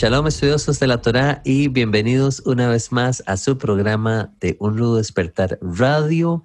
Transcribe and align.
Shalom 0.00 0.28
estudiosos 0.28 0.78
de 0.78 0.86
la 0.86 1.02
Torah 1.02 1.42
y 1.44 1.66
bienvenidos 1.66 2.40
una 2.46 2.68
vez 2.68 2.92
más 2.92 3.20
a 3.26 3.36
su 3.36 3.58
programa 3.58 4.32
de 4.38 4.56
Un 4.60 4.78
Rudo 4.78 4.98
Despertar 4.98 5.58
Radio. 5.60 6.44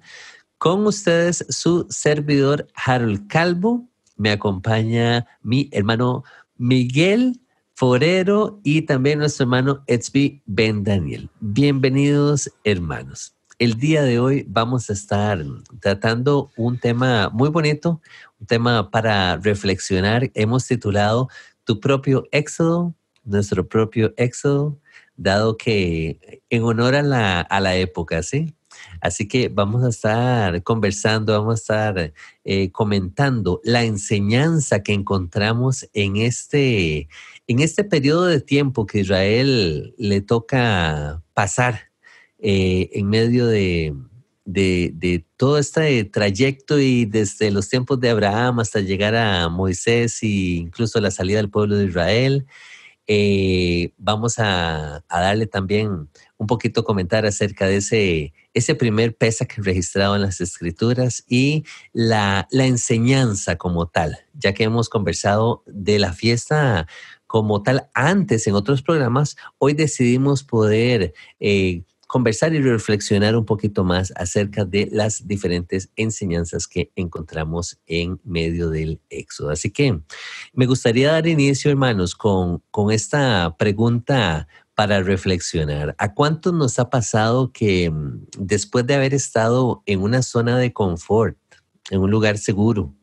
Con 0.58 0.84
ustedes 0.88 1.46
su 1.50 1.86
servidor 1.88 2.66
Harold 2.74 3.28
Calvo. 3.28 3.88
Me 4.16 4.32
acompaña 4.32 5.28
mi 5.40 5.68
hermano 5.70 6.24
Miguel 6.56 7.42
Forero 7.74 8.58
y 8.64 8.82
también 8.82 9.20
nuestro 9.20 9.44
hermano 9.44 9.84
Etzby 9.86 10.42
Ben 10.46 10.82
Daniel. 10.82 11.30
Bienvenidos 11.38 12.50
hermanos. 12.64 13.36
El 13.60 13.74
día 13.74 14.02
de 14.02 14.18
hoy 14.18 14.44
vamos 14.48 14.90
a 14.90 14.94
estar 14.94 15.44
tratando 15.78 16.50
un 16.56 16.80
tema 16.80 17.30
muy 17.32 17.50
bonito, 17.50 18.00
un 18.40 18.48
tema 18.48 18.90
para 18.90 19.36
reflexionar. 19.36 20.32
Hemos 20.34 20.66
titulado 20.66 21.28
Tu 21.62 21.78
propio 21.78 22.26
éxodo 22.32 22.96
nuestro 23.24 23.68
propio 23.68 24.14
éxodo, 24.16 24.78
dado 25.16 25.56
que 25.56 26.42
en 26.50 26.62
honor 26.62 26.94
a 26.94 27.02
la, 27.02 27.40
a 27.40 27.60
la 27.60 27.76
época, 27.76 28.22
¿sí? 28.22 28.54
Así 29.00 29.28
que 29.28 29.48
vamos 29.48 29.84
a 29.84 29.88
estar 29.88 30.62
conversando, 30.62 31.32
vamos 31.32 31.52
a 31.52 31.62
estar 31.62 32.12
eh, 32.44 32.70
comentando 32.72 33.60
la 33.64 33.84
enseñanza 33.84 34.82
que 34.82 34.92
encontramos 34.92 35.88
en 35.92 36.16
este, 36.16 37.08
en 37.46 37.60
este 37.60 37.84
periodo 37.84 38.26
de 38.26 38.40
tiempo 38.40 38.86
que 38.86 39.00
Israel 39.00 39.94
le 39.98 40.20
toca 40.20 41.22
pasar 41.34 41.90
eh, 42.38 42.90
en 42.92 43.08
medio 43.08 43.46
de, 43.46 43.94
de, 44.44 44.90
de, 44.94 45.24
todo 45.36 45.58
este 45.58 46.04
trayecto 46.04 46.78
y 46.78 47.04
desde 47.06 47.50
los 47.50 47.68
tiempos 47.68 48.00
de 48.00 48.10
Abraham 48.10 48.60
hasta 48.60 48.80
llegar 48.80 49.14
a 49.14 49.48
Moisés 49.48 50.22
e 50.22 50.26
incluso 50.26 51.00
la 51.00 51.10
salida 51.10 51.38
del 51.38 51.50
pueblo 51.50 51.76
de 51.76 51.86
Israel. 51.86 52.46
Eh, 53.06 53.92
vamos 53.98 54.38
a, 54.38 55.04
darle 55.08 55.46
también 55.46 56.08
un 56.38 56.46
poquito 56.46 56.84
comentar 56.84 57.26
acerca 57.26 57.66
de 57.66 57.76
ese, 57.76 58.32
ese 58.54 58.74
primer 58.74 59.14
Pesach 59.14 59.58
registrado 59.58 60.16
en 60.16 60.22
las 60.22 60.40
escrituras 60.40 61.22
y 61.28 61.64
la, 61.92 62.48
enseñanza 62.50 63.56
como 63.56 63.86
tal, 63.88 64.18
ya 64.32 64.54
que 64.54 64.64
hemos 64.64 64.88
conversado 64.88 65.62
de 65.66 65.98
la 65.98 66.12
fiesta 66.12 66.86
como 67.26 67.62
tal 67.62 67.90
antes 67.94 68.46
en 68.46 68.54
otros 68.54 68.80
programas, 68.82 69.36
hoy 69.58 69.74
decidimos 69.74 70.44
poder 70.44 71.12
eh, 71.40 71.82
conversar 72.06 72.54
y 72.54 72.60
reflexionar 72.60 73.36
un 73.36 73.44
poquito 73.44 73.84
más 73.84 74.12
acerca 74.16 74.64
de 74.64 74.88
las 74.92 75.26
diferentes 75.26 75.90
enseñanzas 75.96 76.66
que 76.66 76.90
encontramos 76.96 77.78
en 77.86 78.20
medio 78.24 78.70
del 78.70 79.00
Éxodo. 79.10 79.50
Así 79.50 79.70
que 79.70 80.00
me 80.52 80.66
gustaría 80.66 81.12
dar 81.12 81.26
inicio, 81.26 81.70
hermanos, 81.70 82.14
con, 82.14 82.62
con 82.70 82.90
esta 82.90 83.56
pregunta 83.56 84.46
para 84.74 85.02
reflexionar. 85.02 85.94
¿A 85.98 86.14
cuántos 86.14 86.52
nos 86.52 86.78
ha 86.78 86.90
pasado 86.90 87.52
que 87.52 87.90
mm, 87.90 88.26
después 88.38 88.86
de 88.86 88.94
haber 88.94 89.14
estado 89.14 89.82
en 89.86 90.00
una 90.00 90.22
zona 90.22 90.58
de 90.58 90.72
confort, 90.72 91.38
en 91.90 92.00
un 92.00 92.10
lugar 92.10 92.38
seguro, 92.38 92.94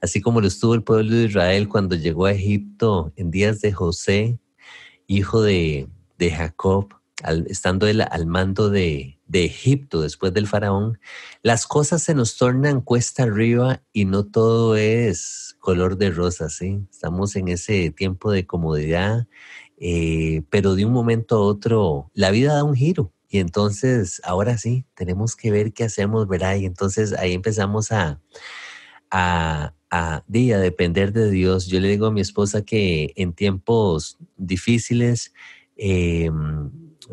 así 0.00 0.20
como 0.20 0.40
lo 0.40 0.48
estuvo 0.48 0.74
el 0.74 0.82
pueblo 0.82 1.14
de 1.14 1.24
Israel 1.24 1.68
cuando 1.68 1.94
llegó 1.94 2.26
a 2.26 2.32
Egipto 2.32 3.12
en 3.16 3.30
días 3.30 3.60
de 3.60 3.72
José, 3.72 4.38
hijo 5.06 5.42
de, 5.42 5.88
de 6.18 6.30
Jacob, 6.30 6.88
estando 7.48 7.86
él 7.86 8.00
al 8.00 8.26
mando 8.26 8.70
de, 8.70 9.18
Egipto 9.32 10.02
después 10.02 10.34
del 10.34 10.46
faraón, 10.46 10.98
las 11.42 11.66
cosas 11.66 12.02
se 12.02 12.14
nos 12.14 12.36
tornan 12.36 12.82
cuesta 12.82 13.22
arriba 13.22 13.82
y 13.92 14.04
no 14.04 14.24
todo 14.26 14.76
es 14.76 15.56
color 15.58 15.96
de 15.96 16.10
rosa, 16.10 16.50
¿sí? 16.50 16.86
Estamos 16.90 17.34
en 17.36 17.48
ese 17.48 17.90
tiempo 17.90 18.30
de 18.30 18.46
comodidad, 18.46 19.26
eh, 19.78 20.42
pero 20.50 20.74
de 20.74 20.84
un 20.84 20.92
momento 20.92 21.36
a 21.36 21.40
otro 21.40 22.10
la 22.12 22.30
vida 22.30 22.54
da 22.54 22.64
un 22.64 22.74
giro. 22.74 23.12
Y 23.32 23.38
entonces, 23.38 24.20
ahora 24.24 24.58
sí, 24.58 24.84
tenemos 24.94 25.36
que 25.36 25.50
ver 25.50 25.72
qué 25.72 25.84
hacemos, 25.84 26.28
¿verdad? 26.28 26.56
Y 26.56 26.66
entonces 26.66 27.14
ahí 27.14 27.32
empezamos 27.32 27.90
a, 27.90 28.20
a, 29.10 29.72
a, 29.90 30.16
a 30.16 30.22
depender 30.28 31.14
de 31.14 31.30
Dios. 31.30 31.66
Yo 31.66 31.80
le 31.80 31.88
digo 31.88 32.06
a 32.06 32.12
mi 32.12 32.20
esposa 32.20 32.62
que 32.62 33.12
en 33.16 33.32
tiempos 33.32 34.18
difíciles, 34.36 35.32
eh, 35.76 36.30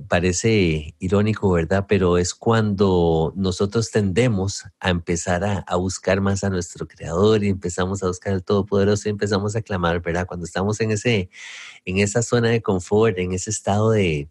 parece 0.08 0.96
irónico, 1.00 1.52
¿verdad? 1.52 1.86
Pero 1.88 2.18
es 2.18 2.34
cuando 2.34 3.34
nosotros 3.36 3.92
tendemos 3.92 4.66
a 4.80 4.90
empezar 4.90 5.44
a, 5.44 5.76
buscar 5.76 6.22
más 6.22 6.44
a 6.44 6.50
nuestro 6.50 6.88
Creador 6.88 7.44
y 7.44 7.50
empezamos 7.50 8.04
a 8.04 8.08
buscar 8.08 8.34
al 8.34 8.44
Todopoderoso 8.44 9.08
y 9.08 9.12
empezamos 9.12 9.56
a 9.56 9.62
clamar, 9.62 10.02
¿verdad? 10.02 10.28
Cuando 10.28 10.46
estamos 10.46 10.80
en, 10.82 10.92
ese, 10.92 11.30
en 11.86 11.98
esa 12.00 12.22
zona 12.22 12.50
de 12.50 12.62
confort, 12.62 13.18
en 13.18 13.34
ese 13.34 13.50
estado 13.50 13.92
de, 13.92 14.30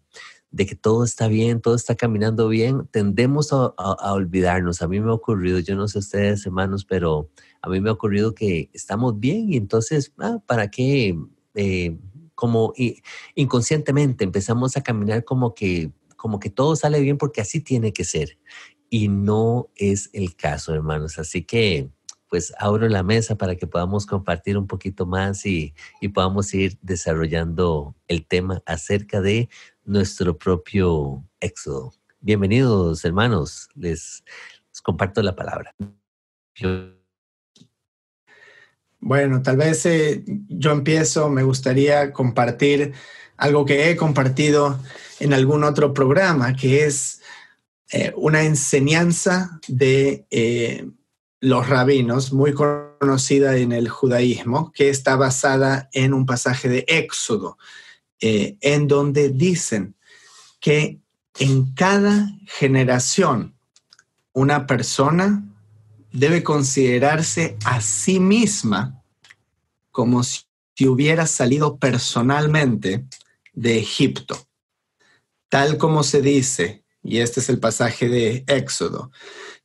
que 0.55 0.75
todo 0.75 1.03
está 1.03 1.27
bien, 1.27 1.61
todo 1.61 1.75
está 1.75 1.95
caminando 1.95 2.47
bien, 2.47 2.87
tendemos 2.91 3.51
a, 3.51 3.73
olvidarnos. 4.13 4.81
A 4.81 4.87
mí 4.87 4.99
me 4.99 5.09
ha 5.11 5.13
ocurrido, 5.13 5.59
yo 5.59 5.75
no 5.75 5.87
sé 5.87 5.99
ustedes, 5.99 6.45
hermanos, 6.45 6.85
pero 6.85 7.29
a 7.61 7.69
mí 7.69 7.81
me 7.81 7.89
ha 7.89 7.93
ocurrido 7.93 8.33
que 8.33 8.69
estamos 8.73 9.19
bien 9.19 9.51
y 9.51 9.57
entonces, 9.57 10.13
ah, 10.19 10.39
¿para 10.45 10.69
qué? 10.69 11.17
Eh, 11.55 11.97
como 12.39 12.73
inconscientemente 13.35 14.23
empezamos 14.23 14.77
a 14.77 14.81
caminar 14.81 15.25
como 15.25 15.53
que, 15.53 15.91
como 16.15 16.39
que 16.39 16.49
todo 16.49 16.77
sale 16.77 17.01
bien 17.01 17.17
porque 17.17 17.41
así 17.41 17.59
tiene 17.59 17.91
que 17.91 18.05
ser. 18.05 18.39
Y 18.89 19.09
no 19.09 19.69
es 19.75 20.09
el 20.13 20.37
caso, 20.37 20.73
hermanos. 20.73 21.19
Así 21.19 21.43
que, 21.43 21.89
pues 22.29 22.53
abro 22.57 22.87
la 22.87 23.03
mesa 23.03 23.37
para 23.37 23.57
que 23.57 23.67
podamos 23.67 24.05
compartir 24.05 24.57
un 24.57 24.67
poquito 24.67 25.05
más 25.05 25.45
y, 25.45 25.73
podamos 26.13 26.53
ir 26.53 26.77
desarrollando 26.81 27.93
el 28.07 28.25
tema 28.25 28.63
acerca 28.65 29.19
de 29.19 29.49
nuestro 29.83 30.37
propio 30.37 31.21
éxodo. 31.41 31.91
Bienvenidos, 32.21 33.03
hermanos. 33.03 33.67
Les, 33.75 34.23
les 34.71 34.81
comparto 34.81 35.21
la 35.21 35.35
palabra. 35.35 35.75
Bueno, 39.01 39.41
tal 39.41 39.57
vez 39.57 39.85
eh, 39.85 40.23
yo 40.25 40.71
empiezo, 40.71 41.29
me 41.29 41.43
gustaría 41.43 42.11
compartir 42.11 42.93
algo 43.37 43.65
que 43.65 43.89
he 43.89 43.95
compartido 43.95 44.77
en 45.19 45.33
algún 45.33 45.63
otro 45.63 45.93
programa, 45.93 46.55
que 46.55 46.85
es 46.85 47.21
eh, 47.91 48.11
una 48.17 48.43
enseñanza 48.43 49.59
de 49.67 50.25
eh, 50.31 50.85
los 51.39 51.69
rabinos, 51.69 52.33
muy 52.33 52.53
conocida 52.53 53.55
en 53.55 53.71
el 53.71 53.87
judaísmo, 53.87 54.73
que 54.73 54.89
está 54.89 55.15
basada 55.15 55.89
en 55.93 56.13
un 56.13 56.25
pasaje 56.25 56.67
de 56.67 56.83
Éxodo, 56.87 57.57
en 58.21 58.89
donde 58.89 59.29
dicen 59.29 59.95
que 60.59 60.99
en 61.39 61.73
cada 61.73 62.27
generación 62.47 63.55
una 64.33 64.67
persona 64.67 65.49
debe 66.11 66.43
considerarse 66.43 67.57
a 67.65 67.81
sí 67.81 68.19
misma 68.19 69.03
como 69.91 70.23
si 70.23 70.45
hubiera 70.87 71.27
salido 71.27 71.77
personalmente 71.77 73.05
de 73.53 73.79
Egipto, 73.79 74.47
tal 75.49 75.77
como 75.77 76.03
se 76.03 76.21
dice, 76.21 76.83
y 77.03 77.17
este 77.17 77.39
es 77.39 77.49
el 77.49 77.59
pasaje 77.59 78.07
de 78.07 78.43
Éxodo, 78.47 79.11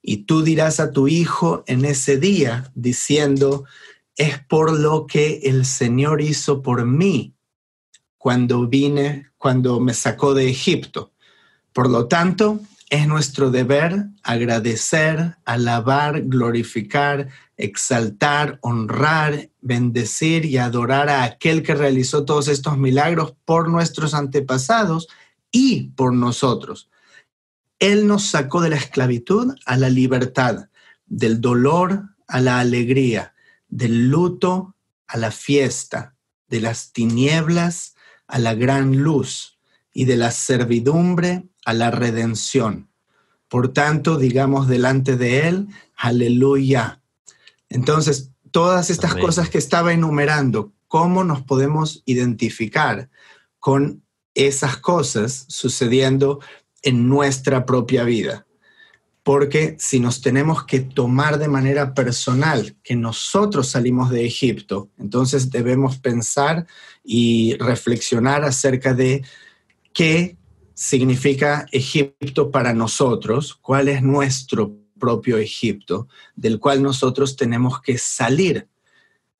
y 0.02 0.24
tú 0.24 0.42
dirás 0.42 0.80
a 0.80 0.90
tu 0.90 1.08
hijo 1.08 1.64
en 1.66 1.84
ese 1.84 2.18
día, 2.18 2.70
diciendo, 2.74 3.64
es 4.16 4.38
por 4.38 4.78
lo 4.78 5.06
que 5.06 5.40
el 5.44 5.64
Señor 5.64 6.20
hizo 6.20 6.62
por 6.62 6.84
mí 6.84 7.34
cuando 8.18 8.66
vine, 8.66 9.30
cuando 9.38 9.80
me 9.80 9.94
sacó 9.94 10.34
de 10.34 10.48
Egipto. 10.48 11.12
Por 11.72 11.90
lo 11.90 12.06
tanto, 12.06 12.60
es 12.90 13.08
nuestro 13.08 13.50
deber 13.50 14.06
agradecer, 14.22 15.36
alabar, 15.44 16.22
glorificar, 16.22 17.28
exaltar, 17.56 18.58
honrar, 18.62 19.50
bendecir 19.60 20.44
y 20.44 20.58
adorar 20.58 21.08
a 21.08 21.24
aquel 21.24 21.62
que 21.62 21.74
realizó 21.74 22.24
todos 22.24 22.48
estos 22.48 22.76
milagros 22.76 23.34
por 23.44 23.68
nuestros 23.68 24.14
antepasados 24.14 25.08
y 25.50 25.88
por 25.90 26.12
nosotros. 26.12 26.90
Él 27.78 28.06
nos 28.06 28.26
sacó 28.26 28.60
de 28.60 28.70
la 28.70 28.76
esclavitud 28.76 29.54
a 29.66 29.76
la 29.76 29.88
libertad, 29.88 30.68
del 31.06 31.40
dolor 31.40 32.04
a 32.28 32.40
la 32.40 32.58
alegría, 32.58 33.34
del 33.68 34.08
luto 34.08 34.74
a 35.06 35.16
la 35.16 35.30
fiesta, 35.30 36.14
de 36.48 36.60
las 36.60 36.92
tinieblas 36.92 37.94
a 38.26 38.38
la 38.38 38.54
gran 38.54 38.96
luz 39.02 39.58
y 39.92 40.04
de 40.06 40.16
la 40.16 40.30
servidumbre 40.30 41.48
a 41.64 41.72
la 41.72 41.90
redención. 41.90 42.88
Por 43.48 43.72
tanto, 43.72 44.16
digamos 44.16 44.68
delante 44.68 45.16
de 45.16 45.48
Él, 45.48 45.68
aleluya. 45.96 47.00
Entonces, 47.68 48.30
todas 48.50 48.90
estas 48.90 49.14
cosas 49.14 49.48
que 49.48 49.58
estaba 49.58 49.92
enumerando, 49.92 50.72
¿cómo 50.88 51.24
nos 51.24 51.42
podemos 51.42 52.02
identificar 52.06 53.08
con 53.58 54.02
esas 54.34 54.76
cosas 54.76 55.44
sucediendo 55.48 56.40
en 56.82 57.08
nuestra 57.08 57.66
propia 57.66 58.04
vida? 58.04 58.46
Porque 59.22 59.76
si 59.78 60.00
nos 60.00 60.20
tenemos 60.20 60.64
que 60.64 60.80
tomar 60.80 61.38
de 61.38 61.48
manera 61.48 61.94
personal 61.94 62.76
que 62.84 62.94
nosotros 62.94 63.68
salimos 63.70 64.10
de 64.10 64.26
Egipto, 64.26 64.90
entonces 64.98 65.50
debemos 65.50 65.96
pensar 65.98 66.66
y 67.02 67.56
reflexionar 67.58 68.44
acerca 68.44 68.92
de 68.92 69.24
qué 69.94 70.36
significa 70.74 71.66
Egipto 71.72 72.50
para 72.50 72.74
nosotros, 72.74 73.54
cuál 73.54 73.88
es 73.88 74.02
nuestro 74.02 74.76
propio 74.98 75.38
Egipto, 75.38 76.08
del 76.34 76.58
cual 76.58 76.82
nosotros 76.82 77.36
tenemos 77.36 77.80
que 77.80 77.98
salir. 77.98 78.68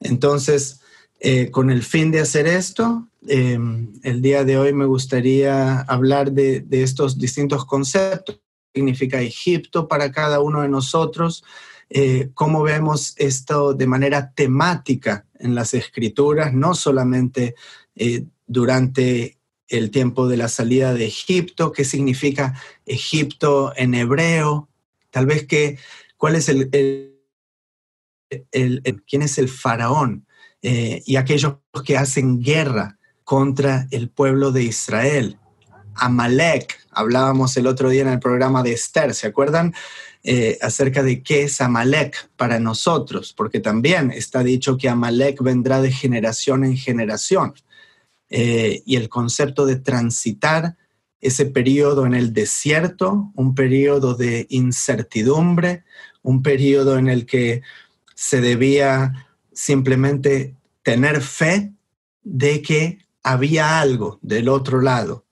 Entonces, 0.00 0.80
eh, 1.20 1.50
con 1.50 1.70
el 1.70 1.82
fin 1.82 2.10
de 2.10 2.20
hacer 2.20 2.46
esto, 2.46 3.08
eh, 3.26 3.58
el 4.02 4.20
día 4.20 4.44
de 4.44 4.58
hoy 4.58 4.72
me 4.72 4.84
gustaría 4.84 5.80
hablar 5.80 6.32
de, 6.32 6.66
estos 6.70 7.18
distintos 7.18 7.64
conceptos 7.64 8.40
significa 8.74 9.20
Egipto 9.20 9.86
para 9.86 10.10
cada 10.10 10.40
uno 10.40 10.62
de 10.62 10.68
nosotros, 10.68 11.44
eh, 11.88 12.30
cómo 12.34 12.62
vemos 12.62 13.14
esto 13.18 13.72
de 13.72 13.86
manera 13.86 14.32
temática 14.32 15.26
en 15.38 15.54
las 15.54 15.74
escrituras, 15.74 16.52
no 16.52 16.74
solamente 16.74 17.54
eh, 17.94 18.24
durante 18.46 19.38
el 19.68 19.90
tiempo 19.90 20.28
de 20.28 20.36
la 20.36 20.48
salida 20.48 20.94
de 20.94 21.06
Egipto, 21.06 21.72
qué 21.72 21.84
significa 21.84 22.60
Egipto 22.86 23.72
en 23.76 23.94
hebreo, 23.94 24.68
tal 25.10 25.26
vez 25.26 25.46
que, 25.46 25.78
cuál 26.16 26.36
es 26.36 26.48
el, 26.48 26.70
quién 29.08 29.22
es 29.22 29.38
el 29.38 29.48
faraón 29.48 30.26
eh, 30.62 31.02
y 31.06 31.16
aquellos 31.16 31.56
que 31.84 31.96
hacen 31.96 32.42
guerra 32.42 32.98
contra 33.22 33.86
el 33.90 34.10
pueblo 34.10 34.52
de 34.52 34.64
Israel. 34.64 35.38
Amalek. 35.96 36.80
Hablábamos 36.90 37.56
el 37.56 37.66
otro 37.66 37.88
día 37.88 38.02
en 38.02 38.08
el 38.08 38.18
programa 38.18 38.62
de 38.62 38.72
Esther, 38.72 39.14
¿se 39.14 39.26
acuerdan? 39.26 39.74
Eh, 40.22 40.58
acerca 40.62 41.02
de 41.02 41.22
qué 41.22 41.42
es 41.42 41.60
Amalek 41.60 42.30
para 42.36 42.58
nosotros, 42.58 43.34
porque 43.36 43.60
también 43.60 44.10
está 44.10 44.42
dicho 44.42 44.78
que 44.78 44.88
Amalek 44.88 45.42
vendrá 45.42 45.82
de 45.82 45.92
generación 45.92 46.64
en 46.64 46.76
generación. 46.76 47.54
Eh, 48.36 48.82
y 48.84 48.96
el 48.96 49.08
concepto 49.08 49.64
de 49.64 49.76
transitar 49.76 50.76
ese 51.20 51.46
periodo 51.46 52.04
en 52.04 52.14
el 52.14 52.32
desierto, 52.32 53.30
un 53.36 53.54
periodo 53.54 54.16
de 54.16 54.48
incertidumbre, 54.50 55.84
un 56.20 56.42
periodo 56.42 56.98
en 56.98 57.06
el 57.06 57.26
que 57.26 57.62
se 58.16 58.40
debía 58.40 59.28
simplemente 59.52 60.56
tener 60.82 61.20
fe 61.20 61.74
de 62.24 62.60
que 62.60 62.98
había 63.22 63.78
algo 63.78 64.18
del 64.20 64.48
otro 64.48 64.80
lado, 64.80 65.24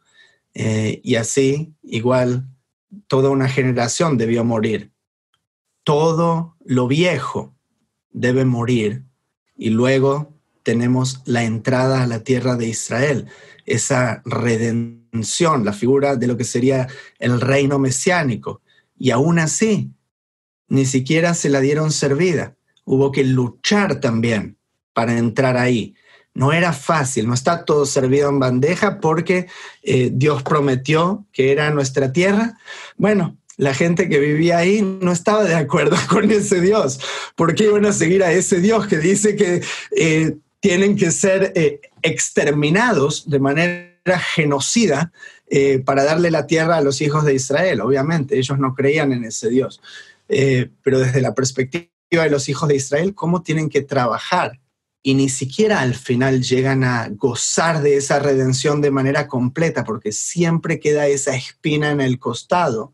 eh, 0.54 1.00
y 1.02 1.16
así, 1.16 1.74
igual, 1.82 2.46
toda 3.08 3.30
una 3.30 3.48
generación 3.48 4.16
debió 4.16 4.44
morir. 4.44 4.92
Todo 5.82 6.56
lo 6.64 6.86
viejo 6.86 7.52
debe 8.12 8.44
morir 8.44 9.02
y 9.56 9.70
luego 9.70 10.32
tenemos 10.62 11.22
la 11.24 11.44
entrada 11.44 12.02
a 12.02 12.06
la 12.06 12.20
tierra 12.20 12.56
de 12.56 12.68
Israel, 12.68 13.26
esa 13.66 14.22
redención, 14.24 15.64
la 15.64 15.72
figura 15.72 16.16
de 16.16 16.26
lo 16.26 16.36
que 16.36 16.44
sería 16.44 16.88
el 17.18 17.40
reino 17.40 17.78
mesiánico. 17.78 18.60
Y 18.98 19.10
aún 19.10 19.38
así, 19.38 19.90
ni 20.68 20.86
siquiera 20.86 21.34
se 21.34 21.48
la 21.48 21.60
dieron 21.60 21.92
servida. 21.92 22.56
Hubo 22.84 23.12
que 23.12 23.24
luchar 23.24 24.00
también 24.00 24.56
para 24.92 25.16
entrar 25.18 25.56
ahí. 25.56 25.94
No 26.34 26.52
era 26.52 26.72
fácil, 26.72 27.26
no 27.28 27.34
está 27.34 27.64
todo 27.64 27.84
servido 27.84 28.30
en 28.30 28.38
bandeja 28.38 29.00
porque 29.00 29.48
eh, 29.82 30.10
Dios 30.12 30.42
prometió 30.42 31.26
que 31.32 31.52
era 31.52 31.70
nuestra 31.70 32.12
tierra. 32.12 32.56
Bueno, 32.96 33.36
la 33.58 33.74
gente 33.74 34.08
que 34.08 34.18
vivía 34.18 34.58
ahí 34.58 34.82
no 34.82 35.12
estaba 35.12 35.44
de 35.44 35.54
acuerdo 35.54 35.96
con 36.08 36.30
ese 36.30 36.60
Dios. 36.60 37.00
¿Por 37.36 37.54
qué 37.54 37.64
iban 37.64 37.84
a 37.84 37.92
seguir 37.92 38.24
a 38.24 38.32
ese 38.32 38.60
Dios 38.60 38.86
que 38.86 38.98
dice 38.98 39.36
que 39.36 39.62
eh, 39.96 40.36
tienen 40.62 40.96
que 40.96 41.10
ser 41.10 41.52
eh, 41.54 41.80
exterminados 42.00 43.28
de 43.28 43.38
manera 43.38 44.18
genocida 44.34 45.12
para 45.84 46.02
darle 46.04 46.30
la 46.30 46.46
tierra 46.46 46.78
a 46.78 46.80
los 46.80 47.02
hijos 47.02 47.26
de 47.26 47.34
Israel? 47.34 47.82
Obviamente, 47.82 48.38
ellos 48.38 48.58
no 48.58 48.74
creían 48.74 49.12
en 49.12 49.24
ese 49.24 49.50
Dios. 49.50 49.82
pero 50.26 50.98
desde 50.98 51.20
la 51.20 51.34
perspectiva 51.34 51.90
de 52.10 52.30
los 52.30 52.48
hijos 52.48 52.70
de 52.70 52.76
Israel, 52.76 53.14
¿cómo 53.14 53.42
tienen 53.42 53.68
que 53.68 53.82
trabajar 53.82 54.58
y 55.02 55.14
ni 55.14 55.28
siquiera 55.28 55.80
al 55.80 55.94
final 55.94 56.42
llegan 56.42 56.84
a 56.84 57.08
gozar 57.10 57.82
de 57.82 57.96
esa 57.96 58.20
redención 58.20 58.80
de 58.80 58.92
manera 58.92 59.26
completa, 59.26 59.84
porque 59.84 60.12
siempre 60.12 60.78
queda 60.78 61.08
esa 61.08 61.34
espina 61.34 61.90
en 61.90 62.00
el 62.00 62.20
costado. 62.20 62.92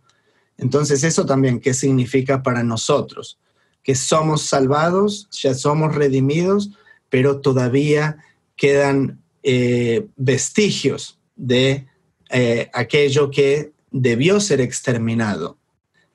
Entonces, 0.57 1.05
eso 1.05 1.27
también, 1.27 1.61
¿qué 1.61 1.75
significa 1.75 2.43
para 2.43 2.63
nosotros? 2.63 3.39
Que 3.83 3.95
somos 3.95 4.43
salvados, 4.43 5.29
ya 5.31 5.55
somos 5.55 5.95
redimidos, 5.95 6.71
pero 7.11 7.41
todavía 7.41 8.19
quedan 8.57 9.23
eh, 9.43 10.09
vestigios 10.17 11.19
de 11.37 11.87
eh, 12.31 12.71
aquello 12.75 13.31
que 13.31 13.73
debió 13.91 14.41
ser 14.41 14.61
exterminado. 14.61 15.59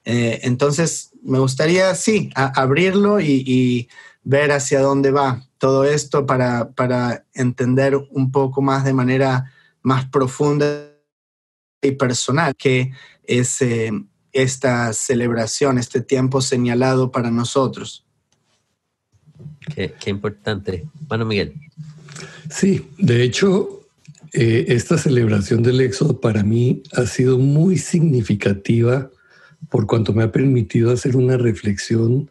Eh, 0.05 0.41
entonces, 0.43 1.11
me 1.23 1.39
gustaría, 1.39 1.95
sí, 1.95 2.29
abrirlo 2.35 3.21
y 3.21 3.89
ver 4.23 4.51
hacia 4.51 4.81
dónde 4.81 5.11
va 5.11 5.47
todo 5.57 5.85
esto 5.85 6.25
para, 6.25 6.71
para 6.71 7.25
entender 7.33 7.95
un 8.11 8.31
poco 8.31 8.61
más 8.61 8.83
de 8.83 8.93
manera 8.93 9.51
más 9.81 10.05
profunda 10.05 10.91
y 11.81 11.91
personal 11.91 12.53
que 12.55 12.91
es 13.23 13.59
esta 14.33 14.91
celebración, 14.93 15.77
este 15.77 16.01
tiempo 16.01 16.41
señalado 16.41 17.11
para 17.11 17.31
nosotros. 17.31 18.02
Qué, 19.73 20.09
importante. 20.09 20.85
Bueno, 21.07 21.25
Miguel. 21.25 21.53
Sí, 22.49 22.87
de 22.97 23.23
hecho, 23.23 23.81
eh, 24.33 24.65
esta 24.69 24.97
celebración 24.97 25.63
del 25.63 25.81
éxodo 25.81 26.19
para 26.19 26.43
mí 26.43 26.83
ha 26.93 27.05
sido 27.05 27.37
muy 27.37 27.77
significativa 27.77 29.09
por 29.69 29.87
cuanto 29.87 30.13
me 30.13 30.23
ha 30.23 30.31
permitido 30.31 30.91
hacer 30.91 31.15
una 31.15 31.37
reflexión 31.37 32.29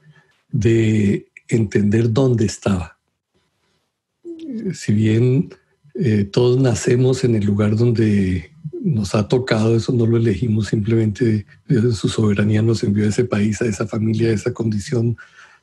de 0.50 1.26
entender 1.48 2.12
dónde 2.12 2.44
estaba 2.44 2.98
si 4.74 4.92
bien 4.92 5.54
eh, 5.94 6.24
todos 6.24 6.60
nacemos 6.60 7.24
en 7.24 7.34
el 7.34 7.44
lugar 7.44 7.76
donde 7.76 8.50
nos 8.82 9.14
ha 9.14 9.28
tocado, 9.28 9.76
eso 9.76 9.92
no 9.92 10.06
lo 10.06 10.16
elegimos, 10.16 10.68
simplemente 10.68 11.46
Dios 11.68 11.84
en 11.84 11.92
su 11.92 12.08
soberanía 12.08 12.62
nos 12.62 12.82
envió 12.82 13.04
a 13.04 13.10
ese 13.10 13.24
país, 13.24 13.62
a 13.62 13.66
esa 13.66 13.86
familia, 13.86 14.30
a 14.30 14.34
esa 14.34 14.52
condición 14.52 15.16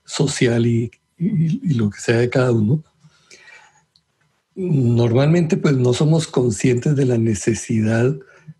social 0.05 0.65
y, 0.65 0.91
lo 1.19 1.89
que 1.89 1.99
sea 1.99 2.17
de 2.17 2.29
cada 2.29 2.51
uno. 2.51 2.83
Normalmente 4.55 5.57
pues 5.57 5.75
no 5.75 5.93
somos 5.93 6.27
conscientes 6.27 6.95
de 6.95 7.05
la 7.05 7.17
necesidad 7.17 8.15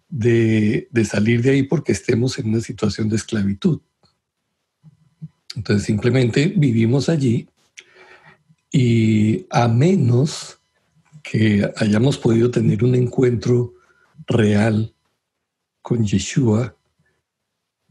de, 0.10 0.88
de 0.92 1.06
salir 1.06 1.42
de 1.42 1.52
ahí 1.52 1.64
porque 1.64 1.92
estemos 1.92 2.38
en 2.40 2.50
una 2.50 2.62
situación 2.62 3.10
de 3.10 3.16
esclavitud. 3.16 3.82
Entonces 5.56 5.86
simplemente 5.86 6.54
vivimos 6.56 7.10
allí 7.10 7.48
y 8.72 9.46
a 9.50 9.68
menos 9.68 10.60
que 11.24 11.70
hayamos 11.78 12.18
podido 12.18 12.50
tener 12.52 12.84
un 12.84 12.96
encuentro 12.96 13.74
real 14.28 14.94
con 15.82 16.06
Yeshua, 16.06 16.76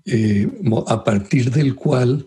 eh, 0.04 0.48
a 0.87 1.04
partir 1.04 1.50
del 1.50 1.75
cual 1.75 2.25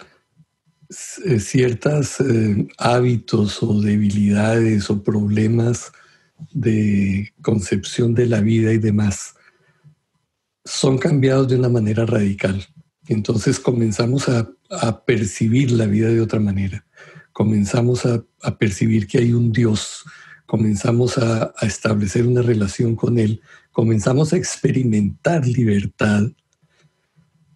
ciertos 0.92 2.20
eh, 2.20 2.68
hábitos 2.78 3.64
o 3.64 3.82
debilidades 3.82 4.90
o 4.90 5.02
problemas 5.04 5.92
de 6.52 7.32
concepción 7.42 8.14
de 8.14 8.26
la 8.26 8.42
vida 8.42 8.74
y 8.74 8.78
demás 8.78 9.36
son 10.66 10.98
cambiados 10.98 11.48
de 11.48 11.56
una 11.56 11.70
manera 11.70 12.06
radical. 12.06 12.66
Entonces 13.08 13.60
comenzamos 13.60 14.28
a 14.30 15.06
percibir 15.06 15.72
la 15.72 15.86
vida 15.86 16.10
de 16.10 16.22
otra 16.22 16.40
manera 16.40 16.86
comenzamos 17.32 18.06
a, 18.06 18.24
percibir 18.58 19.08
que 19.08 19.20
hay 19.20 19.34
un 19.34 19.52
Dios, 19.52 20.04
comenzamos 20.46 21.18
a, 21.18 21.54
establecer 21.62 22.28
una 22.28 22.42
relación 22.42 22.96
con 22.96 23.18
Él, 23.18 23.42
comenzamos 23.72 24.34
a 24.34 24.38
experimentar 24.38 25.46
libertad 25.48 26.24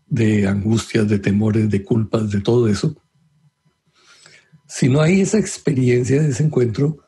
de 0.07 0.47
angustias, 0.47 1.07
de 1.07 1.19
temores, 1.19 1.69
de 1.69 1.83
culpas, 1.83 2.29
de 2.31 2.41
todo 2.41 2.67
eso. 2.67 2.95
Si 4.67 4.89
no 4.89 5.01
hay 5.01 5.21
esa 5.21 5.37
experiencia 5.37 6.21
de 6.21 6.29
ese 6.29 6.43
encuentro, 6.43 6.99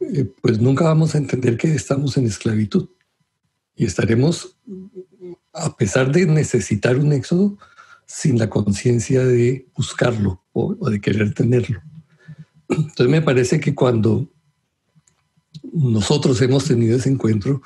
eh, 0.00 0.30
pues 0.42 0.60
nunca 0.60 0.84
vamos 0.84 1.14
a 1.14 1.18
entender 1.18 1.56
que 1.56 1.72
estamos 1.72 2.16
en 2.16 2.26
esclavitud 2.26 2.88
y 3.76 3.86
estaremos 3.86 4.56
a 5.52 5.76
pesar 5.76 6.12
de 6.12 6.26
necesitar 6.26 6.96
un 6.96 7.12
éxodo, 7.12 7.58
sin 8.06 8.38
la 8.38 8.50
conciencia 8.50 9.24
de 9.24 9.68
buscarlo 9.76 10.42
o, 10.52 10.90
de 10.90 11.00
querer 11.00 11.32
tenerlo. 11.32 11.80
Entonces 12.68 13.08
me 13.08 13.22
parece 13.22 13.60
que 13.60 13.74
cuando 13.74 14.32
nosotros 15.72 16.40
hemos 16.42 16.64
tenido 16.64 16.96
ese 16.96 17.08
encuentro, 17.08 17.62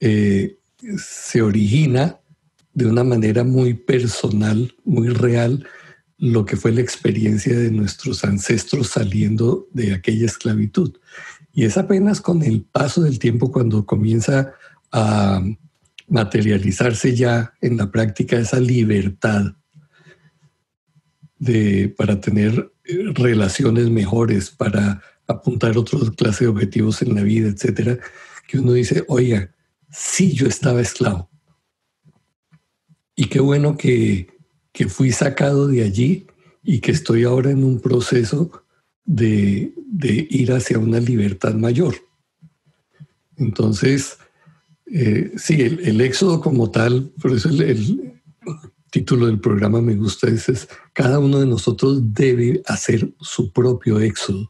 eh, 0.00 0.58
se 0.96 1.42
origina 1.42 2.18
de 2.72 2.86
una 2.86 3.04
manera 3.04 3.44
muy 3.44 3.74
personal, 3.74 4.74
muy 4.84 5.08
real, 5.08 5.66
lo 6.18 6.44
que 6.44 6.56
fue 6.56 6.72
la 6.72 6.80
experiencia 6.80 7.56
de 7.56 7.70
nuestros 7.70 8.24
ancestros 8.24 8.88
saliendo 8.88 9.68
de 9.72 9.94
aquella 9.94 10.26
esclavitud. 10.26 10.98
Y 11.52 11.64
es 11.64 11.78
apenas 11.78 12.20
con 12.20 12.42
el 12.42 12.62
paso 12.62 13.02
del 13.02 13.18
tiempo 13.18 13.52
cuando 13.52 13.86
comienza 13.86 14.52
a 14.90 15.42
materializarse 16.08 17.14
ya 17.14 17.54
en 17.60 17.76
la 17.76 17.90
práctica 17.90 18.36
esa 18.36 18.58
libertad 18.58 19.54
de, 21.38 21.94
para 21.96 22.20
tener 22.20 22.72
eh, 22.84 23.12
relaciones 23.14 23.88
mejores, 23.90 24.50
para 24.50 25.00
apuntar 25.28 25.78
otra 25.78 25.98
clase 26.16 26.44
de 26.44 26.50
objetivos 26.50 27.02
en 27.02 27.14
la 27.14 27.22
vida, 27.22 27.48
etcétera, 27.48 27.98
que 28.48 28.58
uno 28.58 28.72
dice, 28.72 29.04
oiga, 29.08 29.54
sí, 29.90 30.32
yo 30.32 30.48
estaba 30.48 30.80
esclavo. 30.80 31.30
Y 33.14 33.26
qué 33.26 33.40
bueno 33.40 33.76
que, 33.76 34.37
que 34.78 34.88
fui 34.88 35.10
sacado 35.10 35.66
de 35.66 35.82
allí 35.82 36.28
y 36.62 36.78
que 36.78 36.92
estoy 36.92 37.24
ahora 37.24 37.50
en 37.50 37.64
un 37.64 37.80
proceso 37.80 38.62
de, 39.04 39.74
de 39.76 40.28
ir 40.30 40.52
hacia 40.52 40.78
una 40.78 41.00
libertad 41.00 41.54
mayor. 41.54 41.96
Entonces, 43.36 44.18
eh, 44.86 45.32
sí, 45.36 45.60
el, 45.62 46.00
éxodo 46.00 46.40
como 46.40 46.70
tal, 46.70 47.10
por 47.20 47.32
eso 47.32 47.48
el, 47.48 48.22
título 48.92 49.26
del 49.26 49.40
programa 49.40 49.80
me 49.80 49.96
gusta, 49.96 50.28
es, 50.28 50.68
cada 50.92 51.18
uno 51.18 51.40
de 51.40 51.46
nosotros 51.46 52.14
debe 52.14 52.62
hacer 52.64 53.12
su 53.20 53.52
propio 53.52 53.98
éxodo, 53.98 54.48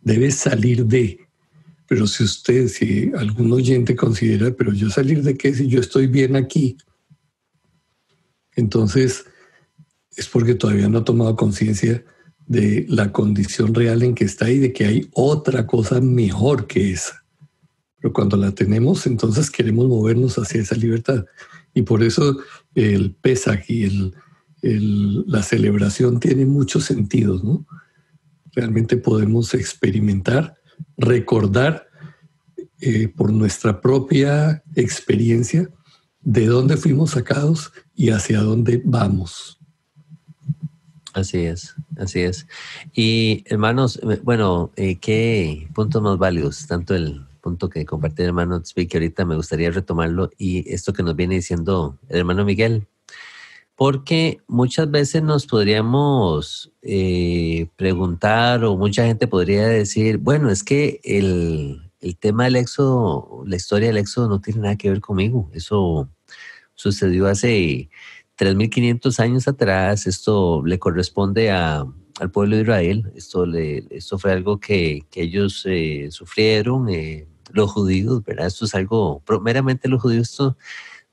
debe 0.00 0.30
salir 0.30 0.86
de. 0.86 1.20
Pero 1.86 2.06
si 2.06 2.24
usted, 2.24 2.68
si 2.68 3.12
algún 3.14 3.52
oyente 3.52 3.94
considera, 3.94 4.50
pero 4.50 4.72
yo 4.72 4.88
salir 4.88 5.22
de 5.22 5.36
qué 5.36 5.52
si 5.52 5.68
yo 5.68 5.78
estoy 5.78 6.06
bien 6.06 6.36
aquí, 6.36 6.78
entonces 8.56 9.26
es 10.18 10.28
porque 10.28 10.54
todavía 10.54 10.88
no 10.88 10.98
ha 10.98 11.04
tomado 11.04 11.36
conciencia 11.36 12.04
de 12.46 12.84
la 12.88 13.12
condición 13.12 13.72
real 13.72 14.02
en 14.02 14.14
que 14.14 14.24
está 14.24 14.50
y 14.50 14.58
de 14.58 14.72
que 14.72 14.84
hay 14.84 15.08
otra 15.12 15.64
cosa 15.66 16.00
mejor 16.00 16.66
que 16.66 16.92
esa. 16.92 17.24
Pero 18.00 18.12
cuando 18.12 18.36
la 18.36 18.52
tenemos, 18.52 19.06
entonces 19.06 19.48
queremos 19.50 19.86
movernos 19.86 20.36
hacia 20.36 20.60
esa 20.60 20.74
libertad. 20.74 21.24
Y 21.72 21.82
por 21.82 22.02
eso 22.02 22.38
el 22.74 23.14
Pesach 23.14 23.68
y 23.68 24.12
la 24.60 25.42
celebración 25.42 26.18
tiene 26.18 26.46
muchos 26.46 26.84
sentidos, 26.84 27.44
¿no? 27.44 27.64
Realmente 28.52 28.96
podemos 28.96 29.54
experimentar, 29.54 30.56
recordar 30.96 31.86
eh, 32.80 33.06
por 33.06 33.32
nuestra 33.32 33.80
propia 33.80 34.64
experiencia 34.74 35.70
de 36.22 36.46
dónde 36.46 36.76
fuimos 36.76 37.10
sacados 37.12 37.72
y 37.94 38.10
hacia 38.10 38.40
dónde 38.40 38.82
vamos. 38.84 39.57
Así 41.18 41.46
es, 41.46 41.74
así 41.96 42.20
es. 42.20 42.46
Y 42.94 43.42
hermanos, 43.46 43.98
eh, 44.08 44.20
bueno, 44.22 44.70
eh, 44.76 44.96
¿qué 45.00 45.68
puntos 45.74 46.00
más 46.00 46.16
válidos? 46.16 46.68
Tanto 46.68 46.94
el 46.94 47.26
punto 47.40 47.68
que 47.68 47.84
compartió 47.84 48.24
el 48.24 48.28
hermano 48.28 48.62
Tzvi, 48.62 48.88
ahorita 48.92 49.24
me 49.24 49.34
gustaría 49.34 49.72
retomarlo, 49.72 50.30
y 50.38 50.72
esto 50.72 50.92
que 50.92 51.02
nos 51.02 51.16
viene 51.16 51.34
diciendo 51.34 51.98
el 52.08 52.18
hermano 52.18 52.44
Miguel, 52.44 52.86
porque 53.74 54.38
muchas 54.46 54.88
veces 54.92 55.24
nos 55.24 55.46
podríamos 55.46 56.70
eh, 56.82 57.66
preguntar 57.74 58.64
o 58.64 58.76
mucha 58.76 59.04
gente 59.04 59.26
podría 59.26 59.66
decir, 59.66 60.18
bueno, 60.18 60.50
es 60.50 60.62
que 60.62 61.00
el, 61.02 61.90
el 62.00 62.16
tema 62.16 62.44
del 62.44 62.56
éxodo, 62.56 63.42
la 63.44 63.56
historia 63.56 63.88
del 63.88 63.98
éxodo 63.98 64.28
no 64.28 64.40
tiene 64.40 64.60
nada 64.60 64.76
que 64.76 64.90
ver 64.90 65.00
conmigo, 65.00 65.50
eso 65.52 66.08
sucedió 66.76 67.26
hace 67.26 67.90
3.500 68.38 69.18
años 69.20 69.48
atrás, 69.48 70.06
esto 70.06 70.62
le 70.64 70.78
corresponde 70.78 71.50
a, 71.50 71.84
al 72.20 72.30
pueblo 72.30 72.56
de 72.56 72.62
Israel. 72.62 73.12
Esto, 73.14 73.46
le, 73.46 73.84
esto 73.90 74.18
fue 74.18 74.32
algo 74.32 74.60
que, 74.60 75.04
que 75.10 75.22
ellos 75.22 75.62
eh, 75.66 76.08
sufrieron, 76.10 76.88
eh, 76.88 77.26
los 77.52 77.70
judíos, 77.70 78.22
¿verdad? 78.24 78.46
Esto 78.46 78.66
es 78.66 78.74
algo, 78.74 79.22
meramente 79.42 79.88
los 79.88 80.02
judíos, 80.02 80.30
esto 80.30 80.56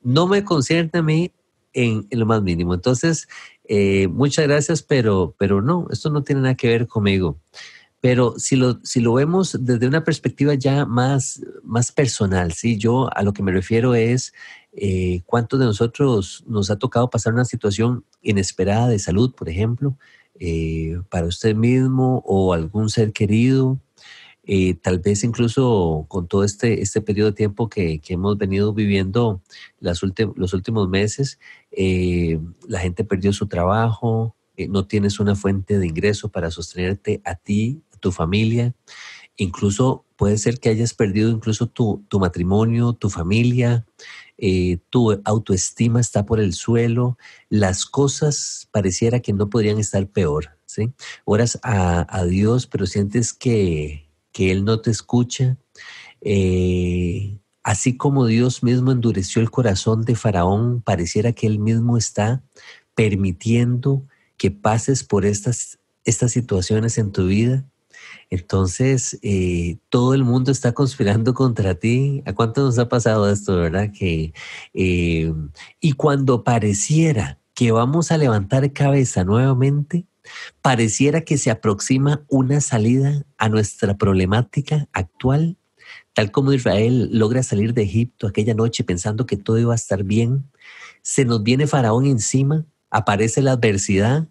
no 0.01 0.27
me 0.27 0.43
concierne 0.43 0.99
a 0.99 1.01
mí 1.01 1.31
en, 1.73 2.05
en 2.09 2.19
lo 2.19 2.25
más 2.25 2.41
mínimo. 2.41 2.73
Entonces, 2.73 3.27
eh, 3.63 4.07
muchas 4.07 4.47
gracias, 4.47 4.83
pero, 4.83 5.35
pero 5.37 5.61
no, 5.61 5.87
esto 5.91 6.09
no 6.09 6.23
tiene 6.23 6.41
nada 6.41 6.55
que 6.55 6.67
ver 6.67 6.87
conmigo. 6.87 7.39
Pero 8.01 8.35
si 8.37 8.55
lo, 8.55 8.79
si 8.83 8.99
lo 8.99 9.13
vemos 9.13 9.57
desde 9.59 9.87
una 9.87 10.03
perspectiva 10.03 10.53
ya 10.53 10.85
más, 10.85 11.41
más 11.63 11.91
personal, 11.91 12.53
¿sí? 12.53 12.77
yo 12.77 13.09
a 13.15 13.23
lo 13.23 13.33
que 13.33 13.41
me 13.41 13.51
refiero 13.51 13.95
es 13.95 14.33
eh, 14.77 15.21
cuántos 15.25 15.59
de 15.59 15.65
nosotros 15.65 16.43
nos 16.47 16.69
ha 16.69 16.77
tocado 16.77 17.09
pasar 17.09 17.33
una 17.33 17.45
situación 17.45 18.03
inesperada 18.21 18.89
de 18.89 18.99
salud, 18.99 19.33
por 19.33 19.49
ejemplo, 19.49 19.97
eh, 20.37 20.99
para 21.09 21.27
usted 21.27 21.55
mismo 21.55 22.21
o 22.25 22.53
algún 22.53 22.89
ser 22.89 23.13
querido, 23.13 23.79
eh, 24.43 24.75
tal 24.75 24.99
vez 24.99 25.23
incluso 25.23 26.05
con 26.09 26.27
todo 26.27 26.43
este, 26.43 26.81
este 26.81 27.01
periodo 27.01 27.29
de 27.31 27.37
tiempo 27.37 27.69
que, 27.69 27.99
que 27.99 28.13
hemos 28.15 28.37
venido 28.37 28.73
viviendo 28.73 29.41
los 29.79 30.53
últimos 30.53 30.89
meses, 30.89 31.39
eh, 31.71 32.39
la 32.67 32.79
gente 32.79 33.05
perdió 33.05 33.31
su 33.31 33.47
trabajo, 33.47 34.35
no 34.69 34.85
tienes 34.87 35.19
una 35.19 35.35
fuente 35.35 35.79
de 35.79 35.87
ingreso 35.87 36.29
para 36.29 36.51
sostenerte 36.51 37.21
a 37.23 37.35
ti, 37.35 37.81
a 37.93 37.97
tu 37.97 38.11
familia, 38.11 38.73
incluso 39.37 40.05
puede 40.15 40.37
ser 40.37 40.59
que 40.59 40.69
hayas 40.69 40.93
perdido 40.93 41.29
incluso 41.29 41.67
tu, 41.67 42.03
tu 42.07 42.19
matrimonio, 42.19 42.93
tu 42.93 43.09
familia, 43.09 43.85
eh, 44.37 44.79
tu 44.89 45.21
autoestima 45.23 46.01
está 46.01 46.25
por 46.25 46.39
el 46.39 46.53
suelo, 46.53 47.17
las 47.49 47.85
cosas 47.85 48.67
pareciera 48.71 49.19
que 49.21 49.33
no 49.33 49.49
podrían 49.49 49.79
estar 49.79 50.07
peor, 50.07 50.57
¿sí? 50.65 50.93
Oras 51.23 51.59
a, 51.63 52.25
Dios, 52.25 52.67
pero 52.67 52.85
sientes 52.85 53.33
que, 53.33 54.09
que, 54.31 54.51
Él 54.51 54.65
no 54.65 54.81
te 54.81 54.91
escucha. 54.91 55.57
Eh, 56.21 57.39
así 57.63 57.95
como 57.95 58.25
Dios 58.25 58.63
mismo 58.63 58.91
endureció 58.91 59.41
el 59.41 59.51
corazón 59.51 60.03
de 60.03 60.15
Faraón, 60.15 60.81
pareciera 60.81 61.31
que 61.31 61.47
Él 61.47 61.59
mismo 61.59 61.97
está 61.97 62.43
permitiendo 62.93 64.05
que 64.37 64.51
pases 64.51 65.03
por 65.03 65.25
estas, 65.25 65.79
estas 66.03 66.31
situaciones 66.31 66.97
en 66.97 67.11
tu 67.11 67.27
vida 67.27 67.65
entonces, 68.29 69.17
eh, 69.21 69.77
todo 69.89 70.13
el 70.13 70.23
mundo 70.23 70.51
está 70.51 70.73
conspirando 70.73 71.33
contra 71.33 71.75
ti. 71.75 72.23
¿A 72.25 72.33
cuánto 72.33 72.63
nos 72.63 72.77
ha 72.79 72.89
pasado 72.89 73.29
esto, 73.29 73.55
verdad? 73.57 73.91
Que, 73.91 74.33
eh, 74.73 75.33
y 75.79 75.91
cuando 75.93 76.43
pareciera 76.43 77.39
que 77.53 77.71
vamos 77.71 78.11
a 78.11 78.17
levantar 78.17 78.71
cabeza 78.73 79.23
nuevamente, 79.23 80.05
pareciera 80.61 81.21
que 81.21 81.37
se 81.37 81.51
aproxima 81.51 82.25
una 82.27 82.61
salida 82.61 83.25
a 83.37 83.49
nuestra 83.49 83.97
problemática 83.97 84.87
actual, 84.91 85.57
tal 86.13 86.31
como 86.31 86.53
Israel 86.53 87.09
logra 87.11 87.43
salir 87.43 87.73
de 87.73 87.83
Egipto 87.83 88.27
aquella 88.27 88.53
noche 88.53 88.83
pensando 88.83 89.25
que 89.25 89.37
todo 89.37 89.59
iba 89.59 89.73
a 89.73 89.75
estar 89.75 90.03
bien, 90.03 90.49
se 91.01 91.25
nos 91.25 91.43
viene 91.43 91.67
Faraón 91.67 92.05
encima, 92.07 92.65
aparece 92.89 93.41
la 93.41 93.53
adversidad 93.53 94.27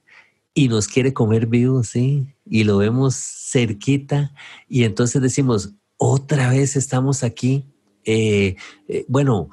y 0.54 0.68
nos 0.68 0.88
quiere 0.88 1.12
comer 1.12 1.46
vivos, 1.46 1.88
¿sí? 1.88 2.33
Y 2.46 2.64
lo 2.64 2.78
vemos 2.78 3.14
cerquita 3.14 4.32
y 4.68 4.84
entonces 4.84 5.22
decimos, 5.22 5.74
otra 5.96 6.50
vez 6.50 6.76
estamos 6.76 7.22
aquí. 7.22 7.64
Eh, 8.04 8.56
eh, 8.88 9.04
bueno, 9.08 9.48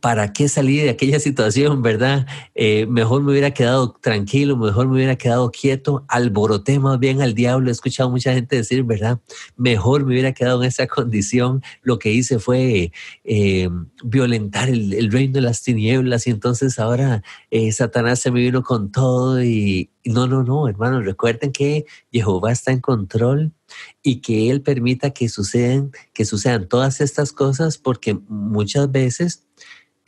¿para 0.00 0.32
qué 0.32 0.48
salir 0.48 0.84
de 0.84 0.90
aquella 0.90 1.20
situación, 1.20 1.82
verdad? 1.82 2.26
Eh, 2.54 2.86
mejor 2.86 3.22
me 3.22 3.32
hubiera 3.32 3.52
quedado 3.52 3.92
tranquilo, 3.92 4.56
mejor 4.56 4.86
me 4.86 4.94
hubiera 4.94 5.16
quedado 5.16 5.50
quieto, 5.50 6.04
alboroté 6.08 6.78
más 6.78 6.98
bien 6.98 7.20
al 7.20 7.34
diablo. 7.34 7.68
He 7.68 7.72
escuchado 7.72 8.10
mucha 8.10 8.32
gente 8.32 8.56
decir, 8.56 8.84
¿verdad? 8.84 9.20
Mejor 9.56 10.04
me 10.04 10.12
hubiera 10.12 10.32
quedado 10.32 10.62
en 10.62 10.68
esa 10.68 10.86
condición. 10.86 11.62
Lo 11.82 11.98
que 11.98 12.12
hice 12.12 12.38
fue 12.38 12.92
eh, 13.24 13.68
violentar 14.04 14.68
el, 14.68 15.10
reino 15.10 15.34
de 15.34 15.40
las 15.40 15.62
tinieblas 15.62 16.26
y 16.26 16.30
entonces 16.30 16.78
ahora 16.78 17.22
eh, 17.50 17.72
Satanás 17.72 18.20
se 18.20 18.30
me 18.30 18.40
vino 18.40 18.62
con 18.62 18.92
todo 18.92 19.42
y 19.42 19.90
no, 20.04 20.26
no, 20.26 20.42
no, 20.42 20.68
hermanos, 20.68 21.04
recuerden 21.04 21.52
que 21.52 21.84
Jehová 22.12 22.52
está 22.52 22.72
en 22.72 22.80
control 22.80 23.52
y 24.02 24.20
que 24.20 24.50
Él 24.50 24.62
permita 24.62 25.10
que 25.10 25.28
sucedan, 25.28 25.92
que 26.12 26.24
sucedan 26.24 26.68
todas 26.68 27.00
estas 27.00 27.32
cosas 27.32 27.78
porque 27.78 28.18
muchas 28.28 28.90
veces 28.90 29.48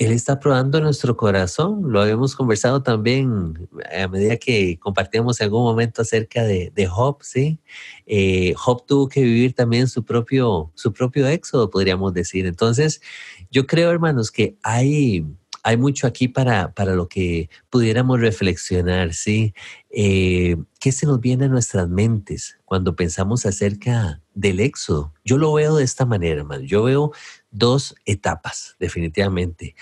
él 0.01 0.13
está 0.13 0.41
probando 0.41 0.81
nuestro 0.81 1.15
corazón. 1.15 1.83
Lo 1.93 2.01
habíamos 2.01 2.35
conversado 2.35 2.83
también 2.83 3.69
a 3.95 4.09
medida 4.09 4.39
que 4.39 4.79
compartíamos 4.79 5.39
en 5.39 5.45
algún 5.45 5.63
momento 5.63 6.01
acerca 6.01 6.43
de, 6.43 6.87
Job, 6.89 7.19
¿sí? 7.21 7.59
Eh, 8.07 8.55
Job 8.57 8.87
tuvo 8.87 9.11
que 9.11 9.21
vivir 9.21 9.53
también 9.53 9.89
su 9.89 10.03
propio, 10.03 10.73
su 10.75 10.95
propio 10.95 11.29
éxodo, 11.29 11.69
podríamos 11.69 12.15
decir. 12.15 12.47
Entonces, 12.47 13.03
yo 13.51 13.67
creo, 13.67 13.91
hermanos, 13.91 14.31
que 14.31 14.57
hay, 14.63 15.27
hay 15.63 15.77
mucho 15.77 16.07
aquí 16.07 16.29
para, 16.29 16.73
para 16.73 16.95
lo 16.95 17.07
que 17.07 17.51
pudiéramos 17.69 18.21
reflexionar, 18.21 19.13
¿sí? 19.13 19.53
Eh, 19.91 20.57
¿Qué 20.79 20.93
se 20.93 21.07
nos 21.07 21.21
viene 21.21 21.47
a 21.47 21.49
nuestras 21.49 21.89
mentes 21.89 22.59
cuando 22.65 22.95
pensamos 22.95 23.45
acerca 23.45 24.23
del 24.35 24.61
éxodo? 24.61 25.13
Yo 25.25 25.37
lo 25.37 25.53
veo 25.53 25.77
de 25.77 25.85
esta 25.85 26.07
manera, 26.07 26.41
hermano. 26.41 26.63
Yo 26.63 26.85
veo 26.85 27.13
dos 27.51 27.95
etapas, 28.05 28.77
definitivamente. 28.79 29.75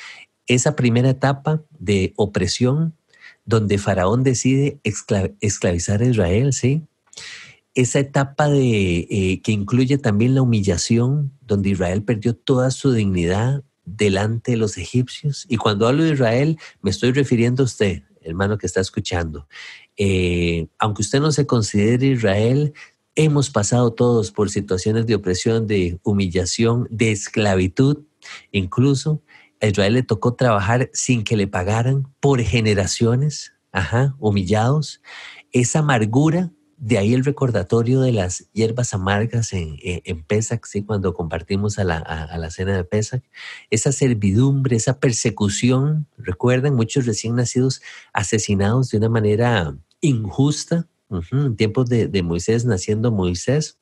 Esa 0.46 0.76
primera 0.76 1.10
etapa 1.10 1.62
de 1.78 2.14
opresión, 2.16 2.94
donde 3.44 3.78
Faraón 3.78 4.22
decide 4.22 4.80
esclavizar 5.40 6.00
a 6.00 6.06
Israel, 6.06 6.52
¿sí? 6.52 6.82
Esa 7.74 7.98
etapa 7.98 8.48
de, 8.48 9.06
eh, 9.10 9.40
que 9.42 9.52
incluye 9.52 9.98
también 9.98 10.34
la 10.34 10.42
humillación, 10.42 11.32
donde 11.42 11.70
Israel 11.70 12.02
perdió 12.02 12.34
toda 12.34 12.70
su 12.70 12.92
dignidad, 12.92 13.62
delante 13.96 14.52
de 14.52 14.56
los 14.58 14.76
egipcios. 14.78 15.46
Y 15.48 15.56
cuando 15.56 15.86
hablo 15.86 16.04
de 16.04 16.12
Israel, 16.12 16.58
me 16.82 16.90
estoy 16.90 17.12
refiriendo 17.12 17.62
a 17.62 17.66
usted, 17.66 18.02
hermano 18.20 18.58
que 18.58 18.66
está 18.66 18.80
escuchando. 18.80 19.48
Eh, 19.98 20.68
aunque 20.78 21.02
usted 21.02 21.20
no 21.20 21.32
se 21.32 21.46
considere 21.46 22.06
Israel, 22.06 22.72
hemos 23.16 23.50
pasado 23.50 23.92
todos 23.92 24.30
por 24.30 24.48
situaciones 24.48 25.06
de 25.06 25.16
opresión, 25.16 25.66
de 25.66 25.98
humillación, 26.04 26.86
de 26.90 27.10
esclavitud. 27.10 28.04
Incluso 28.52 29.22
a 29.60 29.66
Israel 29.66 29.94
le 29.94 30.02
tocó 30.04 30.34
trabajar 30.34 30.88
sin 30.92 31.24
que 31.24 31.36
le 31.36 31.48
pagaran 31.48 32.12
por 32.20 32.40
generaciones, 32.40 33.52
ajá, 33.72 34.14
humillados. 34.20 35.02
Esa 35.50 35.80
amargura 35.80 36.52
de 36.76 36.96
ahí 36.96 37.12
el 37.12 37.24
recordatorio 37.24 38.00
de 38.00 38.12
las 38.12 38.48
hierbas 38.52 38.94
amargas 38.94 39.52
en, 39.52 40.22
Pesach, 40.28 40.64
¿sí? 40.64 40.84
cuando 40.84 41.12
compartimos 41.12 41.78
a 41.80 41.84
la, 41.84 41.98
a, 41.98 42.38
la, 42.38 42.50
cena 42.50 42.76
de 42.76 42.84
Pesach, 42.84 43.24
esa 43.70 43.90
servidumbre, 43.90 44.76
esa 44.76 45.00
persecución, 45.00 46.06
recuerden, 46.16 46.74
muchos 46.74 47.04
recién 47.04 47.34
nacidos 47.34 47.82
asesinados 48.12 48.90
de 48.90 48.98
una 48.98 49.08
manera 49.08 49.76
injusta, 50.00 50.88
en 51.30 51.56
tiempos 51.56 51.88
de, 51.88 52.08
de, 52.08 52.22
Moisés, 52.22 52.64
naciendo 52.64 53.10
Moisés, 53.10 53.78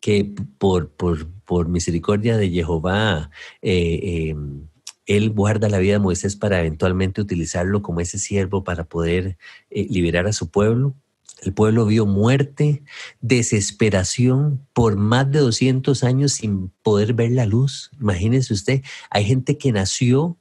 que 0.00 0.34
por, 0.58 0.90
por, 0.90 1.28
por 1.44 1.68
misericordia 1.68 2.36
de 2.36 2.50
Jehová, 2.50 3.30
eh, 3.62 4.28
em, 4.30 4.68
él 5.06 5.30
guarda 5.30 5.68
la 5.68 5.78
vida 5.78 5.94
de 5.94 5.98
Moisés 5.98 6.36
para 6.36 6.60
eventualmente 6.60 7.20
utilizarlo 7.20 7.82
como 7.82 8.00
ese 8.00 8.18
siervo 8.18 8.64
para 8.64 8.84
poder 8.84 9.36
eh, 9.70 9.86
liberar 9.88 10.26
a 10.26 10.32
su 10.32 10.50
pueblo. 10.50 10.94
El 11.42 11.52
pueblo 11.52 11.86
vio 11.86 12.06
muerte, 12.06 12.84
desesperación 13.20 14.64
por 14.72 14.96
más 14.96 15.30
de 15.30 15.40
200 15.40 16.04
años 16.04 16.32
sin 16.34 16.70
poder 16.82 17.14
ver 17.14 17.32
la 17.32 17.46
luz. 17.46 17.90
Imagínense 18.00 18.54
usted, 18.54 18.82
hay 19.10 19.24
gente 19.24 19.58
que 19.58 19.72
nació, 19.72 20.36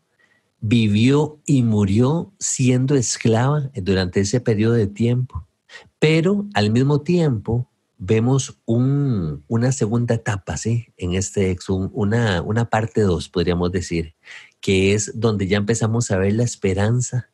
vivió 0.61 1.39
y 1.45 1.63
murió 1.63 2.31
siendo 2.39 2.95
esclava 2.95 3.69
durante 3.75 4.21
ese 4.21 4.39
periodo 4.39 4.73
de 4.73 4.87
tiempo. 4.87 5.45
Pero 5.99 6.45
al 6.53 6.71
mismo 6.71 7.01
tiempo 7.01 7.67
vemos 7.97 8.57
una 8.65 9.71
segunda 9.71 10.15
etapa, 10.15 10.57
¿sí? 10.57 10.87
En 10.97 11.13
este 11.13 11.55
una, 11.67 12.41
una 12.41 12.69
parte 12.69 13.01
dos, 13.01 13.27
podríamos 13.27 13.71
decir, 13.71 14.15
que 14.61 14.93
es 14.93 15.19
donde 15.19 15.47
ya 15.47 15.57
empezamos 15.57 16.09
a 16.11 16.17
ver 16.17 16.33
la 16.33 16.43
esperanza 16.43 17.31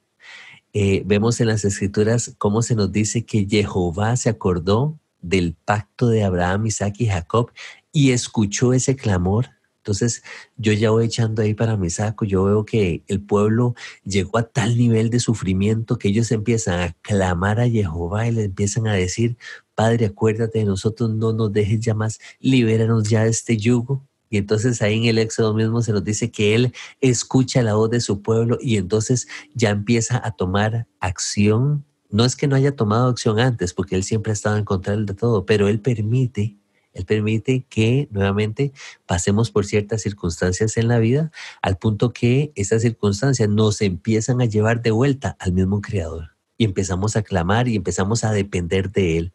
eh, 0.79 1.01
vemos 1.05 1.39
en 1.41 1.47
las 1.47 1.65
escrituras 1.65 2.35
cómo 2.37 2.61
se 2.61 2.75
nos 2.75 2.91
dice 2.91 3.25
que 3.25 3.47
Jehová 3.47 4.15
se 4.15 4.29
acordó 4.29 4.99
del 5.21 5.55
pacto 5.55 6.07
de 6.07 6.23
Abraham, 6.23 6.67
Isaac 6.67 6.97
y 6.99 7.07
Jacob 7.07 7.51
y 7.91 8.11
escuchó 8.11 8.73
ese 8.73 8.95
clamor. 8.95 9.56
Entonces 9.87 10.21
yo 10.57 10.73
ya 10.73 10.91
voy 10.91 11.05
echando 11.05 11.41
ahí 11.41 11.53
para 11.53 11.77
mi 11.77 11.89
saco, 11.89 12.25
yo 12.25 12.43
veo 12.43 12.65
que 12.65 13.03
el 13.07 13.21
pueblo 13.21 13.73
llegó 14.03 14.37
a 14.37 14.43
tal 14.43 14.77
nivel 14.77 15.09
de 15.09 15.21
sufrimiento 15.21 15.97
que 15.97 16.09
ellos 16.09 16.29
empiezan 16.33 16.81
a 16.81 16.93
clamar 17.01 17.61
a 17.61 17.69
Jehová 17.69 18.27
y 18.27 18.33
le 18.33 18.43
empiezan 18.43 18.85
a 18.87 18.93
decir, 18.93 19.37
Padre, 19.75 20.07
acuérdate 20.07 20.59
de 20.59 20.65
nosotros, 20.65 21.15
no 21.15 21.31
nos 21.31 21.53
dejes 21.53 21.79
ya 21.79 21.93
más, 21.93 22.19
libéranos 22.41 23.07
ya 23.07 23.23
de 23.23 23.29
este 23.29 23.55
yugo. 23.55 24.05
Y 24.29 24.35
entonces 24.35 24.81
ahí 24.81 24.97
en 24.97 25.05
el 25.05 25.19
Éxodo 25.19 25.53
mismo 25.53 25.81
se 25.81 25.93
nos 25.93 26.03
dice 26.03 26.31
que 26.31 26.53
Él 26.53 26.73
escucha 26.99 27.63
la 27.63 27.75
voz 27.75 27.89
de 27.89 28.01
su 28.01 28.21
pueblo 28.21 28.57
y 28.59 28.75
entonces 28.75 29.29
ya 29.53 29.69
empieza 29.69 30.21
a 30.21 30.31
tomar 30.31 30.85
acción. 30.99 31.85
No 32.09 32.25
es 32.25 32.35
que 32.35 32.47
no 32.47 32.57
haya 32.57 32.75
tomado 32.75 33.07
acción 33.07 33.39
antes, 33.39 33.73
porque 33.73 33.95
Él 33.95 34.03
siempre 34.03 34.31
ha 34.31 34.33
estado 34.33 34.57
en 34.57 34.65
control 34.65 35.05
de 35.05 35.13
todo, 35.13 35.45
pero 35.45 35.69
Él 35.69 35.79
permite, 35.79 36.57
Él 36.97 37.05
permite 37.05 37.65
que 37.69 38.07
nuevamente 38.11 38.73
pasemos 39.05 39.51
por 39.51 39.65
ciertas 39.65 40.01
circunstancias 40.01 40.77
en 40.77 40.87
la 40.87 40.99
vida, 40.99 41.31
al 41.61 41.77
punto 41.77 42.11
que 42.11 42.51
esas 42.55 42.81
circunstancias 42.81 43.47
nos 43.49 43.81
empiezan 43.81 44.41
a 44.41 44.45
llevar 44.45 44.81
de 44.81 44.91
vuelta 44.91 45.37
al 45.39 45.53
mismo 45.53 45.81
Creador. 45.81 46.35
Y 46.57 46.65
empezamos 46.65 47.15
a 47.15 47.21
clamar 47.21 47.67
y 47.67 47.75
empezamos 47.75 48.23
a 48.23 48.31
depender 48.31 48.91
de 48.91 49.17
Él 49.17 49.33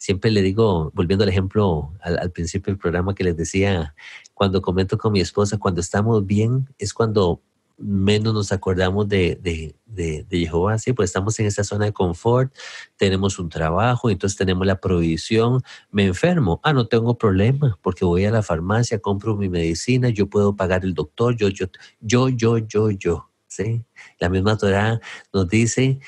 siempre 0.00 0.30
le 0.30 0.40
digo, 0.40 0.90
volviendo 0.94 1.24
al 1.24 1.28
ejemplo 1.28 1.92
al, 2.00 2.32
principio 2.32 2.72
del 2.72 2.78
programa 2.78 3.14
que 3.14 3.22
les 3.22 3.36
decía, 3.36 3.94
cuando 4.32 4.62
comento 4.62 4.96
con 4.96 5.12
mi 5.12 5.20
esposa, 5.20 5.58
cuando 5.58 5.82
estamos 5.82 6.24
bien 6.24 6.74
es 6.78 6.94
cuando 6.94 7.42
menos 7.80 8.34
nos 8.34 8.52
acordamos 8.52 9.08
de, 9.08 9.36
de, 9.36 9.74
de, 10.28 10.46
Jehová, 10.46 10.78
sí, 10.78 10.92
pues 10.92 11.10
estamos 11.10 11.38
en 11.40 11.46
esa 11.46 11.64
zona 11.64 11.86
de 11.86 11.92
confort, 11.92 12.54
tenemos 12.96 13.38
un 13.38 13.48
trabajo, 13.48 14.10
entonces 14.10 14.36
tenemos 14.36 14.66
la 14.66 14.80
provisión, 14.80 15.62
me 15.90 16.04
enfermo, 16.04 16.60
ah, 16.62 16.72
no 16.72 16.86
tengo 16.86 17.16
problema, 17.16 17.78
porque 17.82 18.04
voy 18.04 18.24
a 18.24 18.30
la 18.30 18.42
farmacia, 18.42 19.00
compro 19.00 19.36
mi 19.36 19.48
medicina, 19.48 20.10
yo 20.10 20.28
puedo 20.28 20.54
pagar 20.54 20.84
el 20.84 20.94
doctor, 20.94 21.36
yo, 21.36 21.48
yo, 21.48 21.66
yo, 22.00 22.28
yo, 22.28 22.58
yo, 22.58 22.90
yo, 22.90 23.30
sí. 23.46 23.84
La 24.18 24.28
misma 24.28 24.56
Torah 24.56 25.00
nos 25.32 25.48
dice, 25.48 26.00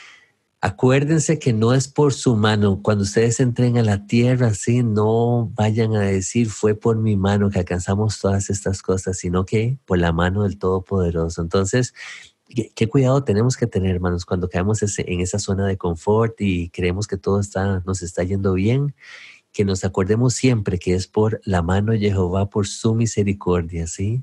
Acuérdense 0.65 1.41
que 1.41 1.53
no 1.53 1.75
es 1.75 1.89
por 1.89 2.13
su 2.13 2.37
mano. 2.37 2.83
Cuando 2.83 3.03
ustedes 3.03 3.41
entren 3.41 3.79
a 3.79 3.83
la 3.83 4.07
tierra, 4.07 4.55
sí, 4.55 4.85
no 4.85 5.51
vayan 5.57 5.97
a 5.97 6.03
decir 6.03 6.49
fue 6.51 6.77
por 6.77 6.97
mi 6.99 7.17
mano 7.17 7.51
que 7.51 7.59
alcanzamos 7.59 8.21
todas 8.21 8.49
estas 8.49 8.81
cosas, 8.81 9.19
sino 9.19 9.45
que 9.45 9.79
por 9.87 9.99
la 9.99 10.13
mano 10.13 10.45
del 10.45 10.59
Todopoderoso. 10.59 11.43
Entonces, 11.43 11.95
qué, 12.77 12.89
cuidado 12.89 13.25
tenemos 13.25 13.57
que 13.57 13.67
tener, 13.67 13.97
hermanos, 13.97 14.25
cuando 14.25 14.49
caemos 14.49 14.81
en 14.99 15.21
esa 15.21 15.41
zona 15.41 15.67
de 15.67 15.77
confort 15.77 16.41
y 16.41 16.71
creemos 16.71 17.09
que 17.09 17.17
todo 17.17 17.41
está, 17.41 17.83
nos 17.85 18.01
está 18.01 18.23
yendo 18.23 18.53
bien, 18.53 18.95
que 19.53 19.65
nos 19.65 19.85
acordemos 19.85 20.35
siempre 20.35 20.79
que 20.79 20.95
es 20.95 21.09
por 21.09 21.41
la 21.45 21.63
mano 21.63 21.91
de 21.91 21.99
Jehová, 21.99 22.51
por 22.51 22.69
su 22.69 22.95
misericordia, 22.95 23.89
¿sí? 23.89 24.23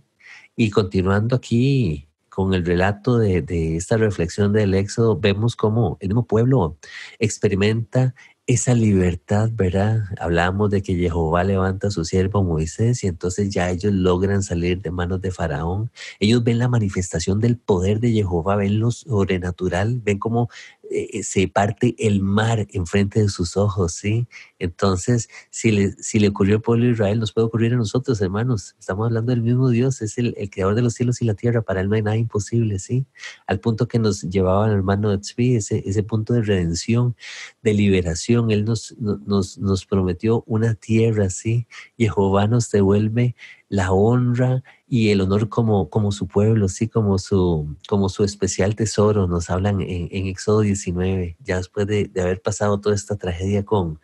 Y 0.56 0.70
continuando 0.70 1.36
aquí, 1.36 2.09
con 2.40 2.54
el 2.54 2.66
relato 2.66 3.18
de, 3.18 3.76
esta 3.76 3.98
reflexión 3.98 4.54
del 4.54 4.74
Éxodo, 4.74 5.20
vemos 5.20 5.58
cómo 5.58 5.98
el 6.00 6.08
mismo 6.08 6.26
pueblo 6.26 6.78
experimenta 7.20 8.16
esa 8.48 8.74
libertad, 8.76 9.50
¿verdad? 9.52 10.04
Hablamos 10.22 10.72
de 10.72 10.82
que 10.82 10.96
Jehová 10.96 11.44
levanta 11.44 11.90
a 11.90 11.92
su 11.92 12.06
siervo 12.06 12.42
Moisés 12.42 13.04
y 13.04 13.08
entonces 13.08 13.50
ya 13.50 13.70
ellos 13.70 13.92
logran 13.92 14.42
salir 14.42 14.82
de 14.82 14.90
manos 14.90 15.20
de 15.20 15.32
Faraón. 15.32 15.92
Ellos 16.22 16.42
ven 16.42 16.60
la 16.60 16.70
manifestación 16.70 17.42
del 17.42 17.58
poder 17.58 18.00
de 18.00 18.14
Jehová, 18.14 18.56
ven 18.56 18.80
lo 18.80 18.92
sobrenatural, 18.92 20.00
ven 20.00 20.18
cómo 20.18 20.50
eh, 20.92 21.24
se 21.24 21.48
parte 21.48 21.96
el 22.00 22.22
mar 22.22 22.68
enfrente 22.72 23.22
de 23.22 23.30
sus 23.30 23.58
ojos, 23.58 23.94
¿sí? 23.94 24.28
Entonces, 24.58 25.30
si 25.50 25.72
le, 25.72 25.92
si 25.94 26.20
le 26.20 26.30
ocurrió 26.30 26.56
al 26.56 26.62
pueblo 26.62 26.86
de 26.86 26.92
Israel, 26.92 27.20
nos 27.20 27.32
puede 27.32 27.48
ocurrir 27.48 27.74
a 27.74 27.78
nosotros, 27.78 28.20
hermanos. 28.22 28.76
Estamos 28.80 29.06
hablando 29.06 29.32
del 29.32 29.42
mismo 29.42 29.70
Dios, 29.70 30.02
es 30.02 30.18
el, 30.18 30.36
creador 30.52 30.76
de 30.76 30.82
los 30.82 30.94
cielos 30.94 31.22
y 31.22 31.26
la 31.26 31.36
tierra, 31.36 31.62
para 31.62 31.82
él 31.82 31.90
no 31.90 31.96
hay 31.96 32.02
nada 32.02 32.18
imposible, 32.18 32.80
¿sí? 32.80 33.06
Al 33.48 33.60
punto 33.60 33.88
que 33.88 34.00
nos 34.00 34.22
llevaba 34.24 34.68
el 34.68 34.74
hermano 34.74 35.18
Tzvi, 35.20 35.56
ese, 35.56 35.84
ese 35.86 36.04
punto 36.04 36.34
de 36.34 36.42
redención, 36.42 37.16
de 37.62 37.74
liberación, 37.74 38.52
él 38.52 38.66
nos, 38.66 38.96
nos, 39.00 39.58
nos 39.58 39.86
prometió 39.86 40.44
una 40.48 40.74
tierra, 40.74 41.30
¿sí? 41.30 41.68
Jehová 41.98 42.48
nos 42.48 42.72
devuelve 42.72 43.36
la 43.70 43.92
honra 43.92 44.64
y 44.88 45.10
el 45.10 45.22
honor 45.22 45.48
como, 45.48 45.90
como 45.90 46.12
su 46.12 46.28
pueblo, 46.28 46.68
sí, 46.68 46.88
como 46.88 47.20
su, 47.20 47.78
como 47.88 48.10
su 48.10 48.24
especial 48.24 48.76
tesoro, 48.76 49.28
nos 49.28 49.50
hablan 49.52 49.80
en, 49.82 50.10
en 50.12 50.26
Éxodo 50.26 50.62
19, 50.62 51.38
ya 51.40 51.58
después 51.58 51.86
de, 51.86 52.12
haber 52.20 52.42
pasado 52.42 52.82
toda 52.82 52.96
esta 52.96 53.16
tragedia 53.16 53.64
con, 53.64 54.00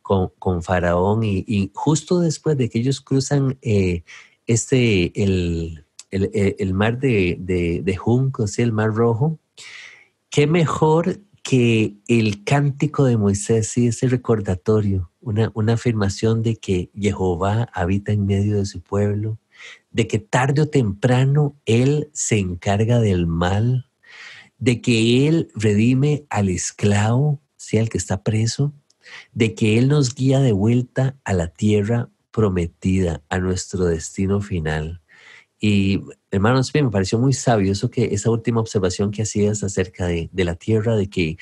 con, 0.00 0.62
Faraón 0.62 1.22
y, 1.22 1.70
justo 1.74 2.20
después 2.20 2.56
de 2.56 2.70
que 2.70 2.78
ellos 2.78 3.02
cruzan 3.02 3.58
eh, 3.60 4.02
este, 4.46 5.12
el, 5.22 5.84
el, 6.10 6.74
mar 6.74 6.98
de, 6.98 7.36
de, 7.38 7.82
de 7.82 7.96
juncos, 7.96 8.58
el 8.58 8.72
mar 8.72 8.94
rojo, 8.94 9.38
qué 10.30 10.46
mejor 10.46 11.20
que 11.42 11.96
el 12.08 12.44
cántico 12.44 13.04
de 13.04 13.18
Moisés, 13.18 13.68
sí, 13.68 13.88
ese 13.88 14.08
recordatorio, 14.08 15.11
una, 15.22 15.50
una 15.54 15.74
afirmación 15.74 16.42
de 16.42 16.56
que 16.56 16.90
Jehová 16.94 17.68
habita 17.72 18.12
en 18.12 18.26
medio 18.26 18.58
de 18.58 18.66
su 18.66 18.80
pueblo, 18.82 19.38
de 19.90 20.06
que 20.06 20.18
tarde 20.18 20.62
o 20.62 20.68
temprano 20.68 21.56
Él 21.64 22.10
se 22.12 22.38
encarga 22.38 23.00
del 23.00 23.26
mal, 23.26 23.86
de 24.58 24.80
que 24.80 25.26
Él 25.26 25.48
redime 25.54 26.26
al 26.30 26.48
esclavo, 26.48 27.40
sea 27.56 27.80
el 27.80 27.88
que 27.88 27.98
está 27.98 28.22
preso, 28.22 28.72
de 29.32 29.54
que 29.54 29.78
Él 29.78 29.88
nos 29.88 30.14
guía 30.14 30.40
de 30.40 30.52
vuelta 30.52 31.16
a 31.24 31.32
la 31.32 31.48
tierra 31.48 32.10
prometida, 32.30 33.22
a 33.28 33.38
nuestro 33.38 33.84
destino 33.84 34.40
final. 34.40 35.02
Y 35.60 36.00
hermano 36.30 36.60
me 36.74 36.90
pareció 36.90 37.20
muy 37.20 37.32
sabio 37.32 37.70
eso 37.70 37.88
que 37.88 38.14
esa 38.14 38.30
última 38.30 38.60
observación 38.60 39.12
que 39.12 39.22
hacías 39.22 39.62
acerca 39.62 40.06
de, 40.06 40.28
de 40.32 40.44
la 40.44 40.56
tierra, 40.56 40.96
de 40.96 41.08
que 41.08 41.36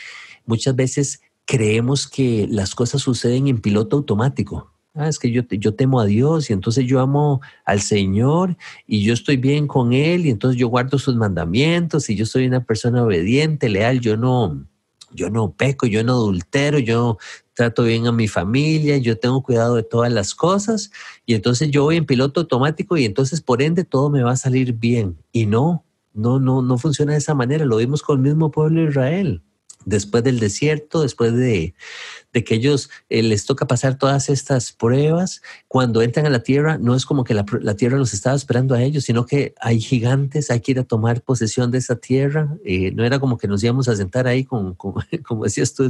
muchas 0.44 0.76
veces 0.76 1.22
creemos 1.50 2.06
que 2.06 2.46
las 2.48 2.76
cosas 2.76 3.02
suceden 3.02 3.48
en 3.48 3.60
piloto 3.60 3.96
automático. 3.96 4.70
Ah, 4.94 5.08
es 5.08 5.18
que 5.18 5.32
yo, 5.32 5.42
yo 5.50 5.74
temo 5.74 5.98
a 6.00 6.04
Dios 6.04 6.48
y 6.48 6.52
entonces 6.52 6.86
yo 6.86 7.00
amo 7.00 7.40
al 7.64 7.80
Señor 7.80 8.56
y 8.86 9.02
yo 9.02 9.12
estoy 9.12 9.36
bien 9.36 9.66
con 9.66 9.92
Él 9.92 10.26
y 10.26 10.30
entonces 10.30 10.60
yo 10.60 10.68
guardo 10.68 10.96
sus 10.96 11.16
mandamientos 11.16 12.08
y 12.08 12.14
yo 12.14 12.24
soy 12.24 12.46
una 12.46 12.62
persona 12.62 13.02
obediente, 13.02 13.68
leal, 13.68 13.98
yo 13.98 14.16
no, 14.16 14.64
yo 15.10 15.28
no 15.28 15.50
peco, 15.50 15.88
yo 15.88 16.04
no 16.04 16.12
adultero, 16.12 16.78
yo 16.78 17.18
trato 17.52 17.82
bien 17.82 18.06
a 18.06 18.12
mi 18.12 18.28
familia, 18.28 18.98
yo 18.98 19.18
tengo 19.18 19.42
cuidado 19.42 19.74
de 19.74 19.82
todas 19.82 20.12
las 20.12 20.36
cosas 20.36 20.92
y 21.26 21.34
entonces 21.34 21.72
yo 21.72 21.82
voy 21.82 21.96
en 21.96 22.06
piloto 22.06 22.42
automático 22.42 22.96
y 22.96 23.06
entonces 23.06 23.40
por 23.40 23.60
ende 23.60 23.82
todo 23.82 24.08
me 24.08 24.22
va 24.22 24.32
a 24.32 24.36
salir 24.36 24.74
bien. 24.74 25.18
Y 25.32 25.46
no, 25.46 25.84
no, 26.14 26.38
no, 26.38 26.62
no 26.62 26.78
funciona 26.78 27.10
de 27.10 27.18
esa 27.18 27.34
manera. 27.34 27.64
Lo 27.64 27.78
vimos 27.78 28.02
con 28.02 28.18
el 28.18 28.22
mismo 28.22 28.52
pueblo 28.52 28.82
de 28.82 28.90
Israel 28.90 29.42
después 29.84 30.22
del 30.22 30.38
desierto, 30.38 31.02
después 31.02 31.34
de, 31.34 31.74
que 32.32 32.54
ellos 32.54 32.90
eh, 33.08 33.22
les 33.22 33.44
toca 33.44 33.66
pasar 33.66 33.98
todas 33.98 34.28
estas 34.28 34.72
pruebas, 34.72 35.42
cuando 35.68 36.02
entran 36.02 36.26
a 36.26 36.30
la 36.30 36.42
tierra, 36.42 36.78
no 36.78 36.94
es 36.94 37.06
como 37.06 37.24
que 37.24 37.34
la, 37.34 37.44
tierra 37.74 37.96
los 37.96 38.12
estaba 38.12 38.36
esperando 38.36 38.74
a 38.74 38.82
ellos, 38.82 39.04
sino 39.04 39.26
que 39.26 39.54
hay 39.60 39.80
gigantes, 39.80 40.50
hay 40.50 40.60
que 40.60 40.72
ir 40.72 40.78
a 40.78 40.84
tomar 40.84 41.22
posesión 41.22 41.70
de 41.70 41.78
esa 41.78 41.96
tierra. 41.96 42.56
Eh, 42.64 42.92
no 42.92 43.04
era 43.04 43.18
como 43.18 43.38
que 43.38 43.48
nos 43.48 43.62
íbamos 43.64 43.88
a 43.88 43.96
sentar 43.96 44.26
ahí, 44.26 44.44
con, 44.44 44.74
como 45.26 45.44
decías 45.44 45.74
tú, 45.74 45.88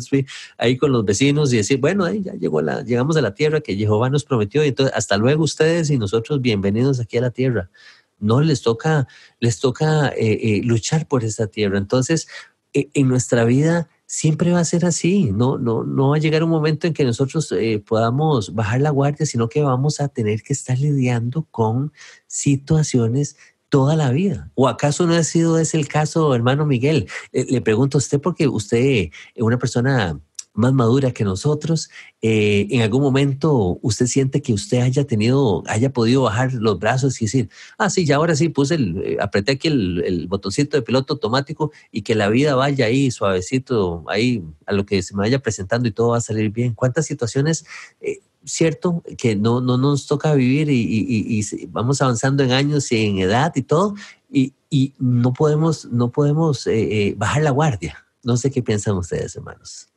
ahí 0.56 0.76
con 0.76 0.92
los 0.92 1.04
vecinos 1.04 1.52
y 1.52 1.58
decir, 1.58 1.78
bueno, 1.78 2.04
ahí 2.04 2.22
ya 2.22 2.34
llegó 2.34 2.62
la, 2.62 2.82
llegamos 2.82 3.16
a 3.16 3.20
la 3.20 3.34
tierra 3.34 3.60
que 3.60 3.76
Jehová 3.76 4.08
nos 4.08 4.24
prometió, 4.24 4.64
y 4.64 4.68
entonces 4.68 4.94
hasta 4.96 5.16
luego 5.16 5.44
ustedes 5.44 5.90
y 5.90 5.98
nosotros 5.98 6.40
bienvenidos 6.40 7.00
aquí 7.00 7.18
a 7.18 7.22
la 7.22 7.30
tierra. 7.30 7.70
No 8.18 8.42
les 8.42 8.60
toca, 8.60 9.08
les 9.40 9.60
toca 9.60 10.08
eh, 10.08 10.60
luchar 10.62 11.08
por 11.08 11.24
esa 11.24 11.46
tierra. 11.46 11.78
Entonces, 11.78 12.28
en 12.72 13.08
nuestra 13.08 13.44
vida 13.44 13.88
siempre 14.06 14.50
va 14.50 14.58
a 14.58 14.64
ser 14.64 14.84
así, 14.84 15.30
no, 15.30 15.56
no, 15.56 15.84
no 15.84 16.08
va 16.08 16.16
a 16.16 16.18
llegar 16.18 16.42
un 16.42 16.50
momento 16.50 16.88
en 16.88 16.92
que 16.92 17.04
nosotros 17.04 17.52
eh, 17.52 17.78
podamos 17.78 18.54
bajar 18.54 18.80
la 18.80 18.90
guardia, 18.90 19.24
sino 19.24 19.48
que 19.48 19.62
vamos 19.62 20.00
a 20.00 20.08
tener 20.08 20.42
que 20.42 20.52
estar 20.52 20.76
lidiando 20.78 21.46
con 21.52 21.92
situaciones 22.26 23.36
toda 23.68 23.94
la 23.94 24.10
vida. 24.10 24.50
¿O 24.56 24.66
acaso 24.66 25.06
no 25.06 25.14
ha 25.14 25.22
sido 25.22 25.58
ese 25.58 25.78
el 25.78 25.86
caso, 25.86 26.34
hermano 26.34 26.66
Miguel? 26.66 27.08
Eh, 27.32 27.46
le 27.48 27.60
pregunto 27.60 27.96
a 27.96 28.00
usted 28.00 28.20
porque 28.20 28.48
usted 28.48 29.10
es 29.34 29.42
una 29.42 29.58
persona 29.58 30.20
más 30.54 30.72
madura 30.72 31.12
que 31.12 31.24
nosotros, 31.24 31.90
eh, 32.22 32.66
en 32.70 32.82
algún 32.82 33.02
momento 33.02 33.78
usted 33.82 34.06
siente 34.06 34.42
que 34.42 34.52
usted 34.52 34.80
haya 34.80 35.04
tenido, 35.06 35.62
haya 35.66 35.92
podido 35.92 36.22
bajar 36.22 36.52
los 36.54 36.78
brazos 36.78 37.20
y 37.20 37.26
decir, 37.26 37.48
ah, 37.78 37.88
sí, 37.88 38.04
ya 38.04 38.16
ahora 38.16 38.34
sí 38.34 38.48
puse 38.48 38.74
el, 38.74 38.98
eh, 38.98 39.16
apreté 39.20 39.52
aquí 39.52 39.68
el, 39.68 40.26
botoncito 40.28 40.76
de 40.76 40.82
piloto 40.82 41.14
automático 41.14 41.72
y 41.90 42.02
que 42.02 42.14
la 42.14 42.28
vida 42.28 42.54
vaya 42.54 42.86
ahí 42.86 43.10
suavecito, 43.10 44.04
ahí 44.08 44.42
a 44.66 44.72
lo 44.72 44.84
que 44.86 45.02
se 45.02 45.14
me 45.14 45.20
vaya 45.20 45.38
presentando 45.38 45.88
y 45.88 45.92
todo 45.92 46.08
va 46.10 46.18
a 46.18 46.20
salir 46.20 46.50
bien. 46.50 46.74
¿Cuántas 46.74 47.06
situaciones, 47.06 47.64
eh, 48.00 48.20
cierto, 48.44 49.02
que 49.18 49.36
no, 49.36 49.60
no 49.60 49.76
nos 49.78 50.06
toca 50.06 50.34
vivir 50.34 50.68
y, 50.70 51.42
vamos 51.68 52.02
avanzando 52.02 52.42
en 52.42 52.52
años 52.52 52.90
y 52.92 53.04
en 53.04 53.18
edad 53.18 53.52
y 53.54 53.62
todo 53.62 53.94
y, 54.30 54.54
no 54.98 55.32
podemos, 55.32 55.86
no 55.86 56.10
podemos 56.12 56.68
bajar 57.16 57.42
la 57.42 57.50
guardia? 57.50 58.06
No 58.22 58.36
sé 58.36 58.50
qué 58.50 58.62
piensan 58.62 58.96
ustedes, 58.96 59.34
hermanos. 59.34 59.89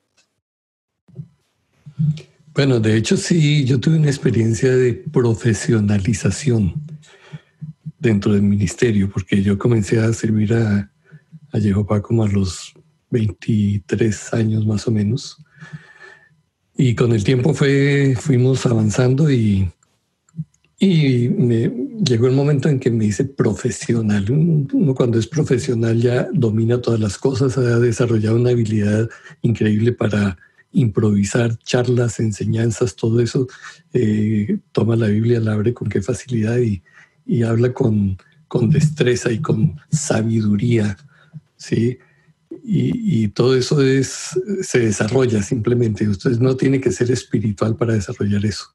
Bueno, 2.53 2.79
de 2.79 2.95
hecho 2.95 3.17
sí, 3.17 3.65
yo 3.65 3.79
tuve 3.79 3.97
una 3.97 4.08
experiencia 4.08 4.75
de 4.75 4.93
profesionalización 4.93 6.75
dentro 7.97 8.34
del 8.34 8.43
ministerio, 8.43 9.10
porque 9.10 9.41
yo 9.41 9.58
comencé 9.58 9.99
a 9.99 10.13
servir 10.13 10.53
a, 10.53 10.91
a 11.51 11.60
Jehová 11.60 12.01
como 12.01 12.23
a 12.23 12.27
los 12.27 12.73
23 13.10 14.34
años 14.34 14.65
más 14.65 14.88
o 14.88 14.91
menos. 14.91 15.38
Y 16.75 16.95
con 16.95 17.12
el 17.13 17.23
tiempo 17.23 17.53
fue, 17.53 18.15
fuimos 18.19 18.65
avanzando 18.65 19.32
y, 19.32 19.71
y 20.79 21.29
llegó 22.03 22.27
el 22.27 22.34
momento 22.34 22.67
en 22.67 22.79
que 22.79 22.91
me 22.91 23.06
hice 23.06 23.25
profesional. 23.25 24.29
Uno 24.29 24.93
cuando 24.93 25.17
es 25.17 25.27
profesional 25.27 26.01
ya 26.01 26.27
domina 26.34 26.82
todas 26.82 26.99
las 26.99 27.17
cosas, 27.17 27.58
ha 27.58 27.79
desarrollado 27.79 28.36
una 28.36 28.49
habilidad 28.49 29.10
increíble 29.41 29.93
para 29.93 30.38
improvisar 30.73 31.57
charlas, 31.59 32.19
enseñanzas, 32.19 32.95
todo 32.95 33.21
eso, 33.21 33.47
eh, 33.93 34.57
toma 34.71 34.95
la 34.95 35.07
Biblia, 35.07 35.39
la 35.39 35.53
abre 35.53 35.73
con 35.73 35.88
qué 35.88 36.01
facilidad 36.01 36.57
y, 36.57 36.81
habla 37.43 37.73
con, 37.73 38.17
con, 38.47 38.69
destreza 38.69 39.31
y 39.31 39.39
con 39.39 39.79
sabiduría, 39.89 40.97
¿sí? 41.55 41.97
Y, 42.65 43.27
todo 43.29 43.55
eso 43.55 43.81
es, 43.81 44.39
se 44.62 44.79
desarrolla 44.79 45.41
simplemente. 45.41 46.07
Usted 46.07 46.39
no 46.39 46.55
tiene 46.55 46.79
que 46.79 46.91
ser 46.91 47.12
espiritual 47.12 47.75
para 47.75 47.93
desarrollar 47.93 48.45
eso. 48.45 48.65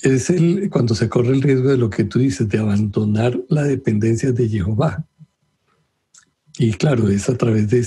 Es 0.00 0.30
el, 0.30 0.68
cuando 0.70 0.94
se 0.94 1.08
corre 1.08 1.32
el 1.32 1.42
riesgo 1.42 1.70
de 1.70 1.78
lo 1.78 1.90
que 1.90 2.04
tú 2.04 2.18
dices, 2.18 2.48
de 2.48 2.58
abandonar 2.58 3.38
la 3.48 3.64
dependencia 3.64 4.32
de 4.32 4.48
Jehová. 4.48 5.06
Y 6.56 6.72
claro, 6.74 7.08
es 7.08 7.28
a 7.28 7.36
través 7.36 7.68
de 7.68 7.82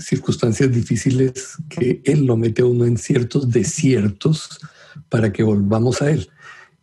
circunstancias 0.00 0.70
difíciles 0.70 1.56
que 1.68 2.00
Él 2.04 2.26
lo 2.26 2.36
mete 2.36 2.62
a 2.62 2.66
uno 2.66 2.84
en 2.84 2.96
ciertos 2.96 3.50
desiertos 3.50 4.60
para 5.08 5.32
que 5.32 5.42
volvamos 5.42 6.00
a 6.00 6.10
Él. 6.10 6.28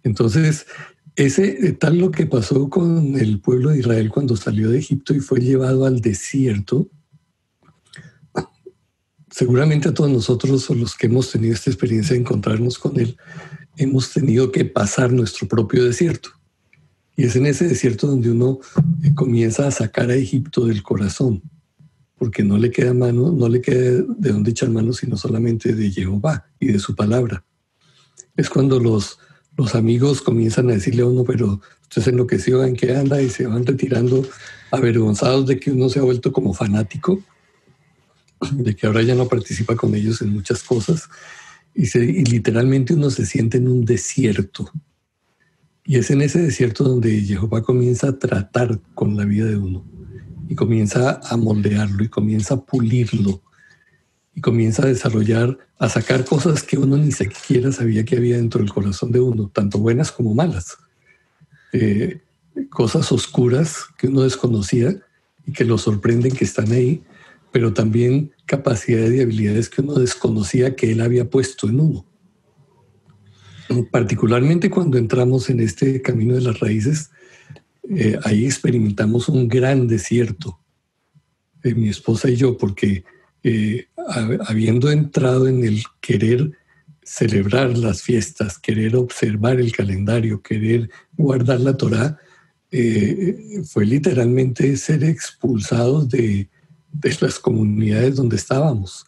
Entonces, 0.04 0.66
ese 1.16 1.68
eh, 1.68 1.72
tal 1.74 1.98
lo 1.98 2.12
que 2.12 2.26
pasó 2.26 2.70
con 2.70 3.18
el 3.18 3.40
pueblo 3.40 3.70
de 3.70 3.80
Israel 3.80 4.10
cuando 4.10 4.36
salió 4.36 4.70
de 4.70 4.80
Egipto 4.80 5.14
y 5.14 5.20
fue 5.20 5.40
llevado 5.40 5.86
al 5.86 6.02
desierto, 6.02 6.90
seguramente 9.32 9.90
a 9.90 9.94
todos 9.94 10.12
nosotros 10.12 10.70
o 10.70 10.76
los 10.76 10.96
que 10.96 11.08
hemos 11.08 11.32
tenido 11.32 11.54
esta 11.54 11.70
experiencia 11.70 12.14
de 12.14 12.22
encontrarnos 12.22 12.78
con 12.78 13.00
Él, 13.00 13.18
hemos 13.78 14.12
tenido 14.12 14.52
que 14.52 14.66
pasar 14.66 15.14
nuestro 15.14 15.48
propio 15.48 15.86
desierto. 15.86 16.39
Y 17.20 17.26
es 17.26 17.36
en 17.36 17.48
ese 17.48 17.68
desierto 17.68 18.08
donde 18.08 18.32
uno 18.32 18.60
eh, 19.04 19.14
comienza 19.14 19.68
a 19.68 19.72
sacar 19.72 20.10
a 20.10 20.16
Egipto 20.16 20.66
del 20.66 20.82
corazón, 20.82 21.42
porque 22.18 22.46
no 22.46 22.58
le 22.58 22.72
queda 22.72 22.94
mano, 22.94 23.34
no 23.34 23.50
le 23.50 23.60
queda 23.60 24.06
de 24.08 24.32
dónde 24.32 24.52
echar 24.52 24.70
mano, 24.70 24.94
sino 24.94 25.18
solamente 25.18 25.76
de 25.76 25.92
Jehová 25.92 26.46
y 26.62 26.68
de 26.68 26.80
su 26.80 26.96
palabra. 26.96 27.44
Es 28.38 28.50
cuando 28.50 28.80
los, 28.80 29.20
los 29.58 29.76
amigos 29.76 30.22
comienzan 30.22 30.70
a 30.70 30.76
decirle 30.76 31.02
a 31.02 31.08
uno, 31.08 31.26
pero 31.26 31.60
usted 31.82 32.04
se 32.04 32.12
enloqueció, 32.12 32.64
¿en 32.64 32.78
qué 32.78 32.96
anda? 32.96 33.22
Y 33.22 33.30
se 33.30 33.48
van 33.48 33.66
retirando 33.66 34.26
avergonzados 34.72 35.46
de 35.46 35.60
que 35.60 35.72
uno 35.72 35.90
se 35.90 36.00
ha 36.00 36.04
vuelto 36.04 36.32
como 36.32 36.54
fanático, 36.54 37.22
de 38.50 38.78
que 38.78 38.88
ahora 38.88 39.02
ya 39.02 39.16
no 39.16 39.28
participa 39.28 39.76
con 39.76 39.94
ellos 39.94 40.22
en 40.22 40.30
muchas 40.30 40.64
cosas. 40.64 41.10
Y, 41.76 41.86
y 41.98 42.24
literalmente 42.24 42.94
uno 42.94 43.10
se 43.10 43.26
siente 43.26 43.58
en 43.58 43.68
un 43.68 43.84
desierto, 43.84 44.72
y 45.90 45.98
es 45.98 46.12
en 46.12 46.22
ese 46.22 46.40
desierto 46.40 46.84
donde 46.84 47.20
Jehová 47.22 47.64
comienza 47.64 48.10
a 48.10 48.20
tratar 48.20 48.80
con 48.94 49.18
la 49.18 49.26
vida 49.26 49.46
de 49.48 49.58
uno 49.58 49.84
y 50.48 50.54
comienza 50.54 51.20
a 51.24 51.36
moldearlo 51.36 52.04
y 52.04 52.10
comienza 52.10 52.54
a 52.54 52.64
pulirlo 52.64 53.42
y 54.36 54.42
comienza 54.42 54.84
a 54.84 54.86
desarrollar, 54.86 55.58
a 55.80 55.90
sacar 55.90 56.26
cosas 56.26 56.62
que 56.62 56.78
uno 56.78 56.96
ni 56.96 57.12
siquiera 57.12 57.72
sabía 57.72 58.06
que 58.06 58.18
había 58.18 58.38
dentro 58.38 58.62
del 58.62 58.72
corazón 58.72 59.12
de 59.12 59.20
uno, 59.20 59.50
tanto 59.52 59.80
buenas 59.80 60.12
como 60.12 60.36
malas. 60.36 60.78
Eh, 61.74 62.22
cosas 62.70 63.12
oscuras 63.12 63.86
que 63.98 64.10
uno 64.10 64.22
desconocía 64.22 64.96
y 65.48 65.54
que 65.54 65.66
lo 65.66 65.80
sorprenden 65.80 66.36
que 66.36 66.46
están 66.46 66.72
ahí, 66.72 67.02
pero 67.52 67.74
también 67.74 68.32
capacidades 68.46 69.16
y 69.16 69.22
habilidades 69.22 69.70
que 69.70 69.82
uno 69.82 69.96
desconocía 69.96 70.76
que 70.76 70.92
él 70.92 71.02
había 71.02 71.32
puesto 71.32 71.68
en 71.68 71.80
uno 71.80 72.09
particularmente 73.92 74.70
cuando 74.70 74.98
entramos 74.98 75.50
en 75.50 75.60
este 75.60 76.02
camino 76.02 76.36
de 76.36 76.42
las 76.42 76.60
raíces, 76.60 77.12
eh, 77.90 78.18
ahí 78.24 78.46
experimentamos 78.46 79.30
un 79.30 79.48
gran 79.48 79.88
desierto, 79.88 80.60
eh, 81.64 81.74
mi 81.74 81.90
esposa 81.90 82.30
y 82.30 82.36
yo, 82.36 82.58
porque 82.58 83.04
eh, 83.44 83.88
habiendo 84.46 84.92
entrado 84.92 85.48
en 85.48 85.64
el 85.64 85.84
querer 86.02 86.52
celebrar 87.04 87.78
las 87.78 88.04
fiestas, 88.04 88.60
querer 88.60 88.96
observar 88.96 89.60
el 89.60 89.72
calendario, 89.72 90.42
querer 90.42 90.90
guardar 91.18 91.60
la 91.60 91.76
Torah, 91.76 92.18
fue 93.66 93.84
literalmente 93.84 94.78
ser 94.78 95.04
expulsados 95.04 96.08
de, 96.08 96.48
de 96.92 97.18
las 97.20 97.40
comunidades 97.40 98.16
donde 98.16 98.36
estábamos, 98.36 99.08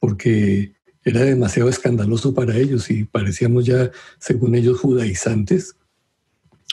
porque 0.00 0.72
era 1.08 1.22
demasiado 1.22 1.68
escandaloso 1.68 2.34
para 2.34 2.56
ellos 2.56 2.90
y 2.90 3.04
parecíamos 3.04 3.64
ya, 3.64 3.90
según 4.18 4.54
ellos, 4.54 4.80
judaizantes 4.80 5.76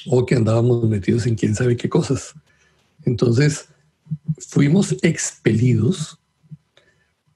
o 0.07 0.25
que 0.25 0.35
andábamos 0.35 0.87
metidos 0.87 1.25
en 1.25 1.35
quién 1.35 1.55
sabe 1.55 1.77
qué 1.77 1.89
cosas. 1.89 2.33
Entonces, 3.05 3.67
fuimos 4.37 4.95
expelidos, 5.01 6.19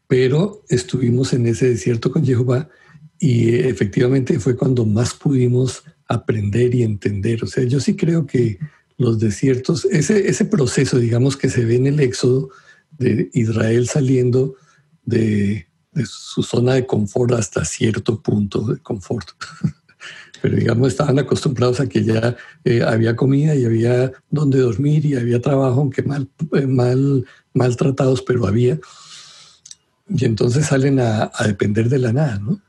pero 0.08 0.64
estuvimos 0.70 1.34
en 1.34 1.46
ese 1.48 1.70
desierto 1.70 2.12
con 2.12 2.26
Jehová 2.26 2.70
y 3.20 3.56
efectivamente 3.56 4.40
fue 4.40 4.56
cuando 4.56 4.86
más 4.86 5.14
pudimos 5.14 5.84
aprender 6.08 6.74
y 6.74 6.84
entender. 6.84 7.44
O 7.44 7.48
sea, 7.48 7.64
yo 7.64 7.80
sí 7.80 7.96
creo 7.96 8.26
que 8.26 8.60
los 8.98 9.20
desiertos, 9.20 9.86
ese, 9.86 10.28
ese 10.28 10.46
proceso, 10.46 11.00
digamos, 11.00 11.38
que 11.38 11.50
se 11.50 11.66
ve 11.66 11.76
en 11.76 11.88
el 11.88 12.00
éxodo 12.00 12.50
de 12.98 13.30
Israel 13.34 13.88
saliendo 13.88 14.56
de, 15.06 15.69
su 16.06 16.44
zona 16.44 16.74
de 16.74 16.86
confort 16.86 17.34
hasta 17.34 17.66
cierto 17.66 18.22
punto 18.22 18.62
de 18.62 18.78
confort. 18.80 19.30
Pero 20.42 20.56
digamos, 20.56 20.90
estaban 20.90 21.20
acostumbrados 21.20 21.80
a 21.80 21.88
que 21.88 22.04
ya 22.04 22.36
eh, 22.64 22.82
había 22.84 23.16
comida 23.16 23.56
y 23.56 23.66
había 23.66 24.12
donde 24.30 24.60
dormir 24.60 25.06
y 25.06 25.16
había 25.16 25.42
trabajo, 25.42 25.82
aunque 25.82 26.02
mal, 26.04 26.30
eh, 26.54 26.66
mal, 26.66 27.26
maltratados, 27.54 28.22
pero 28.22 28.48
había. 28.48 28.80
Y 30.08 30.24
entonces 30.24 30.68
salen 30.68 31.00
a, 31.02 31.30
a 31.34 31.46
depender 31.46 31.90
de 31.90 32.00
la 32.00 32.14
nada, 32.14 32.40
¿no? 32.40 32.62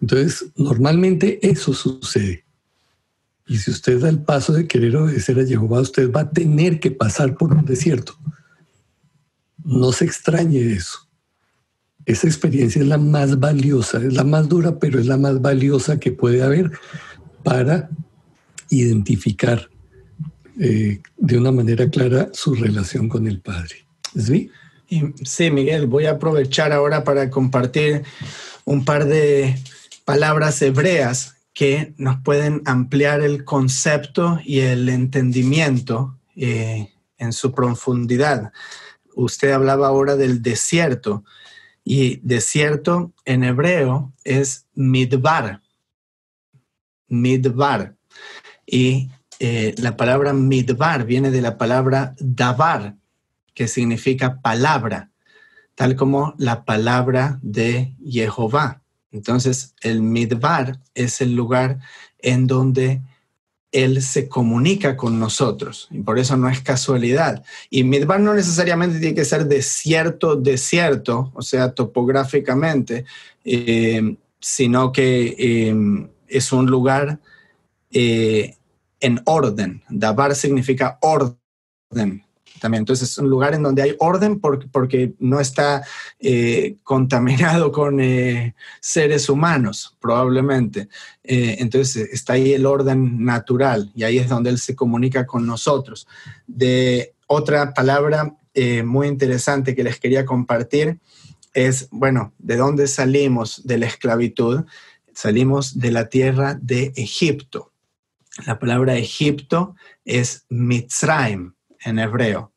Entonces, 0.00 0.46
normalmente 0.56 1.38
eso 1.48 1.72
sucede. 1.72 2.44
Y 3.46 3.58
si 3.58 3.70
usted 3.70 4.00
da 4.00 4.08
el 4.08 4.22
paso 4.22 4.52
de 4.52 4.66
querer 4.66 4.96
obedecer 4.96 5.38
a 5.38 5.46
Jehová, 5.46 5.80
usted 5.80 6.10
va 6.10 6.22
a 6.22 6.30
tener 6.30 6.80
que 6.80 6.90
pasar 6.90 7.36
por 7.36 7.52
un 7.52 7.64
desierto. 7.64 8.16
No 9.62 9.92
se 9.92 10.04
extrañe 10.04 10.72
eso. 10.72 11.03
Esa 12.06 12.26
experiencia 12.26 12.82
es 12.82 12.88
la 12.88 12.98
más 12.98 13.40
valiosa, 13.40 13.98
es 13.98 14.12
la 14.12 14.24
más 14.24 14.48
dura, 14.48 14.78
pero 14.78 14.98
es 14.98 15.06
la 15.06 15.16
más 15.16 15.40
valiosa 15.40 15.98
que 15.98 16.12
puede 16.12 16.42
haber 16.42 16.70
para 17.42 17.88
identificar 18.68 19.70
eh, 20.60 21.00
de 21.16 21.38
una 21.38 21.50
manera 21.50 21.88
clara 21.88 22.28
su 22.32 22.54
relación 22.54 23.08
con 23.08 23.26
el 23.26 23.40
Padre. 23.40 23.86
¿Sí? 24.16 24.50
Sí, 25.24 25.50
Miguel, 25.50 25.86
voy 25.86 26.06
a 26.06 26.12
aprovechar 26.12 26.72
ahora 26.72 27.04
para 27.04 27.30
compartir 27.30 28.02
un 28.64 28.84
par 28.84 29.06
de 29.06 29.56
palabras 30.04 30.60
hebreas 30.62 31.36
que 31.54 31.94
nos 31.96 32.20
pueden 32.20 32.62
ampliar 32.66 33.22
el 33.22 33.44
concepto 33.44 34.38
y 34.44 34.60
el 34.60 34.88
entendimiento 34.88 36.18
eh, 36.36 36.90
en 37.18 37.32
su 37.32 37.52
profundidad. 37.52 38.52
Usted 39.14 39.52
hablaba 39.52 39.88
ahora 39.88 40.16
del 40.16 40.42
desierto 40.42 41.24
y 41.84 42.16
desierto 42.22 43.12
en 43.26 43.44
hebreo 43.44 44.12
es 44.24 44.66
midbar. 44.74 45.60
Midbar. 47.08 47.94
Y 48.66 49.10
eh, 49.38 49.74
la 49.76 49.96
palabra 49.96 50.32
midbar 50.32 51.04
viene 51.04 51.30
de 51.30 51.42
la 51.42 51.58
palabra 51.58 52.14
dabar, 52.18 52.96
que 53.52 53.68
significa 53.68 54.40
palabra, 54.40 55.10
tal 55.74 55.94
como 55.94 56.34
la 56.38 56.64
palabra 56.64 57.38
de 57.42 57.94
Jehová. 58.02 58.82
Entonces, 59.12 59.74
el 59.82 60.02
midbar 60.02 60.80
es 60.94 61.20
el 61.20 61.36
lugar 61.36 61.78
en 62.18 62.46
donde 62.46 63.02
Él 63.74 64.02
se 64.02 64.28
comunica 64.28 64.96
con 64.96 65.18
nosotros. 65.18 65.88
Y 65.90 65.98
por 65.98 66.18
eso 66.18 66.36
no 66.36 66.48
es 66.48 66.60
casualidad. 66.60 67.44
Y 67.70 67.82
midbar 67.82 68.20
no 68.20 68.32
necesariamente 68.32 69.00
tiene 69.00 69.16
que 69.16 69.24
ser 69.24 69.46
desierto, 69.46 70.36
desierto, 70.36 71.32
o 71.34 71.42
sea, 71.42 71.72
topográficamente, 71.72 73.04
eh, 73.44 74.16
sino 74.40 74.92
que 74.92 75.34
eh, 75.36 76.08
es 76.28 76.52
un 76.52 76.66
lugar 76.66 77.18
eh, 77.90 78.54
en 79.00 79.20
orden. 79.24 79.82
Dabar 79.88 80.36
significa 80.36 80.98
orden 81.02 82.23
Entonces 82.72 83.10
es 83.10 83.18
un 83.18 83.28
lugar 83.28 83.54
en 83.54 83.62
donde 83.62 83.82
hay 83.82 83.94
orden 83.98 84.40
porque, 84.40 84.66
porque 84.68 85.12
no 85.18 85.40
está 85.40 85.82
eh, 86.18 86.76
contaminado 86.82 87.70
con 87.72 88.00
eh, 88.00 88.54
seres 88.80 89.28
humanos, 89.28 89.96
probablemente. 90.00 90.88
Eh, 91.22 91.56
entonces 91.58 92.08
está 92.12 92.34
ahí 92.34 92.54
el 92.54 92.64
orden 92.64 93.24
natural 93.24 93.90
y 93.94 94.04
ahí 94.04 94.18
es 94.18 94.28
donde 94.28 94.50
Él 94.50 94.58
se 94.58 94.74
comunica 94.74 95.26
con 95.26 95.46
nosotros. 95.46 96.06
De 96.46 97.14
otra 97.26 97.74
palabra 97.74 98.34
muy 98.84 99.08
interesante 99.08 99.74
que 99.74 99.82
les 99.82 99.98
quería 99.98 100.24
compartir 100.24 101.00
es, 101.54 101.88
bueno, 101.90 102.32
¿de 102.38 102.56
dónde 102.56 102.86
salimos 102.86 103.66
de 103.66 103.78
la 103.78 103.86
esclavitud? 103.86 104.64
Salimos 105.12 105.78
de 105.80 105.90
la 105.90 106.08
tierra 106.08 106.56
de 106.60 106.92
Egipto. 106.94 107.72
La 108.46 108.58
palabra 108.58 108.96
Egipto 108.96 109.76
es 110.04 110.44
Mitzrayim 110.48 111.54
en 111.84 111.98
hebreo. 111.98 112.53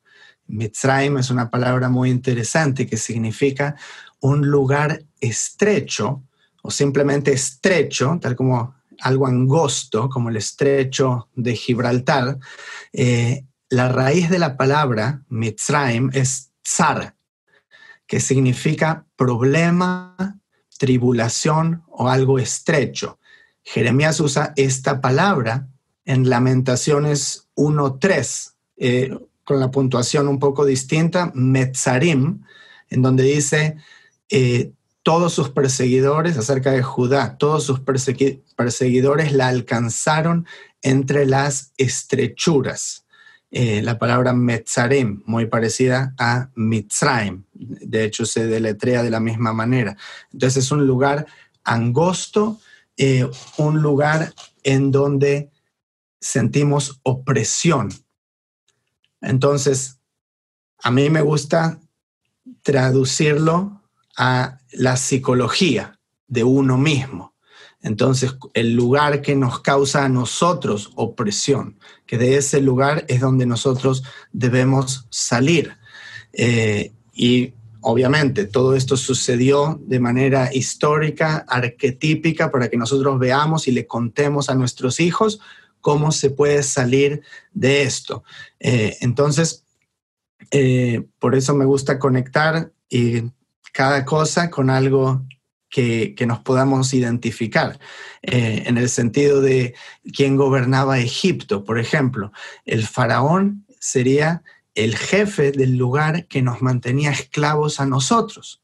Mitzrayim 0.48 1.18
es 1.18 1.30
una 1.30 1.50
palabra 1.50 1.88
muy 1.88 2.10
interesante 2.10 2.86
que 2.86 2.96
significa 2.96 3.76
un 4.20 4.48
lugar 4.48 5.04
estrecho 5.20 6.24
o 6.62 6.70
simplemente 6.70 7.32
estrecho, 7.32 8.18
tal 8.20 8.34
como 8.34 8.74
algo 9.00 9.26
angosto, 9.26 10.08
como 10.08 10.28
el 10.28 10.36
estrecho 10.36 11.28
de 11.34 11.54
Gibraltar. 11.54 12.38
Eh, 12.92 13.44
la 13.68 13.88
raíz 13.88 14.28
de 14.30 14.38
la 14.38 14.56
palabra 14.56 15.22
Mitzrayim 15.28 16.10
es 16.12 16.50
tsar, 16.62 17.14
que 18.06 18.20
significa 18.20 19.06
problema, 19.16 20.40
tribulación 20.78 21.84
o 21.88 22.08
algo 22.08 22.38
estrecho. 22.38 23.18
Jeremías 23.62 24.18
usa 24.20 24.54
esta 24.56 25.00
palabra 25.00 25.68
en 26.04 26.28
Lamentaciones 26.30 27.48
1.3 27.54 28.54
con 29.48 29.60
la 29.60 29.70
puntuación 29.70 30.28
un 30.28 30.38
poco 30.38 30.66
distinta, 30.66 31.32
Metzarim, 31.34 32.44
en 32.90 33.00
donde 33.00 33.22
dice 33.22 33.78
eh, 34.28 34.72
todos 35.02 35.32
sus 35.32 35.48
perseguidores 35.48 36.36
acerca 36.36 36.70
de 36.70 36.82
Judá, 36.82 37.38
todos 37.38 37.64
sus 37.64 37.80
perseguidores 37.80 39.32
la 39.32 39.48
alcanzaron 39.48 40.46
entre 40.82 41.24
las 41.24 41.72
estrechuras. 41.78 43.06
Eh, 43.50 43.80
la 43.80 43.98
palabra 43.98 44.34
Metzarim, 44.34 45.22
muy 45.24 45.46
parecida 45.46 46.14
a 46.18 46.50
Mitzrayim, 46.54 47.44
de 47.54 48.04
hecho 48.04 48.26
se 48.26 48.46
deletrea 48.46 49.02
de 49.02 49.08
la 49.10 49.18
misma 49.18 49.54
manera. 49.54 49.96
Entonces 50.30 50.66
es 50.66 50.70
un 50.70 50.86
lugar 50.86 51.24
angosto, 51.64 52.60
eh, 52.98 53.26
un 53.56 53.80
lugar 53.80 54.34
en 54.62 54.90
donde 54.90 55.50
sentimos 56.20 57.00
opresión, 57.02 57.88
entonces, 59.20 59.98
a 60.82 60.90
mí 60.90 61.10
me 61.10 61.22
gusta 61.22 61.80
traducirlo 62.62 63.82
a 64.16 64.58
la 64.72 64.96
psicología 64.96 65.98
de 66.26 66.44
uno 66.44 66.76
mismo. 66.76 67.34
Entonces, 67.80 68.34
el 68.54 68.74
lugar 68.74 69.22
que 69.22 69.36
nos 69.36 69.60
causa 69.60 70.04
a 70.04 70.08
nosotros 70.08 70.90
opresión, 70.96 71.78
que 72.06 72.18
de 72.18 72.36
ese 72.36 72.60
lugar 72.60 73.04
es 73.08 73.20
donde 73.20 73.46
nosotros 73.46 74.02
debemos 74.32 75.06
salir. 75.10 75.76
Eh, 76.32 76.92
y 77.12 77.54
obviamente 77.80 78.46
todo 78.46 78.74
esto 78.74 78.96
sucedió 78.96 79.80
de 79.86 80.00
manera 80.00 80.52
histórica, 80.52 81.44
arquetípica, 81.48 82.50
para 82.50 82.68
que 82.68 82.76
nosotros 82.76 83.18
veamos 83.18 83.68
y 83.68 83.72
le 83.72 83.86
contemos 83.86 84.50
a 84.50 84.54
nuestros 84.56 84.98
hijos 84.98 85.40
cómo 85.80 86.12
se 86.12 86.30
puede 86.30 86.62
salir 86.62 87.22
de 87.52 87.82
esto. 87.82 88.24
Eh, 88.60 88.96
entonces, 89.00 89.64
eh, 90.50 91.04
por 91.18 91.34
eso 91.34 91.54
me 91.54 91.64
gusta 91.64 91.98
conectar 91.98 92.72
y 92.88 93.22
cada 93.72 94.04
cosa 94.04 94.50
con 94.50 94.70
algo 94.70 95.24
que, 95.68 96.14
nos 96.26 96.40
podamos 96.40 96.94
identificar, 96.94 97.78
eh, 98.22 98.64
en 98.66 98.78
el 98.78 98.88
sentido 98.88 99.40
de 99.40 99.74
quién 100.14 100.36
gobernaba 100.36 100.98
Egipto, 100.98 101.64
por 101.64 101.78
ejemplo. 101.78 102.32
El 102.64 102.86
faraón 102.86 103.66
sería 103.78 104.42
el 104.74 104.96
jefe 104.96 105.52
del 105.52 105.76
lugar 105.76 106.26
que 106.26 106.42
nos 106.42 106.62
mantenía 106.62 107.10
esclavos 107.10 107.80
a 107.80 107.86
nosotros. 107.86 108.62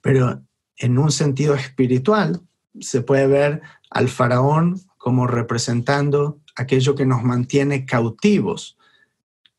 Pero 0.00 0.42
en 0.76 0.98
un 0.98 1.12
sentido 1.12 1.54
espiritual, 1.54 2.40
se 2.80 3.02
puede 3.02 3.26
ver 3.26 3.62
al 3.90 4.08
faraón 4.08 4.80
como 5.02 5.26
representando 5.26 6.38
aquello 6.54 6.94
que 6.94 7.04
nos 7.04 7.24
mantiene 7.24 7.84
cautivos 7.86 8.78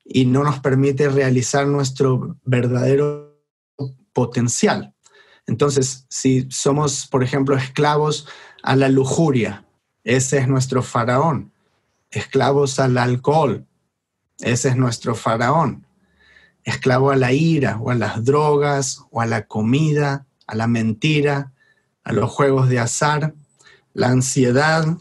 y 0.06 0.24
no 0.26 0.42
nos 0.42 0.60
permite 0.62 1.10
realizar 1.10 1.68
nuestro 1.68 2.38
verdadero 2.46 3.38
potencial. 4.14 4.94
Entonces, 5.46 6.06
si 6.10 6.48
somos, 6.50 7.08
por 7.08 7.26
ejemplo, 7.26 7.58
esclavos 7.58 8.26
a 8.64 8.78
la 8.78 8.88
lujuria, 8.88 9.66
ese 10.06 10.38
es 10.38 10.48
nuestro 10.48 10.82
faraón. 10.82 11.52
Esclavos 12.10 12.80
al 12.80 12.98
alcohol, 12.98 13.68
ese 14.40 14.70
es 14.70 14.78
nuestro 14.78 15.14
faraón. 15.14 15.86
Esclavo 16.64 17.12
a 17.12 17.18
la 17.18 17.34
ira 17.34 17.78
o 17.82 17.92
a 17.92 17.96
las 17.96 18.24
drogas 18.24 19.04
o 19.12 19.20
a 19.20 19.26
la 19.26 19.46
comida, 19.46 20.26
a 20.48 20.56
la 20.56 20.68
mentira, 20.68 21.52
a 22.06 22.14
los 22.14 22.32
juegos 22.32 22.70
de 22.70 22.80
azar, 22.80 23.34
la 23.94 24.08
ansiedad, 24.08 24.98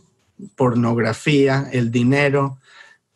pornografía, 0.56 1.68
el 1.72 1.90
dinero, 1.90 2.58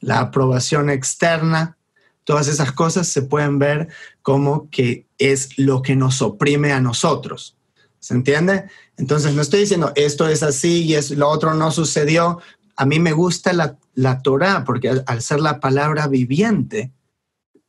la 0.01 0.21
aprobación 0.21 0.91
externa, 0.91 1.77
todas 2.25 2.49
esas 2.49 2.73
cosas 2.73 3.09
se 3.09 3.23
pueden 3.23 3.59
ver 3.59 3.89
como 4.23 4.69
que 4.71 5.07
es 5.19 5.59
lo 5.59 5.83
que 5.83 5.97
nos 5.97 6.23
oprime 6.23 6.73
a 6.73 6.81
nosotros. 6.81 7.57
¿Se 7.99 8.15
entiende? 8.15 8.65
Entonces 8.97 9.35
no 9.35 9.43
estoy 9.43 9.61
diciendo 9.61 9.93
esto 9.97 10.29
es 10.29 10.43
así 10.43 10.85
y 10.85 10.95
es, 10.95 11.11
lo 11.11 11.29
otro 11.29 11.55
no 11.55 11.71
sucedió. 11.71 12.41
a 12.77 12.85
mí 12.85 12.99
me 12.99 13.13
gusta 13.13 13.53
la, 13.53 13.79
la 13.95 14.23
Torah 14.23 14.65
porque 14.65 15.03
al, 15.07 15.23
ser 15.23 15.41
la 15.41 15.61
palabra 15.61 16.07
viviente, 16.07 16.93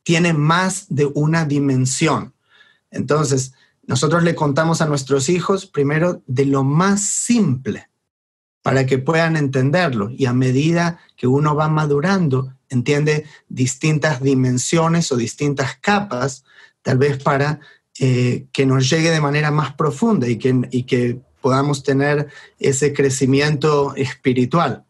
tiene 0.02 0.32
más 0.32 0.86
de 0.88 1.06
una 1.06 1.44
dimensión. 1.44 2.34
Entonces, 2.90 3.52
nosotros 3.86 4.22
le 4.22 4.34
contamos 4.34 4.80
a 4.80 4.86
nuestros 4.86 5.28
hijos 5.28 5.66
primero 5.66 6.22
de 6.26 6.46
lo 6.46 6.64
más 6.64 7.02
simple 7.02 7.87
para 8.68 8.84
que 8.84 8.98
puedan 8.98 9.38
entenderlo 9.38 10.10
y 10.10 10.26
a 10.26 10.34
medida 10.34 11.00
que 11.16 11.26
uno 11.26 11.54
va 11.54 11.70
madurando, 11.70 12.52
entiende 12.68 13.24
distintas 13.48 14.22
dimensiones 14.22 15.10
o 15.10 15.16
distintas 15.16 15.78
capas, 15.80 16.44
tal 16.82 16.98
vez 16.98 17.16
para 17.22 17.60
eh, 17.98 18.44
que 18.52 18.66
nos 18.66 18.90
llegue 18.90 19.10
de 19.10 19.22
manera 19.22 19.50
más 19.50 19.72
profunda 19.72 20.28
y 20.28 20.36
que, 20.36 20.68
y 20.70 20.82
que 20.82 21.18
podamos 21.40 21.82
tener 21.82 22.28
ese 22.58 22.92
crecimiento 22.92 23.94
espiritual. 23.96 24.84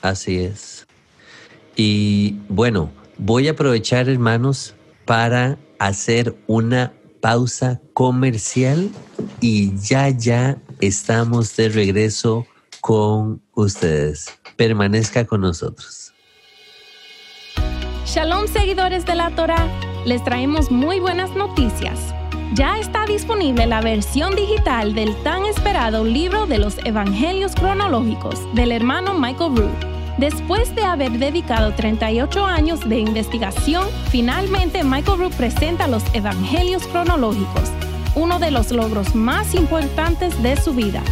Así 0.00 0.38
es. 0.38 0.86
Y 1.76 2.38
bueno, 2.48 2.90
voy 3.18 3.48
a 3.48 3.50
aprovechar, 3.50 4.08
hermanos, 4.08 4.74
para 5.04 5.58
hacer 5.78 6.34
una 6.46 6.94
pausa 7.20 7.78
comercial 7.92 8.90
y 9.42 9.76
ya, 9.76 10.08
ya 10.08 10.56
estamos 10.80 11.54
de 11.56 11.68
regreso 11.68 12.46
con 12.82 13.40
ustedes. 13.54 14.26
Permanezca 14.56 15.24
con 15.24 15.40
nosotros. 15.40 16.12
Shalom, 18.04 18.48
seguidores 18.48 19.06
de 19.06 19.14
la 19.14 19.30
Torah. 19.30 19.68
Les 20.04 20.22
traemos 20.24 20.70
muy 20.70 20.98
buenas 20.98 21.30
noticias. 21.36 22.12
Ya 22.54 22.78
está 22.80 23.06
disponible 23.06 23.66
la 23.66 23.80
versión 23.80 24.34
digital 24.34 24.94
del 24.94 25.14
tan 25.22 25.46
esperado 25.46 26.04
libro 26.04 26.46
de 26.46 26.58
los 26.58 26.76
Evangelios 26.84 27.54
cronológicos 27.54 28.34
del 28.54 28.72
hermano 28.72 29.14
Michael 29.14 29.56
Root. 29.56 30.18
Después 30.18 30.74
de 30.74 30.82
haber 30.82 31.12
dedicado 31.12 31.72
38 31.74 32.44
años 32.44 32.86
de 32.86 32.98
investigación, 32.98 33.86
finalmente 34.10 34.82
Michael 34.82 35.20
Root 35.20 35.34
presenta 35.34 35.86
los 35.86 36.02
Evangelios 36.14 36.84
cronológicos, 36.88 37.70
uno 38.16 38.40
de 38.40 38.50
los 38.50 38.72
logros 38.72 39.14
más 39.14 39.54
importantes 39.54 40.42
de 40.42 40.56
su 40.56 40.74
vida. 40.74 41.02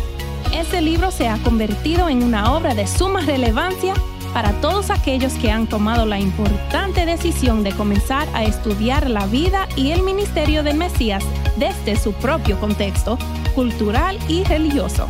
Este 0.52 0.80
libro 0.82 1.10
se 1.10 1.28
ha 1.28 1.38
convertido 1.38 2.08
en 2.08 2.22
una 2.22 2.52
obra 2.54 2.74
de 2.74 2.86
suma 2.86 3.20
relevancia 3.20 3.94
para 4.34 4.52
todos 4.60 4.90
aquellos 4.90 5.32
que 5.34 5.50
han 5.50 5.68
tomado 5.68 6.06
la 6.06 6.18
importante 6.18 7.06
decisión 7.06 7.62
de 7.62 7.72
comenzar 7.72 8.28
a 8.34 8.44
estudiar 8.44 9.08
la 9.08 9.26
vida 9.26 9.68
y 9.76 9.92
el 9.92 10.02
ministerio 10.02 10.62
del 10.62 10.76
Mesías 10.76 11.24
desde 11.56 11.96
su 11.96 12.12
propio 12.14 12.58
contexto 12.58 13.18
cultural 13.54 14.18
y 14.28 14.44
religioso. 14.44 15.08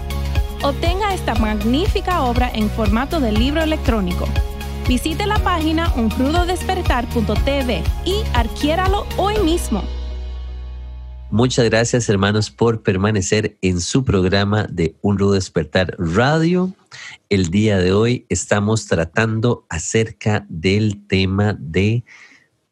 Obtenga 0.63 1.15
esta 1.15 1.35
magnífica 1.35 2.23
obra 2.23 2.51
en 2.53 2.69
formato 2.69 3.19
de 3.19 3.33
libro 3.33 3.63
electrónico. 3.63 4.27
Visite 4.87 5.27
la 5.27 5.39
página 5.39 5.93
uncrudodespertar.tv 5.97 7.83
y 8.05 8.17
adquiéralo 8.35 9.07
hoy 9.17 9.39
mismo. 9.39 9.83
Muchas 11.33 11.65
gracias 11.67 12.09
hermanos 12.09 12.51
por 12.51 12.83
permanecer 12.83 13.57
en 13.63 13.81
su 13.81 14.05
programa 14.05 14.67
de 14.69 14.97
Un 15.01 15.17
Rudo 15.17 15.35
Despertar 15.35 15.95
Radio. 15.97 16.75
El 17.29 17.51
día 17.51 17.79
de 17.79 17.93
hoy 17.93 18.27
estamos 18.29 18.87
tratando 18.87 19.65
acerca 19.69 20.45
del 20.49 21.07
tema 21.07 21.57
de 21.57 22.03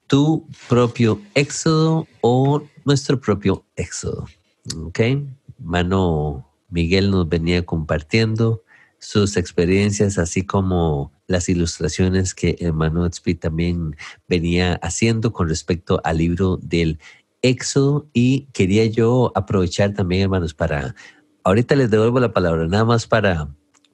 tu 0.08 0.44
propio 0.68 1.20
éxodo 1.34 2.08
o 2.20 2.64
nuestro 2.84 3.20
propio 3.20 3.64
éxodo. 3.76 4.26
¿Ok? 4.82 5.00
Mano 5.60 6.50
Miguel 6.68 7.12
nos 7.12 7.28
venía 7.28 7.64
compartiendo 7.64 8.64
sus 8.98 9.36
experiencias, 9.36 10.18
así 10.18 10.42
como 10.42 11.12
las 11.28 11.48
ilustraciones 11.48 12.34
que 12.34 12.56
hermano 12.58 13.06
Expi 13.06 13.34
también 13.34 13.96
venía 14.26 14.74
haciendo 14.82 15.32
con 15.32 15.48
respecto 15.48 16.00
al 16.02 16.18
libro 16.18 16.56
del 16.56 16.98
Éxodo 17.42 18.08
y 18.12 18.46
quería 18.52 18.86
yo 18.86 19.32
aprovechar 19.34 19.92
también, 19.94 20.22
hermanos, 20.22 20.54
para, 20.54 20.94
ahorita 21.44 21.76
les 21.76 21.90
devuelvo 21.90 22.20
la 22.20 22.32
palabra, 22.32 22.66
nada 22.66 22.84
más 22.84 23.06
para, 23.06 23.48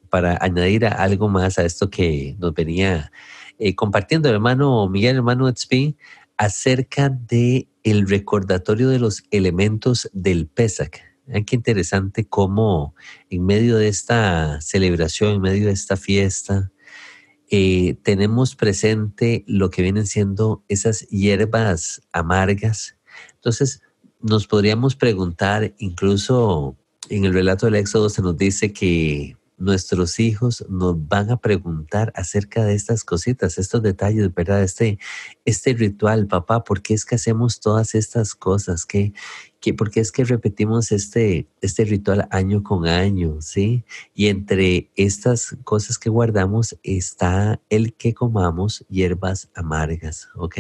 para 0.09 0.39
añadir 0.41 0.87
algo 0.87 1.29
más 1.29 1.59
a 1.59 1.65
esto 1.65 1.91
que 1.91 2.37
nos 2.39 2.55
venía 2.55 3.11
eh, 3.59 3.75
compartiendo 3.75 4.29
hermano 4.29 4.89
Miguel, 4.89 5.17
hermano 5.17 5.49
Expi, 5.49 5.97
acerca 6.37 7.09
de 7.09 7.69
el 7.85 8.09
recordatorio 8.09 8.89
de 8.89 8.99
los 8.99 9.23
elementos 9.31 10.11
del 10.13 10.49
Pesach. 10.49 10.99
Qué 11.47 11.57
interesante 11.57 12.27
cómo 12.27 12.95
en 13.31 13.47
medio 13.47 13.77
de 13.77 13.89
esta 13.89 14.61
celebración, 14.61 15.35
en 15.35 15.41
medio 15.41 15.67
de 15.67 15.73
esta 15.73 15.97
fiesta, 15.97 16.73
eh, 17.49 17.97
tenemos 18.03 18.57
presente 18.57 19.45
lo 19.47 19.71
que 19.71 19.83
vienen 19.83 20.07
siendo 20.07 20.65
esas 20.69 21.07
hierbas 21.09 22.03
amargas 22.13 22.97
entonces, 23.45 23.83
nos 24.23 24.47
podríamos 24.47 24.97
preguntar, 24.97 25.75
incluso 25.77 26.79
en 27.11 27.27
el 27.27 27.35
relato 27.35 27.67
del 27.67 27.75
Éxodo 27.75 28.09
se 28.09 28.23
nos 28.23 28.39
dice 28.39 28.73
que 28.73 29.37
nuestros 29.59 30.19
hijos 30.19 30.65
nos 30.71 31.07
van 31.09 31.31
a 31.31 31.37
preguntar 31.37 32.11
acerca 32.17 32.65
de 32.65 32.75
estas 32.75 33.05
cositas, 33.05 33.59
estos 33.59 33.83
detalles, 33.83 34.33
¿verdad? 34.35 34.63
Este, 34.63 34.99
este 35.45 35.75
ritual, 35.75 36.27
papá, 36.27 36.65
¿por 36.65 36.81
qué 36.81 36.95
es 36.95 37.05
que 37.05 37.17
hacemos 37.17 37.61
todas 37.61 37.95
estas 37.95 38.35
cosas? 38.35 38.87
¿Qué, 38.87 39.13
porque 39.77 40.01
es 40.01 40.13
que 40.13 40.25
repetimos 40.25 40.93
este, 40.93 41.47
este 41.61 41.85
ritual 41.85 42.29
año 42.31 42.63
con 42.63 42.87
año, 42.87 43.41
¿sí? 43.41 43.85
Y 44.15 44.27
entre 44.27 44.91
estas 44.97 45.57
cosas 45.65 45.99
que 45.99 46.11
guardamos 46.11 46.77
está 46.83 47.61
el 47.71 47.95
que 47.95 48.13
comamos 48.13 48.85
hierbas 48.89 49.49
amargas, 49.55 50.29
¿ok? 50.35 50.57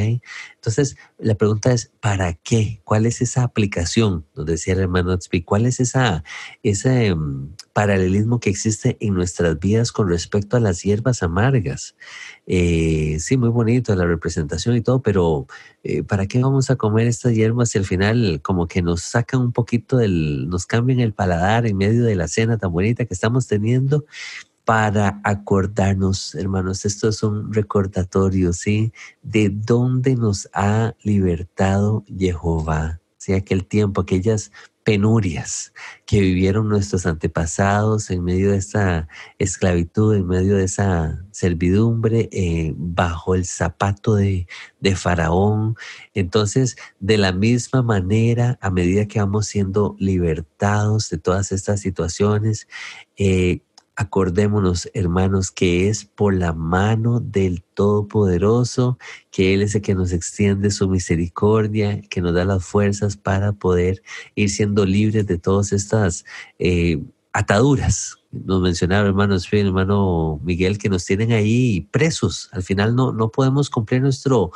Entonces, 0.64 0.96
la 1.18 1.35
pregunta 1.35 1.72
es, 1.72 1.92
¿para 2.00 2.33
qué? 2.33 2.81
¿Cuál 2.85 3.05
es 3.05 3.20
esa 3.20 3.42
aplicación? 3.42 4.24
Nos 4.35 4.46
decía 4.46 4.72
el 4.72 4.81
hermano 4.81 5.18
¿cuál 5.44 5.66
es 5.66 5.79
esa, 5.79 6.24
ese 6.62 7.14
mm, 7.14 7.55
paralelismo 7.74 8.40
que 8.40 8.48
existe 8.48 8.96
en 9.00 9.12
nuestras 9.12 9.59
vidas 9.61 9.92
con 9.92 10.09
respecto 10.09 10.57
a 10.57 10.61
las 10.61 10.83
hierbas 10.83 11.22
amargas? 11.22 11.96
Eh, 12.46 13.18
sí, 13.20 13.37
muy 13.37 13.50
bonito 13.50 13.94
la 13.94 14.07
representación 14.07 14.74
y 14.74 14.81
todo, 14.81 15.03
pero 15.03 15.46
eh, 15.83 16.03
¿para 16.03 16.27
qué 16.27 16.40
vamos 16.40 16.70
a 16.70 16.77
comer 16.77 17.09
estas 17.09 17.35
hierbas 17.35 17.68
si 17.68 17.77
al 17.77 17.85
final 17.85 18.40
como 18.40 18.66
que 18.66 18.81
nos 18.81 19.03
sacan 19.03 19.42
un 19.42 19.53
poquito 19.53 19.98
del, 19.98 20.48
nos 20.48 20.64
cambian 20.64 21.00
el 21.00 21.12
paladar 21.12 21.66
en 21.66 21.77
medio 21.77 22.05
de 22.05 22.16
la 22.16 22.27
cena 22.27 22.57
tan 22.57 22.72
bonita 22.72 23.05
que 23.05 23.12
estamos 23.12 23.46
teniendo? 23.46 24.07
Para 24.64 25.20
acordarnos, 25.24 26.35
hermanos, 26.35 26.85
esto 26.85 27.09
es 27.09 27.22
un 27.22 27.53
recordatorio, 27.53 28.53
¿sí? 28.53 28.92
De 29.22 29.50
dónde 29.50 30.16
nos 30.16 30.48
ha 30.55 30.94
libertado 31.03 32.05
Jehová, 32.07 33.00
¿sí? 33.18 33.35
Aquel 33.35 33.66
tiempo, 33.66 34.00
aquellas 34.00 34.50
penurias 34.85 35.72
que 36.07 36.20
vivieron 36.20 36.68
nuestros 36.68 37.07
antepasados 37.07 38.11
en 38.11 38.22
medio 38.22 38.53
de 38.53 38.59
esa 38.59 39.09
esclavitud, 39.38 40.14
en 40.14 40.27
medio 40.27 40.57
de 40.57 40.64
esa 40.64 41.24
servidumbre, 41.31 42.29
eh, 42.33 42.74
bajo 42.77 43.35
el 43.35 43.46
zapato 43.46 44.14
de, 44.14 44.46
de, 44.81 44.96
Faraón. 44.96 45.74
Entonces, 46.12 46.77
de 47.00 47.16
la 47.16 47.33
misma 47.33 47.83
manera, 47.83 48.59
a 48.61 48.70
medida 48.70 49.07
que 49.07 49.20
vamos 49.20 49.46
siendo 49.46 49.96
libertados 49.98 51.09
de 51.09 51.18
todas 51.18 51.50
estas 51.50 51.81
situaciones, 51.81 52.68
eh, 53.16 53.62
Acordémonos, 53.97 54.91
hermanos, 54.93 55.53
que 55.53 55.89
es 55.89 56.05
por 56.05 56.35
la 56.35 56.53
mano 56.53 57.21
del 57.21 57.63
Todopoderoso, 57.75 58.99
que 59.31 59.55
Él 59.55 59.63
es 59.63 59.77
el 59.77 59.83
que 59.83 59.95
nos 59.95 60.13
extiende 60.13 60.73
su 60.73 60.89
misericordia, 60.89 62.01
que 62.03 62.21
nos 62.21 62.35
da 62.35 62.45
las 62.45 62.65
fuerzas 62.65 63.17
para 63.17 63.53
poder 63.53 64.03
ir 64.35 64.51
siendo 64.51 64.85
libres 64.85 65.29
de 65.29 65.39
todas 65.39 65.73
estas 65.73 66.25
eh, 66.59 67.05
ataduras. 67.33 68.17
Nos 68.33 68.63
mencionaba 68.63 69.07
hermano 69.07 69.37
hermano 69.53 70.40
Miguel, 70.42 70.79
que 70.79 70.88
nos 70.88 71.05
tienen 71.05 71.31
ahí 71.31 71.83
presos. 71.92 72.49
Al 72.51 72.65
final 72.65 72.97
no, 72.97 73.13
no 73.13 73.31
podemos 73.31 73.71
cumplir 73.71 74.03
nuestro, 74.03 74.51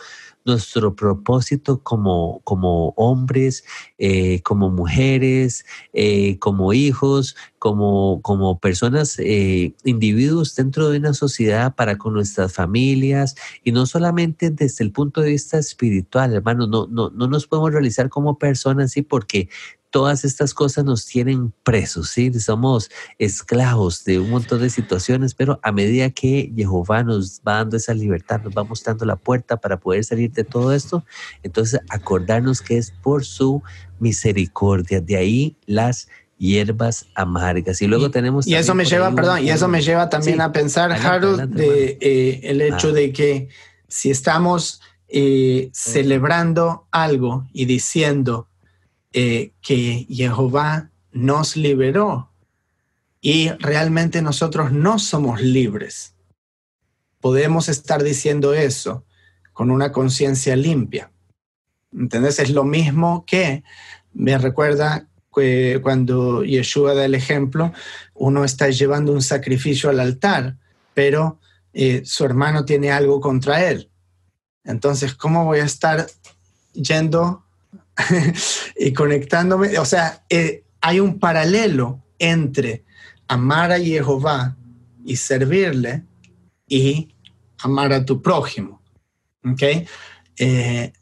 nuestro 0.49 0.97
propósito 0.97 1.83
como, 1.83 2.41
como 2.43 2.89
hombres, 2.97 3.65
eh, 3.99 4.41
como 4.43 4.71
mujeres, 4.71 5.65
eh, 5.93 6.39
como 6.39 6.73
hijos, 6.73 7.37
como, 7.59 8.21
como 8.23 8.59
personas, 8.59 9.19
eh, 9.19 9.75
individuos 9.85 10.57
dentro 10.57 10.89
de 10.89 10.99
una 10.99 11.15
sociedad 11.15 11.75
para 11.77 11.99
con 11.99 12.15
nuestras 12.15 12.53
familias 12.53 13.37
y 13.63 13.73
no 13.73 13.87
solamente 13.87 14.51
desde 14.51 14.85
el 14.85 14.91
punto 14.91 15.21
de 15.21 15.31
vista 15.31 15.59
espiritual, 15.59 16.35
hermano, 16.35 16.67
no, 16.67 16.89
no, 16.89 17.11
no 17.11 17.29
nos 17.29 17.47
podemos 17.47 17.71
realizar 17.71 18.09
como 18.09 18.39
personas, 18.39 18.93
sí, 18.93 19.03
porque 19.03 19.49
todas 19.91 20.25
estas 20.25 20.55
cosas 20.55 20.85
nos 20.85 21.07
tienen 21.07 21.53
presos, 21.63 22.11
¿sí? 22.11 22.33
Somos 22.41 22.91
esclavos 23.19 24.05
de 24.05 24.19
un 24.19 24.31
montón 24.31 24.61
de 24.61 24.71
situaciones, 24.71 25.35
pero 25.35 25.59
a 25.63 25.73
medida 25.73 26.11
que 26.11 26.53
Jehová 26.55 27.03
nos 27.03 27.41
va 27.41 27.55
dando 27.55 27.77
esa 27.77 27.95
libertad, 27.95 28.43
nos 28.43 28.57
va 28.57 28.65
mostrando 28.65 29.05
la 29.05 29.17
puerta 29.17 29.57
para 29.57 29.81
poder 29.81 30.05
salir 30.05 30.31
todo 30.45 30.73
esto, 30.73 31.05
entonces 31.43 31.81
acordarnos 31.89 32.61
que 32.61 32.79
es 32.79 32.91
por 32.91 33.25
su 33.25 33.63
misericordia. 33.99 35.01
De 35.01 35.17
ahí 35.17 35.57
las 35.67 36.09
hierbas 36.39 37.07
amargas. 37.15 37.83
Y 37.83 37.87
luego 37.87 38.11
tenemos... 38.11 38.47
Y 38.47 38.55
eso 38.55 38.75
me 38.75 38.85
lleva, 38.85 39.15
perdón, 39.15 39.45
y 39.45 39.51
eso 39.51 39.69
me 39.69 39.83
lleva 39.83 40.09
también 40.09 40.41
a 40.41 40.53
pensar, 40.53 40.93
Harold, 40.93 41.51
de, 41.51 41.99
eh, 42.01 42.41
el 42.45 42.63
hecho 42.63 42.89
ah. 42.89 42.93
de 42.93 43.13
que 43.13 43.49
si 43.89 44.11
estamos 44.11 44.81
eh, 45.09 45.71
celebrando 45.73 46.87
algo 46.91 47.47
y 47.53 47.65
diciendo 47.65 48.49
eh, 49.13 49.53
que 49.61 50.07
Jehová 50.09 50.91
nos 51.13 51.57
liberó 51.57 52.31
y 53.21 53.51
realmente 53.59 54.23
nosotros 54.23 54.71
no 54.71 54.99
somos 54.99 55.41
libres, 55.41 56.15
podemos 57.21 57.69
estar 57.69 58.03
diciendo 58.03 58.55
eso 58.55 59.05
con 59.59 59.73
una 59.73 59.91
conciencia 59.91 60.55
limpia. 60.55 61.11
¿Entendés? 61.93 62.39
Es 62.39 62.51
lo 62.51 62.63
mismo 62.63 63.25
que 63.27 63.65
me 64.13 64.39
recuerda 64.39 65.09
cuando 65.83 66.45
Yeshua 66.45 66.95
da 66.95 67.05
el 67.05 67.17
ejemplo, 67.17 67.73
uno 68.15 68.45
está 68.45 68.71
llevando 68.71 69.13
un 69.13 69.21
sacrificio 69.21 69.91
al 69.91 69.99
altar, 69.99 70.57
pero 70.95 71.41
eh, 71.73 72.03
su 72.05 72.25
hermano 72.25 72.65
tiene 72.65 72.93
algo 72.93 73.21
contra 73.21 73.69
él. 73.69 73.91
Entonces, 74.63 75.17
¿cómo 75.17 75.45
voy 75.45 75.59
a 75.59 75.65
estar 75.65 76.07
yendo 76.73 77.45
y 78.77 78.93
conectándome? 78.93 79.77
O 79.81 79.85
sea, 79.85 80.25
eh, 80.31 80.63
hay 80.81 81.01
un 81.01 81.19
paralelo 81.19 82.01
entre 82.21 82.85
amar 83.27 83.73
a 83.73 83.81
Jehová 83.81 84.57
y 85.05 85.17
servirle 85.17 86.05
y 86.69 87.13
amar 87.59 87.93
a 87.93 88.05
tu 88.05 88.23
prójimo. 88.23 88.78
¿Ok? 89.53 89.63
Eh, 90.39 90.93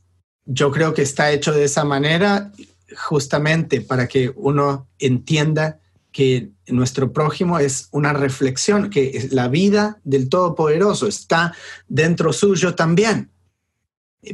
yo 0.45 0.71
creo 0.71 0.95
que 0.95 1.03
está 1.03 1.33
hecho 1.33 1.53
de 1.53 1.65
esa 1.65 1.85
manera 1.85 2.53
justamente 2.97 3.81
para 3.81 4.07
que 4.07 4.33
uno 4.37 4.89
entienda 4.99 5.81
que 6.13 6.51
nuestro 6.69 7.13
prójimo 7.13 7.59
es 7.59 7.89
una 7.91 8.13
reflexión, 8.13 8.89
que 8.89 9.29
la 9.33 9.49
vida 9.49 10.01
del 10.03 10.29
Todopoderoso 10.29 11.07
está 11.07 11.55
dentro 11.89 12.33
suyo 12.33 12.75
también. 12.75 13.31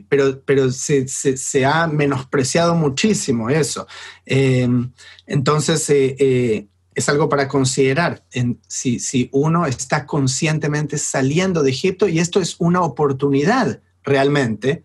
Pero, 0.08 0.40
pero 0.44 0.70
se, 0.70 1.66
ha 1.66 1.86
menospreciado 1.88 2.74
muchísimo 2.74 3.50
eso. 3.50 3.86
Eh, 4.24 4.68
entonces, 5.26 5.90
eh, 5.90 6.16
eh, 6.18 6.66
es 6.94 7.08
algo 7.08 7.28
para 7.28 7.48
considerar 7.48 8.24
si, 8.68 9.00
si 9.00 9.28
uno 9.32 9.66
está 9.66 10.06
conscientemente 10.06 10.98
saliendo 10.98 11.62
de 11.62 11.70
Egipto 11.70 12.06
y 12.06 12.20
esto 12.20 12.40
es 12.40 12.56
una 12.58 12.82
oportunidad 12.82 13.80
realmente 14.03 14.84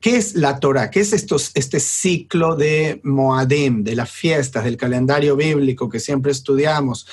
¿Qué 0.00 0.16
es 0.16 0.34
la 0.34 0.60
Torah? 0.60 0.90
¿Qué 0.90 1.00
es 1.00 1.12
este 1.12 1.80
ciclo 1.80 2.54
de 2.54 3.00
Moadim, 3.02 3.82
de 3.82 3.96
las 3.96 4.10
fiestas, 4.10 4.64
del 4.64 4.76
calendario 4.76 5.36
bíblico 5.36 5.88
que 5.88 6.00
siempre 6.00 6.32
estudiamos? 6.32 7.06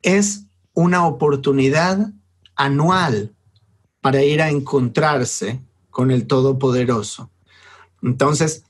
Es 0.00 0.44
una 0.72 1.06
oportunidad 1.06 2.10
anual 2.56 3.34
para 4.00 4.22
ir 4.22 4.40
a 4.40 4.50
encontrarse 4.50 5.60
con 5.90 6.10
el 6.10 6.26
Todopoderoso. 6.26 7.30
Entonces, 8.02 8.64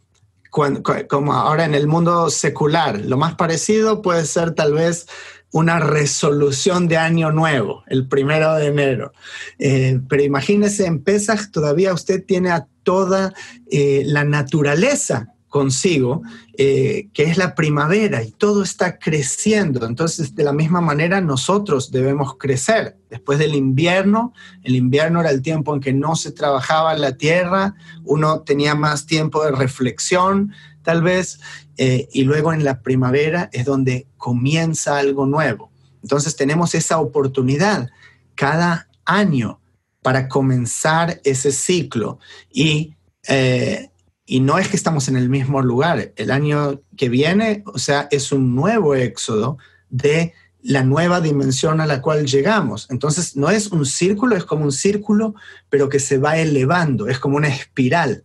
como 0.50 1.32
ahora 1.34 1.64
en 1.64 1.74
el 1.74 1.86
mundo 1.86 2.30
secular, 2.30 3.00
lo 3.00 3.16
más 3.16 3.34
parecido 3.34 4.02
puede 4.02 4.24
ser 4.24 4.54
tal 4.54 4.72
vez 4.72 5.06
una 5.54 5.78
resolución 5.78 6.88
de 6.88 6.96
año 6.96 7.30
nuevo, 7.30 7.84
el 7.86 8.08
primero 8.08 8.54
de 8.54 8.66
enero. 8.66 9.12
Eh, 9.60 10.00
pero 10.08 10.24
imagínese, 10.24 10.84
en 10.84 10.98
Pesach 10.98 11.52
todavía 11.52 11.94
usted 11.94 12.24
tiene 12.24 12.50
a 12.50 12.66
toda 12.82 13.32
eh, 13.70 14.02
la 14.04 14.24
naturaleza 14.24 15.28
consigo, 15.46 16.22
eh, 16.58 17.06
que 17.14 17.22
es 17.22 17.36
la 17.38 17.54
primavera 17.54 18.24
y 18.24 18.32
todo 18.32 18.64
está 18.64 18.98
creciendo. 18.98 19.86
Entonces, 19.86 20.34
de 20.34 20.42
la 20.42 20.52
misma 20.52 20.80
manera, 20.80 21.20
nosotros 21.20 21.92
debemos 21.92 22.36
crecer. 22.36 22.96
Después 23.08 23.38
del 23.38 23.54
invierno, 23.54 24.32
el 24.64 24.74
invierno 24.74 25.20
era 25.20 25.30
el 25.30 25.40
tiempo 25.40 25.72
en 25.72 25.80
que 25.80 25.92
no 25.92 26.16
se 26.16 26.32
trabajaba 26.32 26.96
la 26.96 27.16
tierra, 27.16 27.76
uno 28.02 28.40
tenía 28.40 28.74
más 28.74 29.06
tiempo 29.06 29.44
de 29.44 29.52
reflexión, 29.52 30.52
tal 30.82 31.02
vez, 31.02 31.38
eh, 31.76 32.08
y 32.12 32.22
luego 32.24 32.52
en 32.52 32.64
la 32.64 32.80
primavera 32.82 33.48
es 33.52 33.64
donde 33.64 34.06
comienza 34.16 34.98
algo 34.98 35.26
nuevo. 35.26 35.70
Entonces, 36.02 36.36
tenemos 36.36 36.74
esa 36.74 37.00
oportunidad 37.00 37.90
cada 38.34 38.88
año 39.04 39.60
para 40.02 40.28
comenzar 40.28 41.20
ese 41.24 41.50
ciclo. 41.50 42.18
Y, 42.52 42.94
eh, 43.28 43.90
y 44.26 44.40
no 44.40 44.58
es 44.58 44.68
que 44.68 44.76
estamos 44.76 45.08
en 45.08 45.16
el 45.16 45.28
mismo 45.28 45.62
lugar. 45.62 46.12
El 46.16 46.30
año 46.30 46.80
que 46.96 47.08
viene, 47.08 47.64
o 47.66 47.78
sea, 47.78 48.08
es 48.10 48.32
un 48.32 48.54
nuevo 48.54 48.94
éxodo 48.94 49.56
de 49.88 50.34
la 50.62 50.82
nueva 50.82 51.20
dimensión 51.20 51.80
a 51.80 51.86
la 51.86 52.00
cual 52.00 52.26
llegamos. 52.26 52.86
Entonces, 52.90 53.36
no 53.36 53.50
es 53.50 53.68
un 53.68 53.84
círculo, 53.84 54.36
es 54.36 54.44
como 54.44 54.64
un 54.64 54.72
círculo, 54.72 55.34
pero 55.68 55.88
que 55.88 56.00
se 56.00 56.18
va 56.18 56.38
elevando, 56.38 57.08
es 57.08 57.18
como 57.18 57.36
una 57.36 57.48
espiral. 57.48 58.24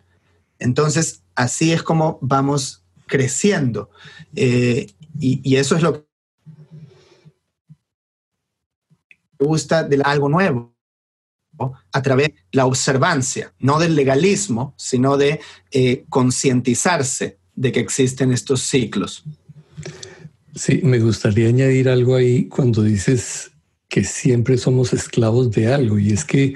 Entonces, 0.58 1.22
así 1.36 1.72
es 1.72 1.84
como 1.84 2.18
vamos 2.22 2.84
creciendo. 3.10 3.90
Eh, 4.36 4.88
y, 5.20 5.56
eso 5.58 5.76
es 5.76 5.82
lo 5.82 5.94
que 5.94 6.06
me 9.40 9.46
gusta 9.48 9.84
de 9.84 10.02
algo 10.04 10.30
nuevo 10.30 10.74
a 11.92 12.02
través 12.02 12.30
de 12.30 12.36
la 12.54 12.66
observancia, 12.66 13.54
no 13.60 13.80
del 13.80 13.96
legalismo, 13.96 14.74
sino 14.78 15.18
de 15.18 15.42
eh, 15.72 16.06
concientizarse 16.08 17.40
de 17.56 17.72
que 17.74 17.82
existen 17.82 18.32
estos 18.32 18.62
ciclos. 18.62 19.26
Sí, 20.56 20.80
me 20.84 21.00
gustaría 21.00 21.50
añadir 21.50 21.90
algo 21.90 22.16
ahí 22.16 22.48
cuando 22.48 22.84
dices 22.84 23.52
que 23.90 24.04
siempre 24.06 24.58
somos 24.58 24.94
esclavos 24.94 25.52
de 25.52 25.74
algo. 25.74 26.00
Y 26.00 26.12
es 26.12 26.24
que 26.24 26.56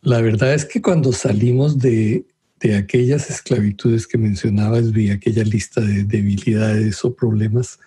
la 0.00 0.20
verdad 0.20 0.54
es 0.54 0.64
que 0.64 0.80
cuando 0.80 1.12
salimos 1.12 1.78
de, 1.78 2.24
aquellas 2.70 3.28
esclavitudes 3.28 4.06
que 4.06 4.18
mencionabas, 4.18 4.92
vi 4.92 5.10
aquella 5.10 5.44
lista 5.44 5.80
de 5.80 6.04
debilidades 6.04 7.04
o 7.04 7.14
problemas, 7.14 7.78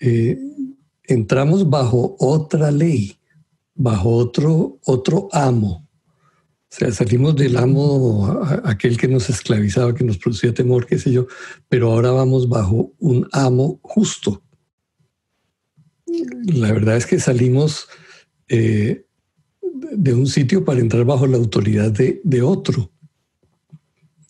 eh, 0.00 0.38
entramos 1.04 1.68
bajo 1.68 2.16
otra 2.18 2.70
ley 2.70 3.18
bajo 3.78 4.10
otro, 4.10 4.78
otro 4.84 5.28
amo. 5.32 5.88
O 6.70 6.74
sea, 6.74 6.92
salimos 6.92 7.34
del 7.36 7.56
amo, 7.56 8.28
aquel 8.64 8.98
que 8.98 9.08
nos 9.08 9.30
esclavizaba, 9.30 9.94
que 9.94 10.04
nos 10.04 10.18
producía 10.18 10.52
temor, 10.52 10.84
qué 10.84 10.98
sé 10.98 11.10
yo, 11.12 11.26
pero 11.68 11.90
ahora 11.92 12.10
vamos 12.10 12.48
bajo 12.48 12.92
un 12.98 13.26
amo 13.32 13.80
justo. 13.82 14.42
La 16.44 16.72
verdad 16.72 16.96
es 16.96 17.06
que 17.06 17.18
salimos 17.20 17.88
eh, 18.48 19.06
de 19.92 20.14
un 20.14 20.26
sitio 20.26 20.64
para 20.64 20.80
entrar 20.80 21.04
bajo 21.04 21.26
la 21.26 21.38
autoridad 21.38 21.90
de, 21.90 22.42
otro. 22.42 22.90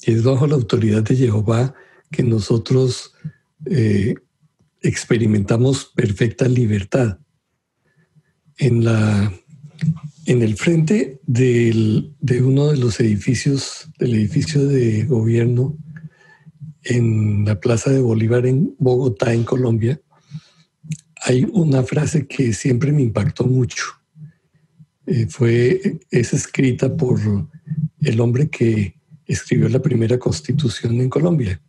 Es 0.08 0.22
bajo 0.22 0.46
la 0.46 0.54
autoridad 0.54 1.02
de 1.02 1.16
Jehová 1.16 1.74
que 2.10 2.22
nosotros 2.22 3.12
eh, 3.66 4.14
experimentamos 4.80 5.84
perfecta 5.84 6.48
libertad 6.48 7.18
en, 8.56 8.86
la, 8.86 9.30
en 10.24 10.42
el 10.42 10.56
frente 10.56 11.20
de 11.26 12.14
uno 12.42 12.68
de 12.68 12.78
los 12.78 12.98
edificios, 13.00 13.90
del 13.98 14.14
edificio 14.14 14.66
de 14.66 15.04
gobierno 15.04 15.76
en 16.84 17.44
la 17.44 17.60
Plaza 17.60 17.90
de 17.90 18.00
Bolívar 18.00 18.46
en 18.46 18.74
Bogotá, 18.78 19.34
en 19.34 19.44
Colombia, 19.44 20.00
hay 21.20 21.46
una 21.52 21.82
frase 21.82 22.26
que 22.26 22.54
siempre 22.54 22.92
me 22.92 23.02
impactó 23.02 23.44
mucho. 23.44 23.84
Eh, 25.04 25.26
fue, 25.28 26.00
es 26.10 26.32
escrita 26.32 26.96
por 26.96 27.20
el 28.00 28.20
hombre 28.20 28.48
que 28.48 28.97
escribió 29.28 29.68
la 29.68 29.80
primera 29.80 30.18
constitución 30.18 31.00
en 31.00 31.08
Colombia. 31.08 31.60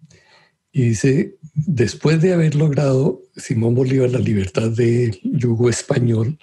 Y 0.72 0.90
dice, 0.90 1.38
después 1.54 2.22
de 2.22 2.34
haber 2.34 2.56
logrado 2.56 3.22
Simón 3.36 3.76
Bolívar 3.76 4.10
la 4.10 4.20
libertad 4.20 4.72
del 4.72 5.20
yugo 5.24 5.70
español, 5.70 6.40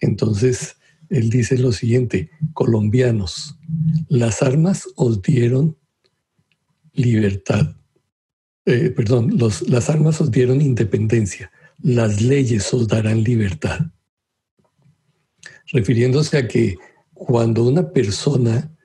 entonces, 0.00 0.76
él 1.08 1.30
dice 1.30 1.56
lo 1.56 1.72
siguiente, 1.72 2.30
colombianos, 2.54 3.56
las 4.08 4.42
armas 4.42 4.88
os 4.96 5.22
dieron 5.22 5.76
libertad, 6.92 7.76
eh, 8.66 8.90
perdón, 8.90 9.38
las 9.38 9.90
armas 9.90 10.20
os 10.20 10.30
dieron 10.30 10.60
independencia, 10.60 11.50
las 11.80 12.20
leyes 12.20 12.72
os 12.74 12.88
darán 12.88 13.22
libertad. 13.22 13.92
Refiriéndose 15.72 16.36
a 16.36 16.48
que 16.48 16.76
cuando 17.14 17.64
una 17.64 17.92
persona 17.92 18.76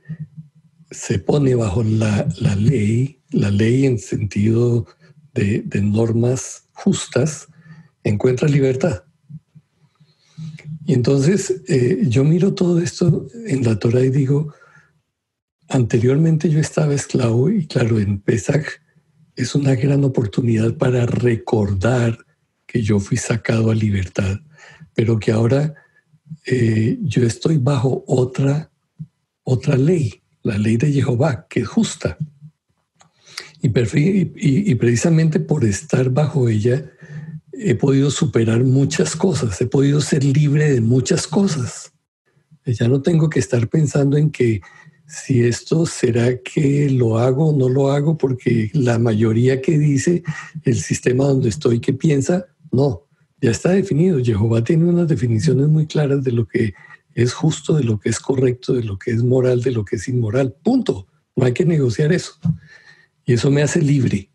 se 0.92 1.20
pone 1.20 1.56
bajo 1.56 1.84
la, 1.84 2.28
ley, 2.58 3.22
la 3.32 3.52
ley 3.52 3.86
en 3.86 4.00
sentido 4.00 4.88
de 5.34 5.82
normas 5.82 6.68
justas, 6.74 7.48
encuentra 8.04 8.48
libertad. 8.48 9.04
Y 10.88 10.94
entonces 10.94 11.64
eh, 11.68 12.04
yo 12.08 12.24
miro 12.24 12.54
todo 12.54 12.80
esto 12.80 13.28
en 13.46 13.66
la 13.66 13.78
Torah 13.78 14.06
y 14.06 14.10
digo, 14.10 14.54
anteriormente 15.68 16.50
yo 16.50 16.62
estaba 16.62 16.94
esclavo 16.94 17.50
y 17.50 17.68
claro, 17.68 18.00
en 18.00 18.22
Pesach 18.22 18.66
es 19.36 19.54
una 19.54 19.76
gran 19.76 20.06
oportunidad 20.06 20.78
para 20.78 21.06
recordar 21.06 22.18
que 22.66 22.82
yo 22.82 23.02
fui 23.02 23.18
sacado 23.18 23.70
a 23.70 23.76
libertad, 23.76 24.40
pero 24.94 25.20
que 25.20 25.34
ahora 25.34 25.76
eh, 26.46 26.98
yo 27.02 27.24
estoy 27.24 27.58
bajo 27.58 28.06
otra, 28.08 28.72
otra 29.44 29.76
ley, 29.76 30.22
la 30.48 30.58
ley 30.58 30.78
de 30.78 30.92
Jehová, 30.92 31.46
que 31.50 31.62
es 31.62 31.68
justa. 31.68 32.18
Y, 33.62 34.76
precisamente 34.76 35.40
por 35.40 35.66
estar 35.66 36.10
bajo 36.10 36.48
ella, 36.48 36.90
he 37.52 37.76
podido 37.76 38.12
superar 38.12 38.64
muchas 38.64 39.16
cosas, 39.16 39.60
he 39.62 39.66
podido 39.66 40.00
ser 40.00 40.24
libre 40.24 40.72
de 40.72 40.82
muchas 40.82 41.28
cosas. 41.28 41.92
Ya 42.66 42.88
no 42.88 43.02
tengo 43.02 43.30
que 43.30 43.40
estar 43.40 43.68
pensando 43.68 44.18
en 44.18 44.30
que 44.30 44.62
si 45.08 45.44
esto 45.44 45.86
será 45.86 46.38
que 46.40 46.90
lo 46.90 47.18
hago 47.18 47.50
o 47.50 47.58
no 47.58 47.70
lo 47.70 47.92
hago, 47.92 48.18
porque 48.18 48.70
la 48.74 49.00
mayoría 49.00 49.62
que 49.62 49.78
dice 49.78 50.24
el 50.64 50.76
sistema 50.76 51.26
donde 51.26 51.50
estoy 51.50 51.80
que 51.80 51.94
piensa, 51.94 52.46
no, 52.72 53.08
ya 53.42 53.52
está 53.52 53.72
definido. 53.72 54.24
Jehová 54.24 54.64
tiene 54.64 54.86
unas 54.86 55.08
definiciones 55.08 55.68
muy 55.68 55.88
claras 55.88 56.24
de 56.24 56.32
lo 56.32 56.48
que 56.48 56.74
es 57.18 57.34
justo, 57.34 57.74
de 57.74 57.84
lo 57.84 58.00
que 58.00 58.10
es 58.10 58.20
correcto, 58.20 58.74
de 58.74 58.84
lo 58.84 59.00
que 59.00 59.12
es 59.12 59.24
moral, 59.24 59.62
de 59.62 59.72
lo 59.72 59.84
que 59.84 59.96
es 59.96 60.08
inmoral. 60.08 60.56
Punto. 60.64 61.08
No 61.36 61.46
hay 61.46 61.54
que 61.54 61.66
negociar 61.66 62.14
eso. 62.14 62.34
Y 63.26 63.34
eso 63.34 63.50
me 63.50 63.64
hace 63.64 63.82
libre. 63.82 64.30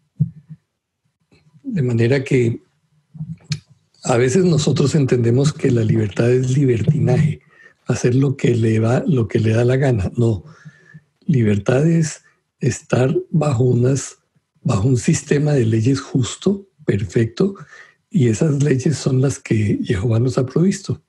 De 1.63 1.83
manera 1.83 2.25
que 2.25 2.61
a 4.03 4.17
veces 4.17 4.45
nosotros 4.45 4.97
entendemos 4.97 5.53
que 5.53 5.71
la 5.71 5.85
libertad 5.85 6.31
es 6.31 6.57
libertinaje, 6.57 7.41
hacer 7.87 8.17
lo 8.17 8.37
que 8.37 8.57
le 8.57 8.81
lo 9.07 9.29
que 9.29 9.39
le 9.39 9.51
da 9.51 9.65
la 9.65 9.77
gana. 9.77 10.11
No, 10.17 10.45
Libertad 11.25 11.87
es 11.87 12.23
estar 12.59 13.17
bajo, 13.31 13.63
unas, 13.63 14.19
bajo 14.63 14.89
un 14.89 14.97
sistema 14.97 15.53
de 15.53 15.67
leyes 15.67 16.01
justo, 16.01 16.67
perfecto, 16.85 17.55
y 18.11 18.27
esas 18.27 18.63
leyes 18.63 18.97
son 18.97 19.21
las 19.21 19.39
que 19.39 19.79
Jehová 19.85 20.19
nos 20.19 20.37
ha 20.37 20.47
provisto. 20.47 21.01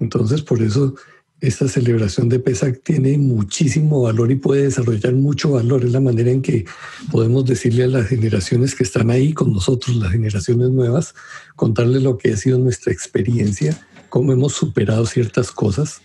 Entonces, 0.00 0.42
por 0.42 0.62
eso 0.62 0.94
esta 1.40 1.68
celebración 1.68 2.28
de 2.28 2.38
Pesach 2.38 2.82
tiene 2.82 3.16
muchísimo 3.16 4.02
valor 4.02 4.30
y 4.30 4.36
puede 4.36 4.64
desarrollar 4.64 5.14
mucho 5.14 5.52
valor. 5.52 5.84
Es 5.84 5.92
la 5.92 6.00
manera 6.00 6.30
en 6.30 6.42
que 6.42 6.66
podemos 7.10 7.44
decirle 7.46 7.84
a 7.84 7.88
las 7.88 8.08
generaciones 8.08 8.74
que 8.74 8.82
están 8.82 9.10
ahí 9.10 9.32
con 9.32 9.52
nosotros, 9.52 9.96
las 9.96 10.12
generaciones 10.12 10.70
nuevas, 10.70 11.14
contarles 11.56 12.02
lo 12.02 12.18
que 12.18 12.32
ha 12.32 12.36
sido 12.36 12.58
nuestra 12.58 12.92
experiencia, 12.92 13.80
cómo 14.08 14.32
hemos 14.32 14.52
superado 14.52 15.06
ciertas 15.06 15.50
cosas 15.50 16.02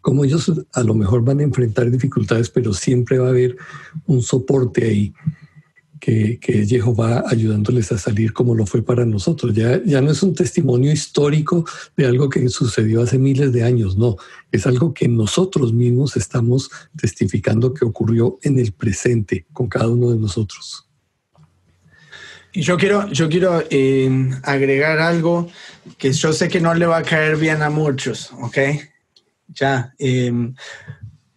como 0.00 0.24
ellos 0.24 0.50
a 0.72 0.82
lo 0.84 0.94
mejor 0.94 1.22
van 1.22 1.40
a 1.40 1.42
enfrentar 1.42 1.90
dificultades, 1.90 2.48
pero 2.48 2.72
siempre 2.72 3.18
va 3.18 3.26
a 3.26 3.30
haber 3.30 3.58
un 4.06 4.22
soporte 4.22 4.84
ahí 4.84 5.12
que, 6.00 6.38
Jehová 6.66 7.24
ayudándoles 7.26 7.92
a 7.92 7.98
salir 7.98 8.32
como 8.32 8.54
lo 8.54 8.66
fue 8.66 8.82
para 8.82 9.04
nosotros. 9.04 9.54
Ya, 9.54 9.82
ya 9.84 10.00
no 10.00 10.10
es 10.10 10.22
un 10.22 10.34
testimonio 10.34 10.92
histórico 10.92 11.64
de 11.96 12.06
algo 12.06 12.28
que 12.28 12.48
sucedió 12.48 13.02
hace 13.02 13.18
miles 13.18 13.52
de 13.52 13.64
años, 13.64 13.96
no, 13.96 14.16
es 14.52 14.66
algo 14.66 14.94
que 14.94 15.08
nosotros 15.08 15.72
mismos 15.72 16.16
estamos 16.16 16.70
testificando 16.96 17.74
que 17.74 17.84
ocurrió 17.84 18.38
en 18.42 18.58
el 18.58 18.72
presente 18.72 19.46
con 19.52 19.68
cada 19.68 19.88
uno 19.88 20.10
de 20.10 20.18
nosotros. 20.18 20.84
Y 22.52 22.62
yo 22.62 22.76
quiero, 22.76 23.10
yo 23.12 23.28
quiero 23.28 23.62
eh, 23.70 24.30
agregar 24.42 24.98
algo 24.98 25.48
que 25.98 26.12
yo 26.12 26.32
sé 26.32 26.48
que 26.48 26.60
no 26.60 26.74
le 26.74 26.86
va 26.86 26.98
a 26.98 27.02
caer 27.02 27.36
bien 27.36 27.62
a 27.62 27.70
muchos, 27.70 28.32
¿ok? 28.40 28.58
ya. 29.48 29.94
Em, 29.98 30.54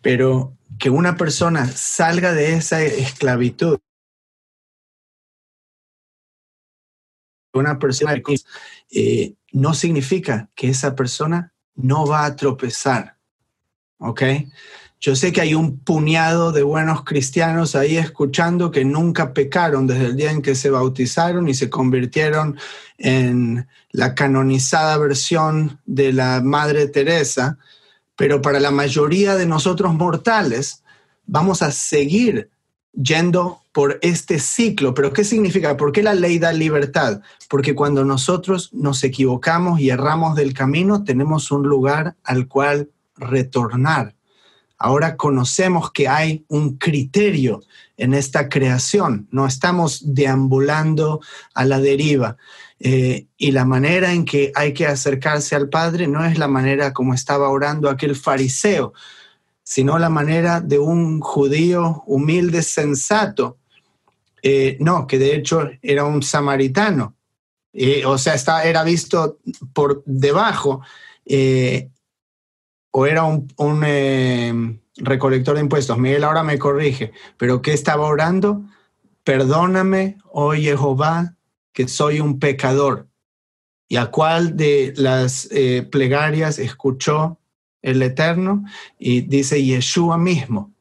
pero 0.01 0.57
que 0.79 0.89
una 0.89 1.15
persona 1.15 1.67
salga 1.67 2.33
de 2.33 2.53
esa 2.53 2.83
esclavitud, 2.83 3.79
una 7.53 7.79
persona 7.79 8.21
eh, 8.91 9.33
no 9.51 9.73
significa 9.73 10.49
que 10.55 10.69
esa 10.69 10.95
persona 10.95 11.53
no 11.75 12.05
va 12.05 12.25
a 12.25 12.35
tropezar. 12.35 13.17
¿Ok? 13.97 14.23
Yo 14.99 15.15
sé 15.15 15.31
que 15.31 15.41
hay 15.41 15.55
un 15.55 15.79
puñado 15.79 16.51
de 16.51 16.61
buenos 16.61 17.03
cristianos 17.03 17.75
ahí 17.75 17.97
escuchando 17.97 18.69
que 18.69 18.85
nunca 18.85 19.33
pecaron 19.33 19.87
desde 19.87 20.05
el 20.05 20.15
día 20.15 20.31
en 20.31 20.43
que 20.43 20.53
se 20.53 20.69
bautizaron 20.69 21.49
y 21.49 21.55
se 21.55 21.71
convirtieron 21.71 22.57
en 22.99 23.67
la 23.89 24.13
canonizada 24.13 24.97
versión 24.99 25.79
de 25.87 26.13
la 26.13 26.41
Madre 26.41 26.87
Teresa, 26.87 27.57
pero 28.15 28.43
para 28.43 28.59
la 28.59 28.69
mayoría 28.69 29.35
de 29.35 29.47
nosotros 29.47 29.91
mortales 29.95 30.83
vamos 31.25 31.63
a 31.63 31.71
seguir 31.71 32.51
yendo 32.93 33.61
por 33.71 33.99
este 34.01 34.39
ciclo. 34.39 34.93
¿Pero 34.93 35.13
qué 35.13 35.23
significa? 35.23 35.77
¿Por 35.77 35.91
qué 35.91 36.03
la 36.03 36.13
ley 36.13 36.39
da 36.39 36.51
libertad? 36.51 37.21
Porque 37.49 37.75
cuando 37.75 38.03
nosotros 38.03 38.69
nos 38.73 39.03
equivocamos 39.03 39.79
y 39.79 39.89
erramos 39.89 40.35
del 40.35 40.53
camino, 40.53 41.03
tenemos 41.03 41.51
un 41.51 41.63
lugar 41.63 42.15
al 42.23 42.47
cual 42.47 42.89
retornar. 43.15 44.15
Ahora 44.77 45.15
conocemos 45.15 45.91
que 45.91 46.07
hay 46.07 46.43
un 46.47 46.77
criterio 46.77 47.61
en 47.97 48.15
esta 48.15 48.49
creación, 48.49 49.27
no 49.29 49.45
estamos 49.45 50.01
deambulando 50.15 51.21
a 51.53 51.65
la 51.65 51.79
deriva. 51.79 52.37
Eh, 52.79 53.27
y 53.37 53.51
la 53.51 53.63
manera 53.63 54.11
en 54.11 54.25
que 54.25 54.51
hay 54.55 54.73
que 54.73 54.87
acercarse 54.87 55.55
al 55.55 55.69
Padre 55.69 56.07
no 56.07 56.25
es 56.25 56.39
la 56.39 56.47
manera 56.47 56.93
como 56.93 57.13
estaba 57.13 57.49
orando 57.49 57.91
aquel 57.91 58.15
fariseo, 58.15 58.93
sino 59.63 59.97
la 59.99 60.09
manera 60.09 60.61
de 60.61 60.79
un 60.79 61.19
judío 61.19 62.03
humilde, 62.05 62.61
sensato. 62.61 63.57
Eh, 64.41 64.77
no, 64.79 65.07
que 65.07 65.19
de 65.19 65.35
hecho 65.35 65.69
era 65.81 66.05
un 66.05 66.23
samaritano. 66.23 67.15
Eh, 67.73 68.05
o 68.05 68.17
sea, 68.17 68.35
era 68.63 68.83
visto 68.83 69.39
por 69.73 70.03
debajo. 70.05 70.81
o 72.93 73.05
era 73.05 73.23
un, 73.23 73.47
un 73.57 73.83
recolector 74.97 75.55
de 75.55 75.61
impuestos. 75.61 75.97
Miguel 75.97 76.23
ahora 76.23 76.43
me 76.43 76.59
corrige, 76.59 77.11
pero 77.37 77.61
¿qué 77.61 77.73
estaba 77.73 78.07
orando? 78.07 78.63
Perdóname, 79.23 80.17
oh 80.31 80.53
Jehová, 80.53 81.35
que 81.73 81.87
soy 81.87 82.19
un 82.19 82.39
pecador. 82.39 83.07
¿Y 83.87 83.97
a 83.97 84.07
cuál 84.07 84.55
de 84.55 84.93
las 84.95 85.49
eh, 85.51 85.87
plegarias 85.91 86.59
escuchó 86.59 87.39
el 87.81 88.01
Eterno? 88.01 88.63
Y 88.97 89.21
dice 89.21 89.63
Yeshua 89.63 90.17
mismo. 90.17 90.73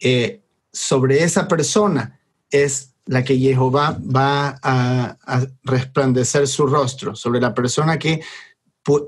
Eh, 0.00 0.42
sobre 0.72 1.22
esa 1.24 1.48
persona 1.48 2.20
es 2.50 2.94
la 3.06 3.24
que 3.24 3.38
Jehová 3.38 3.98
va 4.04 4.58
a, 4.62 5.16
resplandecer 5.64 6.46
su 6.46 6.66
rostro, 6.66 7.16
sobre 7.16 7.40
la 7.40 7.54
persona 7.54 7.98
que 7.98 8.20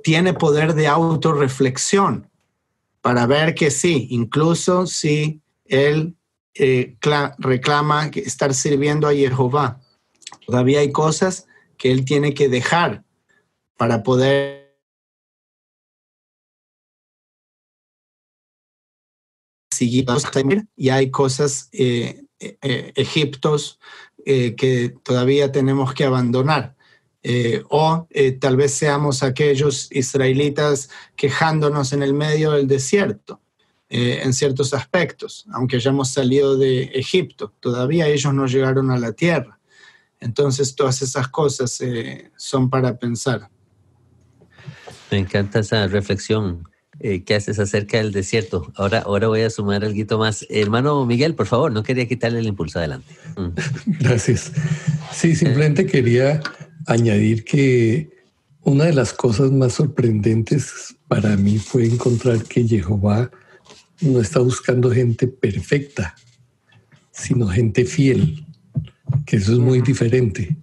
tiene 0.02 0.34
poder 0.34 0.74
de 0.74 0.86
autorreflexión 0.86 2.28
para 3.02 3.26
ver 3.26 3.54
que 3.54 3.70
sí, 3.70 4.08
incluso 4.10 4.86
si 4.86 5.40
él 5.64 6.16
eh, 6.54 6.96
reclama 7.38 8.10
estar 8.14 8.52
sirviendo 8.52 9.06
a 9.06 9.12
Jehová, 9.12 9.80
Todavía 10.50 10.80
hay 10.80 10.90
cosas 10.90 11.46
que 11.76 11.92
él 11.92 12.04
tiene 12.04 12.34
que 12.34 12.48
dejar 12.48 13.04
para 13.76 14.02
poder 14.02 14.59
y 19.84 20.88
hay 20.88 21.10
cosas 21.10 21.68
eh, 21.72 22.24
eh, 22.38 22.92
egiptos 22.94 23.78
eh, 24.24 24.54
que 24.54 24.94
todavía 25.02 25.52
tenemos 25.52 25.94
que 25.94 26.04
abandonar. 26.04 26.76
o 27.68 28.06
tal 28.40 28.56
vez 28.56 28.72
seamos 28.72 29.22
aquellos 29.22 29.88
israelitas 29.90 30.88
quejándonos 31.16 31.92
en 31.92 32.02
el 32.02 32.14
medio 32.14 32.52
del 32.52 32.66
desierto 32.66 33.40
en 33.92 34.32
ciertos 34.32 34.72
aspectos, 34.72 35.44
aunque 35.52 35.76
hayamos 35.76 36.10
salido 36.10 36.56
de 36.56 36.84
Egipto, 36.94 37.52
todavía 37.60 38.06
ellos 38.06 38.32
no 38.32 38.46
llegaron 38.46 38.90
a 38.90 38.98
la 38.98 39.12
tierra. 39.12 39.60
Entonces 40.20 40.74
todas 40.74 41.00
esas 41.02 41.28
cosas 41.28 41.80
eh, 41.80 42.30
son 42.36 42.68
para 42.68 42.98
pensar. 42.98 43.48
Me 45.10 45.18
encanta 45.18 45.60
esa 45.60 45.86
reflexión 45.86 46.68
eh, 47.00 47.24
que 47.24 47.34
haces 47.34 47.58
acerca 47.58 47.98
del 47.98 48.12
desierto. 48.12 48.72
Ahora, 48.76 49.00
ahora 49.00 49.28
voy 49.28 49.40
a 49.40 49.50
sumar 49.50 49.84
algo 49.84 50.18
más. 50.18 50.46
Hermano 50.50 51.06
Miguel, 51.06 51.34
por 51.34 51.46
favor, 51.46 51.72
no 51.72 51.82
quería 51.82 52.06
quitarle 52.06 52.40
el 52.40 52.46
impulso 52.46 52.78
adelante. 52.78 53.12
Mm. 53.36 53.48
Gracias. 54.00 54.52
Sí, 55.12 55.34
simplemente 55.34 55.86
quería 55.86 56.40
añadir 56.86 57.44
que 57.44 58.10
una 58.62 58.84
de 58.84 58.92
las 58.92 59.12
cosas 59.12 59.50
más 59.50 59.74
sorprendentes 59.74 60.94
para 61.08 61.36
mí 61.36 61.58
fue 61.58 61.86
encontrar 61.86 62.44
que 62.44 62.68
Jehová 62.68 63.30
no 64.00 64.20
está 64.20 64.40
buscando 64.40 64.90
gente 64.90 65.26
perfecta, 65.26 66.14
sino 67.10 67.48
gente 67.48 67.84
fiel 67.84 68.46
que 69.26 69.36
eso 69.36 69.52
es 69.52 69.58
muy 69.58 69.80
diferente. 69.80 70.56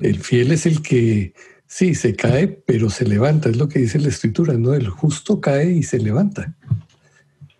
El 0.00 0.18
fiel 0.18 0.52
es 0.52 0.66
el 0.66 0.82
que, 0.82 1.34
sí, 1.72 1.94
se 1.94 2.14
cae, 2.14 2.48
pero 2.48 2.90
se 2.90 3.06
levanta, 3.06 3.48
es 3.48 3.56
lo 3.56 3.66
que 3.66 3.78
dice 3.78 3.98
la 3.98 4.08
escritura, 4.08 4.52
¿no? 4.58 4.74
El 4.74 4.90
justo 4.90 5.40
cae 5.40 5.72
y 5.72 5.82
se 5.82 5.98
levanta. 5.98 6.54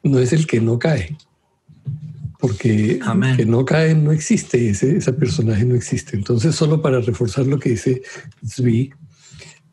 No 0.02 0.18
es 0.18 0.34
el 0.34 0.46
que 0.46 0.60
no 0.60 0.78
cae. 0.78 1.16
porque 2.38 3.00
que 3.36 3.46
no 3.46 3.64
cae 3.64 3.94
no 3.94 4.12
existe, 4.12 4.68
ese, 4.68 4.98
ese 4.98 5.12
personaje 5.14 5.64
no 5.64 5.74
existe. 5.74 6.14
Entonces, 6.14 6.54
solo 6.54 6.82
para 6.82 7.00
reforzar 7.00 7.46
lo 7.46 7.58
que 7.58 7.70
dice 7.70 8.02
Zvi, 8.46 8.92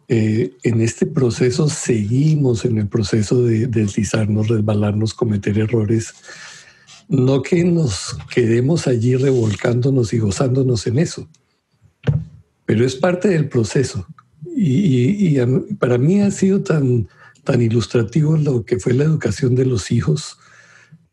eh, 0.08 0.54
en 0.64 0.80
este 0.80 1.06
proceso 1.06 1.68
seguimos 1.68 2.64
en 2.64 2.78
el 2.78 2.88
proceso 2.88 3.44
de 3.44 3.68
deslizarnos, 3.68 4.48
resbalarnos, 4.48 5.14
cometer 5.14 5.60
errores. 5.60 6.14
No 7.10 7.42
que 7.42 7.66
nos 7.66 8.18
quedemos 8.34 8.88
allí 8.88 9.18
revolcándonos 9.18 10.14
y 10.14 10.20
gozándonos 10.20 10.88
en 10.88 11.00
eso, 11.00 11.28
pero 12.66 12.86
es 12.86 12.96
parte 12.96 13.28
del 13.28 13.50
proceso. 13.50 14.08
Y, 14.62 15.38
para 15.80 15.98
mí 15.98 16.22
ha 16.22 16.32
sido 16.32 16.62
tan, 16.62 17.08
tan 17.44 17.62
ilustrativo 17.62 18.36
lo 18.36 18.66
que 18.66 18.80
fue 18.80 18.94
la 18.94 19.06
educación 19.06 19.56
de 19.56 19.66
los 19.66 19.92
hijos 19.92 20.38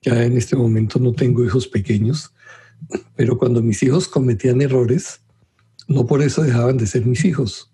ya 0.07 0.23
en 0.23 0.37
este 0.37 0.55
momento 0.55 1.01
no 1.01 1.13
tengo 1.13 1.45
hijos 1.45 1.67
pequeños, 1.67 2.33
pero 3.17 3.37
cuando 3.37 3.61
mis 3.61 3.83
hijos 3.83 4.07
cometían 4.07 4.63
errores, 4.63 5.21
no 5.89 6.07
por 6.07 6.23
eso 6.23 6.43
dejaban 6.43 6.77
de 6.77 6.87
ser 6.87 7.05
mis 7.05 7.25
hijos. 7.25 7.73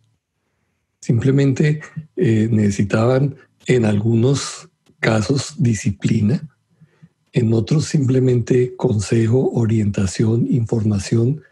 Simplemente 1.03 1.83
eh, 2.16 2.49
necesitaban 2.51 3.37
en 3.66 3.85
algunos 3.85 4.70
casos 4.99 5.57
disciplina, 5.59 6.49
en 7.33 7.53
otros 7.53 7.85
simplemente 7.85 8.77
consejo, 8.77 9.51
orientación, 9.53 10.47
información, 10.51 11.43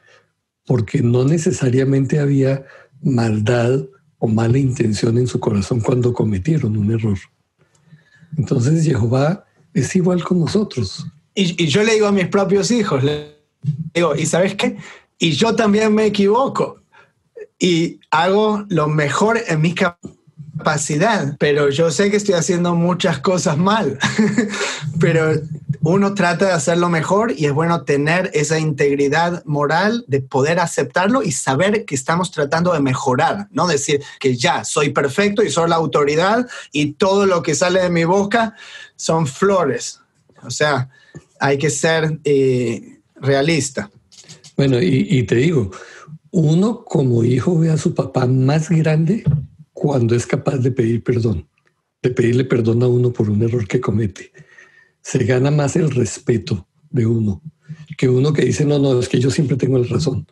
porque 0.64 1.02
no 1.02 1.24
necesariamente 1.24 2.20
había 2.20 2.64
maldad 3.02 3.84
o 4.20 4.28
mala 4.28 4.58
intención 4.58 5.18
en 5.18 5.26
su 5.26 5.40
corazón 5.40 5.80
cuando 5.80 6.12
cometieron 6.12 6.76
un 6.76 6.92
error. 6.92 7.18
Entonces 8.36 8.84
Jehová 8.84 9.44
es 9.74 9.96
igual 9.96 10.22
con 10.22 10.38
nosotros. 10.38 11.06
Y, 11.34 11.66
yo 11.66 11.82
le 11.82 11.94
digo 11.94 12.06
a 12.06 12.12
mis 12.12 12.28
propios 12.28 12.70
hijos, 12.70 13.02
le 13.02 13.34
digo, 13.94 14.14
¿y 14.14 14.26
sabes 14.26 14.54
qué? 14.54 14.76
Y 15.18 15.32
yo 15.32 15.56
también 15.56 15.94
me 15.94 16.06
equivoco 16.06 16.80
y 17.58 17.98
hago 18.10 18.64
lo 18.68 18.88
mejor 18.88 19.40
en 19.48 19.60
mi 19.62 19.74
capacidad, 19.74 21.36
pero 21.38 21.70
yo 21.70 21.90
sé 21.90 22.10
que 22.10 22.16
estoy 22.16 22.34
haciendo 22.34 22.74
muchas 22.74 23.20
cosas 23.20 23.56
mal, 23.56 23.98
pero 25.00 25.32
uno 25.82 26.14
trata 26.14 26.46
de 26.46 26.52
hacerlo 26.52 26.88
mejor 26.88 27.32
y 27.36 27.46
es 27.46 27.52
bueno 27.52 27.84
tener 27.84 28.30
esa 28.34 28.58
integridad 28.58 29.42
moral 29.46 30.04
de 30.08 30.20
poder 30.20 30.60
aceptarlo 30.60 31.22
y 31.22 31.32
saber 31.32 31.84
que 31.84 31.94
estamos 31.94 32.30
tratando 32.30 32.72
de 32.72 32.80
mejorar, 32.80 33.48
no 33.50 33.66
decir 33.66 34.02
que 34.18 34.36
ya 34.36 34.64
soy 34.64 34.90
perfecto 34.90 35.42
y 35.42 35.50
soy 35.50 35.70
la 35.70 35.76
autoridad 35.76 36.46
y 36.70 36.92
todo 36.92 37.26
lo 37.26 37.42
que 37.42 37.54
sale 37.54 37.80
de 37.80 37.90
mi 37.90 38.04
boca 38.04 38.54
son 38.96 39.26
flores. 39.26 40.00
O 40.42 40.50
sea, 40.50 40.90
hay 41.38 41.56
que 41.56 41.70
ser 41.70 42.18
eh, 42.24 43.00
realista. 43.16 43.90
Bueno, 44.56 44.78
y, 44.80 45.22
te 45.22 45.36
digo, 45.36 45.70
uno 46.30 46.84
como 46.84 47.24
hijo 47.24 47.58
ve 47.58 47.70
a 47.70 47.78
su 47.78 47.94
papá 47.94 48.26
más 48.26 48.68
grande 48.68 49.24
cuando 49.72 50.14
es 50.14 50.26
capaz 50.26 50.58
de 50.58 50.70
pedir 50.70 51.02
perdón, 51.02 51.48
de 52.02 52.10
pedirle 52.10 52.44
perdón 52.44 52.82
a 52.82 52.86
uno 52.86 53.10
por 53.10 53.30
un 53.30 53.42
error 53.42 53.66
que 53.66 53.80
comete. 53.80 54.30
Se 55.02 55.24
gana 55.24 55.50
más 55.50 55.76
el 55.76 55.90
respeto 55.90 56.66
de 56.90 57.06
uno 57.06 57.42
que 58.00 58.08
uno 58.08 58.32
que 58.32 58.46
dice, 58.46 58.64
no, 58.64 58.78
no, 58.78 58.98
es 58.98 59.10
que 59.10 59.20
yo 59.20 59.30
siempre 59.30 59.58
tengo 59.58 59.78
la 59.78 59.86
razón. 59.86 60.26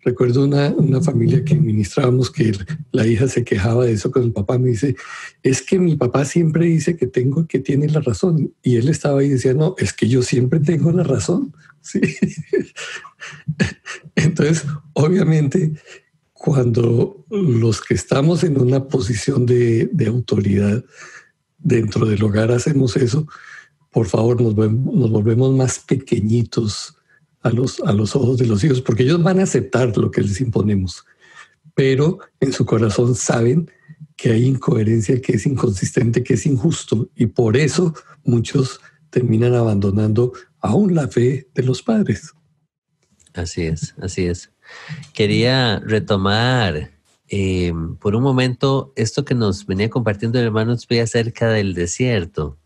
Recuerdo 0.00 0.44
una, 0.44 0.68
una 0.70 1.02
familia 1.02 1.44
que 1.44 1.54
ministrábamos 1.54 2.30
que 2.30 2.52
la 2.92 3.06
hija 3.06 3.28
se 3.28 3.44
quejaba 3.44 3.84
de 3.84 3.92
eso 3.92 4.10
con 4.10 4.22
el 4.22 4.32
papá. 4.32 4.58
Me 4.58 4.70
dice, 4.70 4.96
es 5.42 5.60
que 5.60 5.78
mi 5.78 5.96
papá 5.96 6.24
siempre 6.24 6.64
dice 6.64 6.96
que 6.96 7.06
tengo, 7.06 7.46
que 7.46 7.58
tiene 7.58 7.88
la 7.88 8.00
razón. 8.00 8.54
Y 8.62 8.76
él 8.76 8.88
estaba 8.88 9.20
ahí 9.20 9.32
y 9.32 9.54
no, 9.54 9.74
es 9.76 9.92
que 9.92 10.08
yo 10.08 10.22
siempre 10.22 10.60
tengo 10.60 10.92
la 10.92 11.04
razón. 11.04 11.54
Sí. 11.86 12.00
Entonces, 14.16 14.64
obviamente, 14.94 15.74
cuando 16.32 17.26
los 17.28 17.82
que 17.82 17.92
estamos 17.92 18.42
en 18.42 18.58
una 18.58 18.88
posición 18.88 19.44
de 19.44 20.06
autoridad 20.06 20.82
dentro 21.58 22.06
del 22.06 22.22
hogar 22.22 22.52
hacemos 22.52 22.96
eso, 22.96 23.26
por 23.94 24.08
favor, 24.08 24.42
nos, 24.42 24.56
nos 24.56 25.10
volvemos 25.10 25.54
más 25.54 25.78
pequeñitos 25.78 26.96
a 27.42 27.50
los, 27.50 27.78
a 27.80 27.92
los 27.92 28.16
ojos 28.16 28.38
de 28.38 28.46
los 28.46 28.64
hijos, 28.64 28.80
porque 28.80 29.04
ellos 29.04 29.22
van 29.22 29.38
a 29.38 29.44
aceptar 29.44 29.96
lo 29.96 30.10
que 30.10 30.20
les 30.20 30.40
imponemos, 30.40 31.04
pero 31.74 32.18
en 32.40 32.52
su 32.52 32.66
corazón 32.66 33.14
saben 33.14 33.70
que 34.16 34.32
hay 34.32 34.46
incoherencia, 34.46 35.20
que 35.20 35.34
es 35.34 35.46
inconsistente, 35.46 36.24
que 36.24 36.34
es 36.34 36.44
injusto, 36.44 37.08
y 37.14 37.26
por 37.26 37.56
eso 37.56 37.94
muchos 38.24 38.80
terminan 39.10 39.54
abandonando 39.54 40.32
aún 40.58 40.92
la 40.96 41.06
fe 41.06 41.48
de 41.54 41.62
los 41.62 41.80
padres. 41.80 42.32
Así 43.32 43.62
es, 43.62 43.94
así 44.00 44.26
es. 44.26 44.50
Quería 45.12 45.78
retomar 45.78 46.90
eh, 47.28 47.72
por 48.00 48.16
un 48.16 48.24
momento 48.24 48.92
esto 48.96 49.24
que 49.24 49.36
nos 49.36 49.66
venía 49.66 49.88
compartiendo 49.88 50.40
el 50.40 50.46
hermano 50.46 50.72
acerca 50.72 51.48
del 51.50 51.74
desierto. 51.74 52.58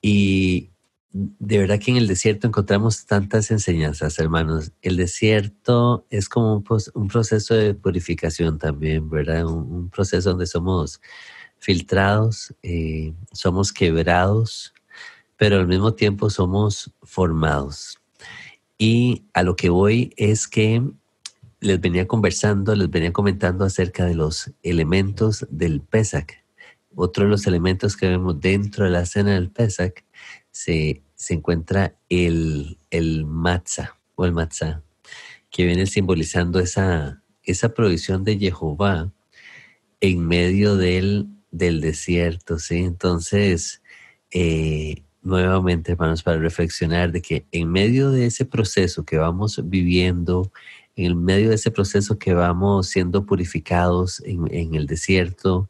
Y 0.00 0.70
de 1.12 1.58
verdad 1.58 1.80
que 1.80 1.90
en 1.90 1.96
el 1.96 2.06
desierto 2.06 2.46
encontramos 2.46 3.06
tantas 3.06 3.50
enseñanzas, 3.50 4.18
hermanos. 4.18 4.72
El 4.80 4.96
desierto 4.96 6.06
es 6.10 6.28
como 6.28 6.62
un, 6.94 7.08
proceso 7.08 7.54
de 7.54 7.74
purificación 7.74 8.58
también, 8.58 9.10
¿verdad? 9.10 9.46
Un, 9.46 9.90
proceso 9.90 10.30
donde 10.30 10.46
somos 10.46 11.00
filtrados, 11.58 12.54
eh, 12.62 13.12
somos 13.32 13.72
quebrados, 13.72 14.72
pero 15.36 15.56
al 15.56 15.66
mismo 15.66 15.94
tiempo 15.94 16.30
somos 16.30 16.92
formados. 17.02 17.98
Y 18.78 19.24
a 19.34 19.42
lo 19.42 19.56
que 19.56 19.68
voy 19.68 20.14
es 20.16 20.46
que 20.46 20.82
les 21.60 21.80
venía 21.80 22.06
conversando, 22.06 22.74
les 22.74 22.90
venía 22.90 23.12
comentando 23.12 23.64
acerca 23.64 24.06
de 24.06 24.14
los 24.14 24.50
elementos 24.62 25.46
del 25.50 25.80
Pesach. 25.80 26.32
Otro 26.94 27.24
de 27.24 27.30
los 27.30 27.46
elementos 27.46 27.96
que 27.96 28.08
vemos 28.08 28.40
dentro 28.40 28.84
de 28.84 28.90
la 28.90 29.06
cena 29.06 29.34
del 29.34 29.50
Pesach 29.50 30.04
se, 30.50 31.02
encuentra 31.28 31.94
el, 32.08 32.78
el 32.90 33.24
matzah 33.24 33.96
o 34.16 34.24
el 34.24 34.32
matzah, 34.32 34.82
que 35.50 35.64
viene 35.64 35.86
simbolizando 35.86 36.58
esa, 36.58 37.22
esa 37.42 37.74
provisión 37.74 38.24
de 38.24 38.38
Jehová 38.38 39.12
en 40.00 40.26
medio 40.26 40.76
del, 40.76 41.28
del 41.50 41.80
desierto, 41.80 42.58
¿sí? 42.58 42.78
Entonces, 42.78 43.82
eh, 44.30 45.02
nuevamente, 45.22 45.92
hermanos, 45.92 46.22
para 46.22 46.38
reflexionar 46.38 47.12
de 47.12 47.22
que 47.22 47.46
en 47.52 47.70
medio 47.70 48.10
de 48.10 48.26
ese 48.26 48.44
proceso 48.44 49.04
que 49.04 49.18
vamos 49.18 49.60
viviendo, 49.64 50.50
en 50.96 51.22
medio 51.22 51.50
de 51.50 51.54
ese 51.54 51.70
proceso 51.70 52.18
que 52.18 52.34
vamos 52.34 52.88
siendo 52.88 53.26
purificados 53.26 54.22
en 54.24 54.74
el 54.74 54.86
desierto, 54.86 55.68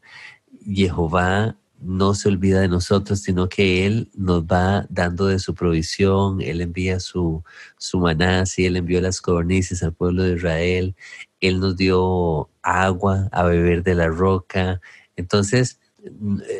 Jehová 0.65 1.57
no 1.81 2.13
se 2.13 2.29
olvida 2.29 2.61
de 2.61 2.67
nosotros, 2.67 3.21
sino 3.21 3.49
que 3.49 3.85
Él 3.85 4.09
nos 4.13 4.43
va 4.43 4.85
dando 4.89 5.25
de 5.25 5.39
su 5.39 5.55
provisión, 5.55 6.41
Él 6.41 6.61
envía 6.61 6.99
su, 6.99 7.43
su 7.77 7.99
maná, 7.99 8.45
sí, 8.45 8.65
Él 8.65 8.77
envió 8.77 9.01
las 9.01 9.19
codornices 9.21 9.81
al 9.83 9.93
pueblo 9.93 10.23
de 10.23 10.35
Israel, 10.35 10.95
Él 11.39 11.59
nos 11.59 11.75
dio 11.75 12.49
agua 12.61 13.29
a 13.31 13.43
beber 13.43 13.83
de 13.83 13.95
la 13.95 14.07
roca. 14.07 14.79
Entonces, 15.15 15.79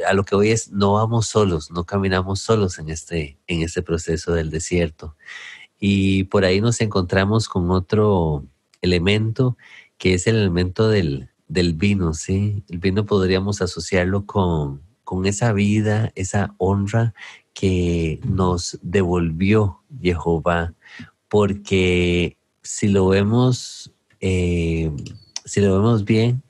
a 0.07 0.13
lo 0.13 0.23
que 0.23 0.35
hoy 0.35 0.49
es, 0.49 0.71
no 0.71 0.93
vamos 0.93 1.27
solos, 1.27 1.71
no 1.71 1.85
caminamos 1.85 2.41
solos 2.41 2.79
en 2.79 2.89
este, 2.89 3.37
en 3.47 3.61
este 3.61 3.81
proceso 3.81 4.33
del 4.33 4.49
desierto. 4.49 5.15
Y 5.79 6.25
por 6.25 6.45
ahí 6.45 6.61
nos 6.61 6.81
encontramos 6.81 7.47
con 7.49 7.71
otro 7.71 8.45
elemento, 8.81 9.57
que 9.97 10.13
es 10.15 10.27
el 10.27 10.35
elemento 10.35 10.89
del, 10.89 11.30
del 11.51 11.73
vino, 11.73 12.13
¿sí? 12.13 12.63
El 12.69 12.79
vino 12.79 13.05
podríamos 13.05 13.61
asociarlo 13.61 14.25
con, 14.25 14.81
con 15.03 15.25
esa 15.25 15.51
vida, 15.51 16.13
esa 16.15 16.55
honra 16.57 17.13
que 17.53 18.21
nos 18.23 18.79
devolvió 18.81 19.81
Jehová, 20.01 20.73
porque 21.27 22.37
si 22.61 22.87
lo 22.87 23.09
vemos, 23.09 23.91
eh, 24.21 24.91
si 25.43 25.59
lo 25.59 25.73
vemos 25.73 26.05
bien, 26.05 26.41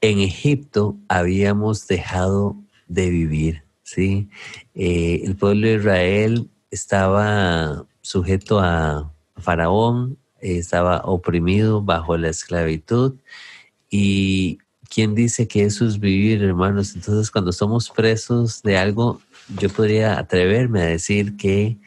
en 0.00 0.20
Egipto 0.20 0.96
habíamos 1.08 1.88
dejado 1.88 2.56
de 2.86 3.10
vivir, 3.10 3.64
¿sí? 3.82 4.28
Eh, 4.76 5.22
el 5.24 5.34
pueblo 5.34 5.66
de 5.66 5.74
Israel 5.74 6.48
estaba 6.70 7.86
sujeto 8.02 8.60
a 8.60 9.12
Faraón, 9.36 10.16
estaba 10.40 10.98
oprimido 10.98 11.82
bajo 11.82 12.16
la 12.16 12.28
esclavitud 12.28 13.16
y 13.96 14.58
¿quién 14.92 15.14
dice 15.14 15.46
que 15.46 15.62
eso 15.62 15.86
es 15.86 16.00
vivir, 16.00 16.42
hermanos? 16.42 16.96
Entonces, 16.96 17.30
cuando 17.30 17.52
somos 17.52 17.90
presos 17.90 18.60
de 18.64 18.76
algo, 18.76 19.20
yo 19.60 19.68
podría 19.68 20.18
atreverme 20.18 20.82
a 20.82 20.86
decir 20.86 21.36
que 21.36 21.78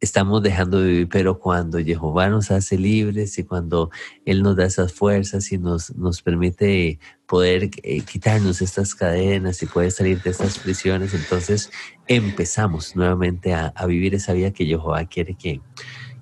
estamos 0.00 0.42
dejando 0.42 0.80
de 0.80 0.88
vivir, 0.88 1.08
pero 1.10 1.38
cuando 1.38 1.78
Jehová 1.78 2.30
nos 2.30 2.50
hace 2.50 2.78
libres 2.78 3.36
y 3.36 3.44
cuando 3.44 3.90
Él 4.24 4.42
nos 4.42 4.56
da 4.56 4.64
esas 4.64 4.94
fuerzas 4.94 5.52
y 5.52 5.58
nos, 5.58 5.94
nos 5.94 6.22
permite 6.22 6.98
poder 7.26 7.68
eh, 7.82 8.00
quitarnos 8.00 8.62
estas 8.62 8.94
cadenas 8.94 9.62
y 9.62 9.66
poder 9.66 9.90
salir 9.90 10.22
de 10.22 10.30
estas 10.30 10.58
prisiones, 10.58 11.12
entonces 11.12 11.70
empezamos 12.08 12.96
nuevamente 12.96 13.52
a, 13.52 13.74
vivir 13.86 14.14
esa 14.14 14.32
vida 14.32 14.52
que 14.52 14.64
Jehová 14.64 15.04
quiere 15.04 15.34
que, 15.34 15.60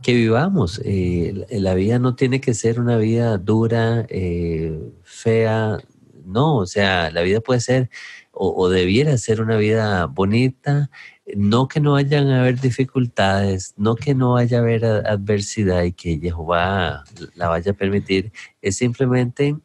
que 0.02 0.14
vivamos. 0.14 0.80
Eh, 0.84 1.46
la 1.50 1.74
vida 1.74 1.98
no 1.98 2.14
tiene 2.14 2.40
que 2.40 2.54
ser 2.54 2.80
una 2.80 2.96
vida 2.96 3.38
dura, 3.38 4.06
eh, 4.08 4.78
fea, 5.02 5.78
no, 6.24 6.56
o 6.56 6.66
sea, 6.66 7.10
la 7.10 7.22
vida 7.22 7.40
puede 7.40 7.60
ser 7.60 7.90
o, 8.32 8.68
debiera 8.70 9.18
ser 9.18 9.42
una 9.42 9.56
vida 9.56 10.06
bonita, 10.06 10.90
no 11.36 11.68
que 11.68 11.80
no 11.80 11.92
vayan 11.92 12.28
a 12.28 12.40
haber 12.40 12.60
dificultades, 12.60 13.74
no 13.76 13.96
que 13.96 14.14
no 14.14 14.32
vaya 14.34 14.58
a 14.58 14.60
haber 14.60 14.84
adversidad 14.84 15.82
y 15.82 15.92
que 15.92 16.18
Jehová 16.18 17.04
la 17.34 17.48
vaya 17.48 17.72
a 17.72 17.74
permitir, 17.74 18.32
es 18.62 18.76
simplemente 18.76 19.56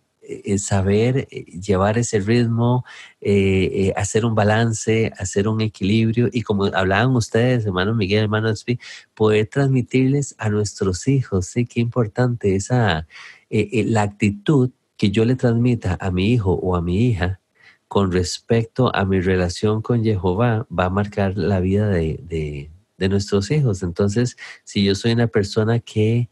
saber 0.58 1.28
eh, 1.32 1.46
llevar 1.60 1.98
ese 1.98 2.20
ritmo, 2.20 2.86
eh, 3.22 3.94
hacer 3.96 4.26
un 4.26 4.36
balance, 4.36 5.12
hacer 5.18 5.48
un 5.48 5.62
equilibrio 5.62 6.30
y 6.32 6.42
como 6.42 6.66
hablaban 6.66 7.16
ustedes, 7.16 7.66
hermano 7.66 7.94
Miguel, 7.94 8.24
hermano 8.24 8.50
Espi, 8.50 8.80
poder 9.14 9.48
transmitirles 9.48 10.36
a 10.38 10.50
nuestros 10.50 11.08
hijos, 11.08 11.48
sí, 11.48 11.66
qué 11.66 11.80
importante 11.80 12.56
esa, 12.56 13.08
la 13.50 14.02
actitud 14.02 14.72
que 14.98 15.12
yo 15.12 15.26
le 15.26 15.36
transmita 15.36 15.98
a 16.00 16.12
mi 16.12 16.32
hijo 16.34 16.54
o 16.54 16.76
a 16.76 16.82
mi 16.82 17.08
hija 17.08 17.40
con 17.88 18.12
respecto 18.12 18.94
a 18.96 19.06
mi 19.06 19.22
relación 19.22 19.82
con 19.82 20.04
Jehová 20.04 20.68
va 20.78 20.86
a 20.86 20.90
marcar 20.90 21.38
la 21.38 21.60
vida 21.60 21.88
de, 21.90 22.72
nuestros 22.98 23.52
hijos. 23.52 23.84
Entonces, 23.84 24.38
si 24.64 24.84
yo 24.84 24.96
soy 24.96 25.12
una 25.12 25.28
persona 25.28 25.80
que 25.80 26.30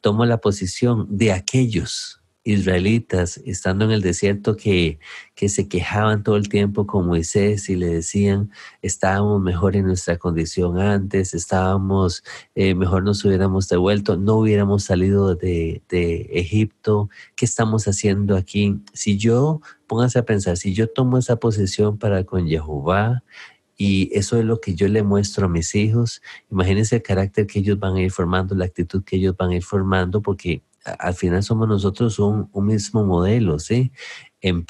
tomo 0.00 0.24
la 0.24 0.38
posición 0.38 1.06
de 1.10 1.32
aquellos 1.32 2.17
israelitas 2.48 3.38
estando 3.44 3.84
en 3.84 3.90
el 3.90 4.00
desierto 4.00 4.56
que, 4.56 4.98
que 5.34 5.50
se 5.50 5.68
quejaban 5.68 6.22
todo 6.22 6.36
el 6.36 6.48
tiempo 6.48 6.86
con 6.86 7.06
Moisés 7.06 7.68
y 7.68 7.76
le 7.76 7.88
decían, 7.88 8.50
estábamos 8.80 9.42
mejor 9.42 9.76
en 9.76 9.86
nuestra 9.86 10.16
condición 10.16 10.78
antes, 10.80 11.34
estábamos, 11.34 12.24
eh, 12.54 12.74
mejor 12.74 13.02
nos 13.02 13.22
hubiéramos 13.24 13.68
devuelto, 13.68 14.16
no 14.16 14.36
hubiéramos 14.36 14.84
salido 14.84 15.34
de, 15.34 15.82
de 15.90 16.30
Egipto, 16.32 17.10
¿qué 17.36 17.44
estamos 17.44 17.86
haciendo 17.86 18.34
aquí? 18.34 18.80
Si 18.94 19.18
yo, 19.18 19.60
pónganse 19.86 20.18
a 20.18 20.24
pensar, 20.24 20.56
si 20.56 20.72
yo 20.72 20.88
tomo 20.88 21.18
esa 21.18 21.36
posición 21.36 21.98
para 21.98 22.24
con 22.24 22.48
Jehová, 22.48 23.22
y 23.80 24.10
eso 24.12 24.38
es 24.38 24.44
lo 24.44 24.60
que 24.60 24.74
yo 24.74 24.88
le 24.88 25.04
muestro 25.04 25.46
a 25.46 25.48
mis 25.48 25.76
hijos. 25.76 26.20
Imagínense 26.50 26.96
el 26.96 27.02
carácter 27.02 27.46
que 27.46 27.60
ellos 27.60 27.78
van 27.78 27.94
a 27.94 28.00
ir 28.00 28.10
formando, 28.10 28.56
la 28.56 28.64
actitud 28.64 29.04
que 29.04 29.16
ellos 29.16 29.36
van 29.36 29.50
a 29.50 29.54
ir 29.54 29.62
formando, 29.62 30.20
porque 30.20 30.62
al 30.98 31.14
final 31.14 31.42
somos 31.42 31.68
nosotros 31.68 32.18
un, 32.18 32.48
mismo 32.54 33.04
modelo, 33.04 33.58
¿sí? 33.58 33.92
En 34.40 34.64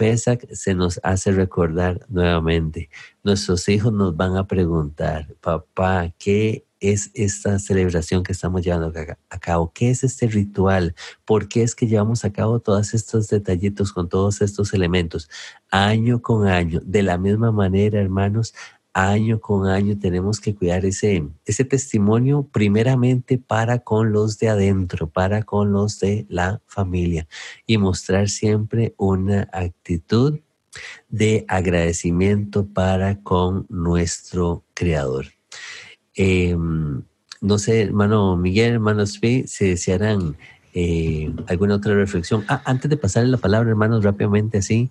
se 0.53 0.75
nos 0.75 1.01
hace 1.03 1.33
recordar 1.33 2.07
nuevamente. 2.09 2.91
Nuestros 3.23 3.69
hijos 3.69 3.93
nos 3.93 4.17
van 4.17 4.37
a 4.37 4.47
preguntar, 4.47 5.35
papá, 5.41 6.15
¿qué 6.19 6.65
es 6.81 7.11
esta 7.15 7.59
celebración 7.59 8.23
que 8.23 8.33
estamos 8.33 8.63
llevando 8.63 8.93
a 9.31 9.39
cabo? 9.39 9.73
¿Qué 9.75 9.91
es 9.91 10.05
este 10.05 10.27
ritual? 10.27 10.95
¿Por 11.25 11.49
qué 11.49 11.63
es 11.63 11.75
que 11.75 11.87
llevamos 11.87 12.25
a 12.25 12.33
cabo 12.33 12.61
todos 12.61 12.95
estos 12.95 13.29
detallitos 13.29 13.93
con 13.93 14.09
todos 14.09 14.41
estos 14.41 14.73
elementos? 14.73 15.29
Año 15.71 16.23
con 16.23 16.47
año, 16.47 16.81
de 16.85 17.03
la 17.03 17.19
misma 17.19 17.53
manera, 17.53 18.01
hermanos, 18.01 18.55
año 19.07 19.41
con 19.41 19.67
año 19.67 19.99
tenemos 19.99 20.41
que 20.41 20.55
cuidar 20.55 20.85
ese, 20.85 21.27
ese 21.45 21.65
testimonio 21.65 22.49
primeramente 22.51 23.39
para 23.39 23.79
con 23.79 24.13
los 24.13 24.39
de 24.39 24.49
adentro, 24.49 25.09
para 25.09 25.43
con 25.43 25.73
los 25.73 26.01
de 26.01 26.27
la 26.29 26.61
familia 26.67 27.29
y 27.67 27.79
mostrar 27.79 28.29
siempre 28.29 28.95
una 28.97 29.49
actitud 29.53 30.41
de 31.09 31.45
agradecimiento 31.49 32.67
para 32.67 33.21
con 33.23 33.67
nuestro 33.69 34.65
Creador. 34.75 35.27
Em, 36.15 37.03
no 37.41 37.59
sé, 37.59 37.83
hermano 37.83 38.37
Miguel, 38.37 38.75
hermano 38.75 39.07
Spi, 39.07 39.45
si 39.47 39.69
desearan 39.69 40.37
eh, 40.75 41.33
alguna 41.47 41.77
otra 41.77 41.95
reflexión. 41.95 42.45
Ah, 42.49 42.63
antes 42.65 42.91
de 42.91 42.97
pasarle 42.97 43.31
la 43.31 43.39
palabra, 43.39 43.71
hermanos, 43.71 44.05
rápidamente 44.05 44.59
así, 44.59 44.91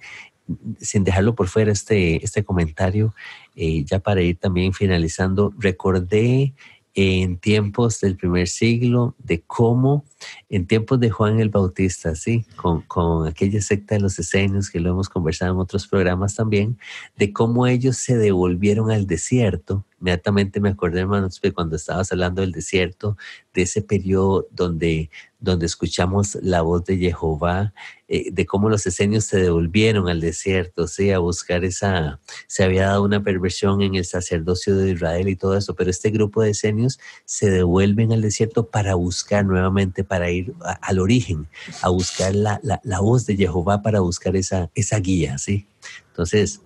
sin 0.79 1.03
dejarlo 1.03 1.35
por 1.35 1.47
fuera 1.47 1.71
este, 1.71 2.23
este 2.23 2.43
comentario, 2.43 3.13
eh, 3.55 3.83
ya 3.83 3.99
para 3.99 4.21
ir 4.21 4.37
también 4.37 4.73
finalizando, 4.73 5.53
recordé 5.57 6.53
en 6.99 7.37
tiempos 7.37 7.99
del 7.99 8.17
primer 8.17 8.47
siglo 8.47 9.13
de 9.19 9.43
cómo 9.45 10.03
en 10.49 10.65
tiempos 10.65 10.99
de 10.99 11.11
Juan 11.11 11.39
el 11.39 11.49
Bautista, 11.49 12.15
sí, 12.15 12.43
con, 12.55 12.81
con, 12.81 13.27
aquella 13.27 13.61
secta 13.61 13.93
de 13.93 14.01
los 14.01 14.17
esenios 14.17 14.71
que 14.71 14.79
lo 14.79 14.89
hemos 14.89 15.07
conversado 15.07 15.53
en 15.53 15.59
otros 15.59 15.87
programas 15.87 16.33
también, 16.33 16.79
de 17.15 17.31
cómo 17.31 17.67
ellos 17.67 17.97
se 17.97 18.17
devolvieron 18.17 18.89
al 18.89 19.05
desierto. 19.05 19.85
Inmediatamente 19.99 20.59
me 20.59 20.69
acordé, 20.69 21.01
hermanos, 21.01 21.41
cuando 21.53 21.75
estabas 21.75 22.11
hablando 22.11 22.41
del 22.41 22.51
desierto, 22.51 23.17
de 23.53 23.63
ese 23.63 23.81
periodo 23.81 24.47
donde 24.51 25.09
donde 25.39 25.67
escuchamos 25.67 26.35
la 26.41 26.61
voz 26.61 26.85
de 26.85 26.97
Jehová, 26.97 27.73
eh, 28.07 28.31
de 28.31 28.45
cómo 28.45 28.69
los 28.69 28.85
esenios 28.87 29.25
se 29.25 29.39
devolvieron 29.39 30.09
al 30.09 30.19
desierto, 30.19 30.87
¿sí? 30.87 31.11
a 31.11 31.19
buscar 31.19 31.63
esa, 31.63 32.19
se 32.47 32.63
había 32.63 32.87
dado 32.87 33.03
una 33.03 33.23
perversión 33.23 33.81
en 33.81 33.95
el 33.95 34.05
sacerdocio 34.05 34.75
de 34.75 34.91
Israel 34.91 35.27
y 35.27 35.35
todo 35.35 35.55
eso, 35.55 35.75
pero 35.75 35.91
este 35.91 36.09
grupo 36.09 36.41
de 36.41 36.51
esenios 36.51 36.99
se 37.25 37.49
devuelven 37.51 38.11
al 38.11 38.21
desierto 38.21 38.67
para 38.67 38.95
buscar 38.95 39.45
nuevamente, 39.45 40.03
para 40.03 40.31
ir 40.31 40.53
al 40.81 40.99
origen, 40.99 41.47
a 41.81 41.89
buscar 41.89 42.33
la, 42.33 42.59
la, 42.63 42.99
voz 42.99 43.25
de 43.25 43.35
Jehová, 43.35 43.81
para 43.83 43.99
buscar 43.99 44.35
esa, 44.35 44.71
esa 44.73 44.99
guía, 44.99 45.37
¿sí? 45.37 45.67
Entonces, 46.07 46.61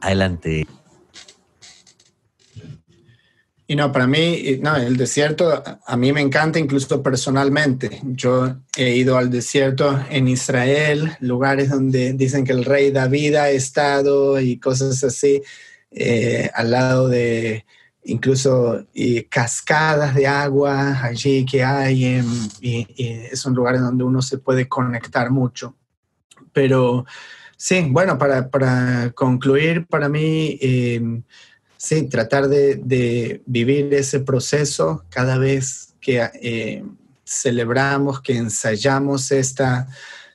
adelante. 0.00 0.66
Y 3.66 3.76
no, 3.76 3.90
para 3.92 4.06
mí, 4.06 4.58
no, 4.60 4.76
el 4.76 4.98
desierto 4.98 5.62
a 5.86 5.96
mí 5.96 6.12
me 6.12 6.20
encanta 6.20 6.58
incluso 6.58 7.02
personalmente. 7.02 7.98
Yo 8.02 8.56
he 8.76 8.90
ido 8.96 9.16
al 9.16 9.30
desierto 9.30 10.04
en 10.10 10.28
Israel, 10.28 11.16
lugares 11.20 11.70
donde 11.70 12.12
dicen 12.12 12.44
que 12.44 12.52
el 12.52 12.66
rey 12.66 12.90
David 12.90 13.36
ha 13.36 13.48
estado 13.48 14.38
y 14.38 14.58
cosas 14.58 15.02
así, 15.02 15.42
eh, 15.90 16.50
al 16.52 16.72
lado 16.72 17.08
de 17.08 17.64
incluso 18.06 18.84
y 18.92 19.22
cascadas 19.22 20.14
de 20.14 20.26
agua 20.26 21.02
allí 21.02 21.46
que 21.46 21.64
hay, 21.64 22.22
y, 22.60 22.86
son 23.32 23.54
lugares 23.54 23.80
donde 23.80 24.04
uno 24.04 24.20
se 24.20 24.36
puede 24.36 24.68
conectar 24.68 25.30
mucho. 25.30 25.74
Pero 26.52 27.06
sí, 27.56 27.86
bueno, 27.88 28.18
para, 28.18 28.50
para 28.50 29.10
concluir, 29.12 29.86
para 29.86 30.10
mí... 30.10 30.58
Eh, 30.60 31.22
sí, 31.84 32.08
tratar 32.08 32.48
de, 32.48 33.42
vivir 33.44 33.92
ese 33.92 34.20
proceso 34.20 35.04
cada 35.10 35.36
vez 35.36 35.94
que 36.00 36.30
eh, 36.40 36.82
celebramos, 37.24 38.22
que 38.22 38.36
ensayamos 38.36 39.30
esta 39.30 39.88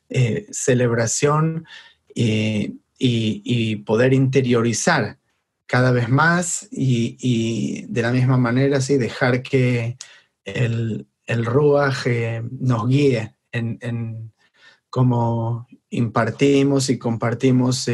eh, 0.10 0.45
celebración 0.52 1.66
y, 2.14 2.76
poder 3.86 4.14
interiorizar 4.14 5.18
cada 5.66 5.91
vez 5.91 6.10
más 6.10 6.68
y, 6.72 7.86
de 7.88 8.02
la 8.02 8.12
misma 8.12 8.38
manera, 8.38 8.80
sí, 8.82 8.97
dejar 8.97 9.41
que 9.41 9.97
el, 10.45 11.08
el 11.26 11.47
eh, 12.06 12.43
nos 12.60 12.88
guíe 12.88 13.36
en, 13.52 13.80
en, 13.82 14.32
cómo 14.91 15.68
impartimos 15.90 16.90
y 16.90 16.98
compartimos 16.98 17.88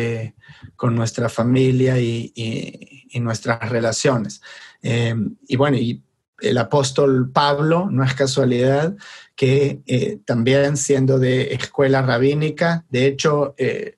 con 0.76 0.96
nuestra 0.96 1.30
familia 1.30 2.00
y, 2.00 2.34
nuestras 3.22 3.70
relaciones. 3.70 4.42
Eh, 4.82 5.16
y 5.48 5.56
bueno, 5.56 5.78
y 5.78 6.04
el 6.42 6.58
apóstol 6.58 7.32
Pablo, 7.32 7.88
no 7.90 8.04
es 8.04 8.14
casualidad 8.14 8.94
que 9.36 9.80
eh, 9.88 10.20
también 10.26 10.76
siendo 10.76 11.18
de 11.18 11.54
escuela 11.54 12.02
rabínica, 12.02 12.86
de 12.90 13.08
hecho, 13.08 13.56
eh, 13.58 13.96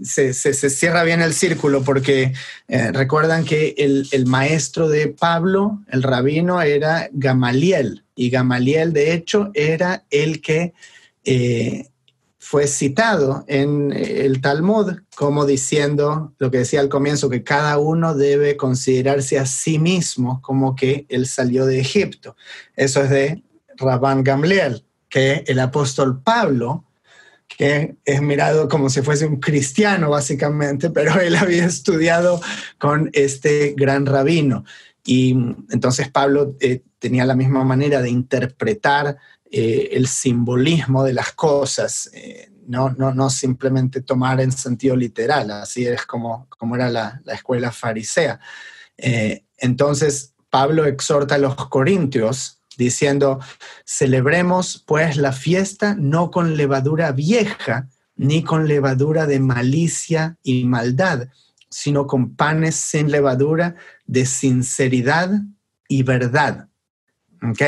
se, 0.00 0.32
cierra 0.32 1.02
bien 1.02 1.22
el 1.22 1.32
círculo 1.32 1.82
porque 1.82 2.32
recuerdan 2.68 3.44
que 3.44 3.74
el, 3.78 4.08
el, 4.10 4.26
maestro 4.26 4.88
de 4.88 5.08
Pablo, 5.08 5.80
el 5.88 6.02
rabino, 6.02 6.60
era 6.62 7.08
Gamaliel, 7.12 8.04
y 8.16 8.30
Gamaliel 8.30 8.92
de 8.92 9.12
hecho 9.12 9.50
era 9.54 10.04
el 10.10 10.40
que 10.40 10.72
fue 12.44 12.66
citado 12.66 13.42
en 13.48 13.90
el 13.90 14.42
Talmud 14.42 14.98
como 15.16 15.46
diciendo 15.46 16.34
lo 16.38 16.50
que 16.50 16.58
decía 16.58 16.80
al 16.80 16.90
comienzo, 16.90 17.30
que 17.30 17.42
cada 17.42 17.78
uno 17.78 18.14
debe 18.14 18.58
considerarse 18.58 19.38
a 19.38 19.46
sí 19.46 19.78
mismo 19.78 20.42
como 20.42 20.76
que 20.76 21.06
él 21.08 21.26
salió 21.26 21.64
de 21.64 21.80
Egipto. 21.80 22.36
Eso 22.76 23.02
es 23.02 23.08
de 23.08 23.42
Rabban 23.78 24.22
Gamliel, 24.22 24.84
que 25.08 25.42
el 25.46 25.58
apóstol 25.58 26.20
Pablo, 26.22 26.84
que 27.48 27.96
es 28.04 28.20
mirado 28.20 28.68
como 28.68 28.90
si 28.90 29.00
fuese 29.00 29.24
un 29.24 29.40
cristiano 29.40 30.10
básicamente, 30.10 30.90
pero 30.90 31.18
él 31.22 31.36
había 31.36 31.64
estudiado 31.64 32.42
con 32.78 33.08
este 33.14 33.72
gran 33.74 34.04
rabino. 34.04 34.66
Y 35.02 35.30
entonces 35.70 36.10
Pablo 36.10 36.56
eh, 36.60 36.82
tenía 36.98 37.24
la 37.24 37.36
misma 37.36 37.64
manera 37.64 38.02
de 38.02 38.10
interpretar 38.10 39.16
eh, 39.56 39.96
el 39.96 40.08
simbolismo 40.08 41.04
de 41.04 41.12
las 41.12 41.30
cosas, 41.30 42.10
eh, 42.12 42.50
no, 42.66 42.90
no, 42.90 43.14
no, 43.14 43.30
simplemente 43.30 44.00
tomar 44.00 44.40
en 44.40 44.50
sentido 44.50 44.96
literal, 44.96 45.48
así 45.52 45.86
es 45.86 46.04
como, 46.06 46.48
como 46.58 46.74
era 46.74 46.90
la, 46.90 47.22
escuela 47.26 47.70
farisea. 47.70 48.40
Eh, 48.98 49.44
entonces, 49.58 50.34
Pablo 50.50 50.86
exhorta 50.86 51.36
a 51.36 51.38
los 51.38 51.54
corintios 51.68 52.62
diciendo, 52.76 53.38
celebremos 53.84 54.82
pues 54.88 55.16
la 55.16 55.30
fiesta 55.30 55.94
no 55.96 56.32
con 56.32 56.56
levadura 56.56 57.12
vieja, 57.12 57.88
ni 58.16 58.42
con 58.42 58.66
levadura 58.66 59.24
de 59.26 59.38
malicia 59.38 60.36
y 60.42 60.64
maldad, 60.64 61.28
sino 61.70 62.08
con 62.08 62.34
panes 62.34 62.74
sin 62.74 63.08
levadura 63.08 63.76
de 64.04 64.26
sinceridad 64.26 65.30
y 65.86 66.02
verdad. 66.02 66.66
¿Ok? 67.40 67.62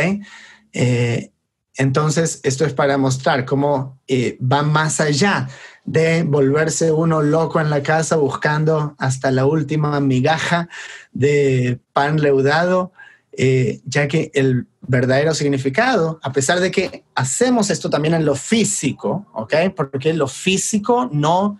Eh, 0.73 1.31
entonces, 1.77 2.41
esto 2.43 2.65
es 2.65 2.73
para 2.73 2.97
mostrar 2.97 3.45
cómo 3.45 4.01
eh, 4.09 4.39
va 4.41 4.63
más 4.63 5.01
allá 5.01 5.49
de 5.85 6.23
volverse 6.23 6.91
uno 6.91 7.23
loco 7.23 7.61
en 7.61 7.69
la 7.69 7.83
casa 7.83 8.17
buscando 8.17 8.95
hasta 8.99 9.31
la 9.31 9.45
última 9.45 10.01
migaja 10.01 10.69
de 11.13 11.79
pan 11.93 12.21
leudado, 12.21 12.93
eh, 13.33 13.81
ya 13.85 14.09
que 14.09 14.31
el 14.35 14.67
verdadero 14.81 15.35
significado, 15.35 16.19
a 16.23 16.33
pesar 16.33 16.61
de 16.61 16.71
que 16.71 17.05
hacemos 17.15 17.69
esto 17.69 17.91
también 17.91 18.15
en 18.15 18.25
lo 18.25 18.35
físico, 18.35 19.27
¿ok? 19.35 19.55
Porque 19.77 20.15
lo 20.15 20.29
físico 20.29 21.11
no 21.13 21.59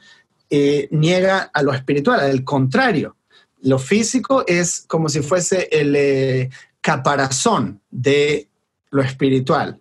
eh, 0.49 0.89
niega 0.93 1.51
a 1.53 1.63
lo 1.63 1.75
espiritual, 1.75 2.21
al 2.21 2.43
contrario. 2.43 3.17
Lo 3.61 3.79
físico 3.79 4.45
es 4.47 4.85
como 4.89 5.11
si 5.11 5.21
fuese 5.21 5.69
el 5.71 6.51
caparazón 6.81 7.83
de 7.91 8.49
lo 8.91 9.03
espiritual. 9.03 9.81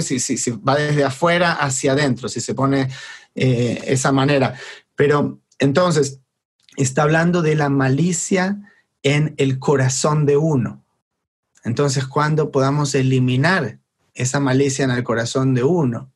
Si, 0.00 0.18
si, 0.18 0.50
va 0.50 0.76
desde 0.76 1.04
afuera 1.04 1.52
hacia 1.52 1.92
adentro, 1.92 2.28
si 2.28 2.40
se 2.40 2.54
pone 2.54 2.88
eh, 3.34 3.82
esa 3.86 4.12
manera. 4.12 4.54
Pero 4.94 5.40
entonces, 5.58 6.20
está 6.76 7.02
hablando 7.02 7.42
de 7.42 7.54
la 7.54 7.68
malicia 7.68 8.58
en 9.02 9.34
el 9.36 9.58
corazón 9.58 10.26
de 10.26 10.36
uno. 10.36 10.84
Entonces, 11.64 12.06
cuando 12.06 12.50
podamos 12.50 12.94
eliminar 12.94 13.78
esa 14.14 14.40
malicia 14.40 14.84
en 14.84 14.90
el 14.90 15.04
corazón 15.04 15.54
de 15.54 15.62
uno, 15.62 16.12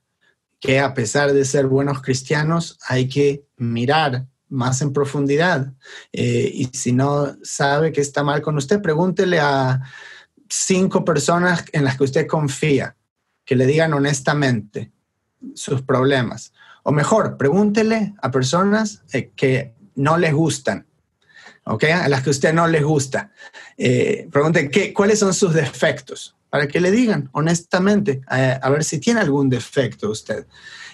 que 0.61 0.80
a 0.80 0.94
pesar 0.94 1.32
de 1.32 1.44
ser 1.44 1.66
buenos 1.66 2.03
cristianos, 2.03 2.78
hay 2.88 3.09
que 3.09 3.47
mirar 3.57 4.26
más 4.49 4.80
en 4.82 4.92
profundidad. 4.92 5.72
Eh, 6.12 6.51
y 6.53 6.64
si 6.66 6.92
no 6.92 7.36
sabe 7.42 7.92
que 7.92 8.01
está 8.01 8.22
mal 8.22 8.42
con 8.42 8.57
usted, 8.57 8.80
pregúntele 8.80 9.40
a 9.40 9.82
cinco 10.49 11.05
personas 11.05 11.64
en 11.72 11.84
las 11.84 11.97
que 11.97 12.05
usted 12.05 12.26
confía 12.26 12.97
que 13.47 13.57
le 13.57 13.64
digan 13.64 13.94
honestamente 13.94 14.92
sus 15.55 15.80
problemas. 15.80 16.53
O 16.82 16.92
mejor, 16.92 17.38
pregúntele 17.38 18.14
a 18.20 18.30
personas 18.30 19.03
eh, 19.12 19.30
que 19.34 19.72
no 19.94 20.18
les 20.18 20.34
gustan, 20.34 20.86
¿ok? 21.64 21.84
A 21.84 22.09
las 22.09 22.22
que 22.22 22.30
usted 22.30 22.53
no 22.53 22.66
les 22.68 22.84
gusta. 22.84 23.32
Eh, 23.78 24.28
pregunte 24.30 24.70
qué, 24.70 24.92
cuáles 24.92 25.20
son 25.20 25.32
sus 25.32 25.55
defectos 25.55 26.36
para 26.51 26.68
que 26.68 26.80
le 26.80 26.90
digan 26.90 27.28
honestamente, 27.32 28.22
a 28.28 28.70
ver 28.70 28.84
si 28.84 28.99
tiene 28.99 29.20
algún 29.20 29.51
defecto 29.51 30.11
usted. 30.11 30.47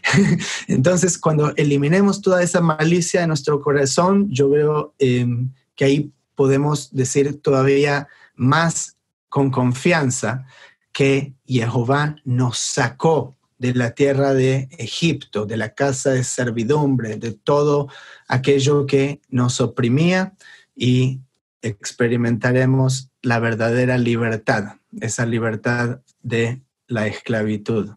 Entonces, 0.67 1.19
cuando 1.19 1.55
eliminemos 1.57 2.21
toda 2.21 2.43
esa 2.43 2.61
malicia 2.61 3.21
de 3.21 3.27
nuestro 3.27 3.61
corazón, 3.61 4.29
yo 4.31 4.49
veo 4.49 4.95
em, 4.99 5.53
que 5.75 5.85
ahí 5.85 6.13
podemos 6.35 6.91
decir 6.93 7.41
todavía 7.41 8.09
más 8.35 8.97
con 9.29 9.51
confianza 9.51 10.47
que 10.93 11.35
Jehová 11.47 12.17
nos 12.25 12.59
sacó 12.59 13.37
de 13.59 13.75
la 13.75 13.93
tierra 13.93 14.35
de 14.35 14.69
Egipto, 14.79 15.47
de 15.47 15.57
la 15.57 15.73
casa 15.73 16.11
de 16.11 16.25
servidumbre, 16.25 17.17
de 17.17 17.33
todo 17.33 17.89
aquello 18.29 18.87
que 18.87 19.21
nos 19.29 19.61
oprimía 19.61 20.35
y 20.75 21.21
experimentaremos 21.63 23.11
la 23.23 23.39
verdadera 23.39 23.99
libertad, 23.99 24.79
esa 25.01 25.27
libertad 25.27 26.01
de 26.23 26.61
la 26.89 27.07
esclavitud. 27.07 27.91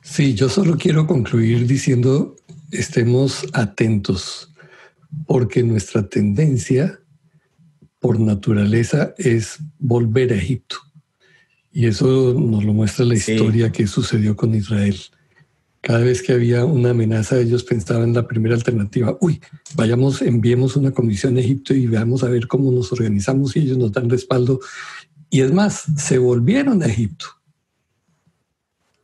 Sí, 0.00 0.34
yo 0.34 0.48
solo 0.48 0.76
quiero 0.78 1.06
concluir 1.06 1.66
diciendo, 1.66 2.36
estemos 2.70 3.46
atentos, 3.52 4.50
porque 5.26 5.62
nuestra 5.62 6.08
tendencia 6.08 7.01
por 8.02 8.18
naturaleza 8.18 9.14
es 9.16 9.60
volver 9.78 10.32
a 10.32 10.36
Egipto. 10.36 10.76
Y 11.72 11.86
eso 11.86 12.34
nos 12.34 12.64
lo 12.64 12.74
muestra 12.74 13.06
la 13.06 13.14
historia 13.14 13.70
que 13.70 13.86
sucedió 13.86 14.34
con 14.36 14.54
Israel. 14.56 14.96
Cada 15.80 16.00
vez 16.00 16.20
que 16.20 16.32
había 16.32 16.64
una 16.64 16.90
amenaza, 16.90 17.38
ellos 17.38 17.62
pensaban 17.62 18.08
en 18.08 18.14
la 18.14 18.26
primera 18.26 18.56
alternativa, 18.56 19.16
uy, 19.20 19.40
vayamos, 19.76 20.20
enviemos 20.20 20.74
una 20.76 20.90
comisión 20.90 21.36
a 21.36 21.40
Egipto 21.40 21.74
y 21.74 21.86
veamos 21.86 22.24
a 22.24 22.28
ver 22.28 22.48
cómo 22.48 22.72
nos 22.72 22.92
organizamos 22.92 23.54
y 23.54 23.60
ellos 23.60 23.78
nos 23.78 23.92
dan 23.92 24.10
respaldo. 24.10 24.58
Y 25.30 25.40
es 25.40 25.52
más, 25.52 25.84
se 25.96 26.18
volvieron 26.18 26.82
a 26.82 26.86
Egipto. 26.86 27.26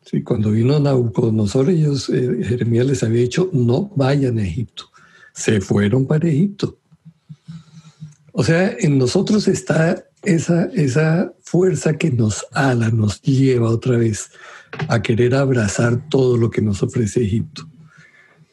Sí, 0.03 0.23
cuando 0.25 0.51
vino 0.51 0.79
Nabucodonosor, 0.81 1.71
ellos, 1.71 2.11
eh, 2.11 2.43
Jeremías 2.43 2.87
les 2.87 3.03
había 3.05 3.23
dicho, 3.23 3.49
no 3.53 3.93
vayan 3.95 4.39
a 4.39 4.43
Egipto. 4.43 4.91
Se 5.35 5.61
fueron 5.61 6.05
para 6.07 6.29
Egipto. 6.29 6.78
O 8.39 8.45
sea, 8.45 8.73
en 8.79 8.99
nosotros 8.99 9.49
está 9.49 10.05
esa, 10.23 10.67
esa 10.67 11.35
fuerza 11.43 11.99
que 11.99 12.13
nos 12.13 12.47
ala, 12.53 12.89
nos 12.89 13.21
lleva 13.21 13.69
otra 13.69 13.97
vez 13.97 14.31
a 14.87 15.03
querer 15.03 15.35
abrazar 15.35 16.09
todo 16.09 16.37
lo 16.37 16.49
que 16.49 16.63
nos 16.63 16.81
ofrece 16.81 17.25
Egipto. 17.25 17.69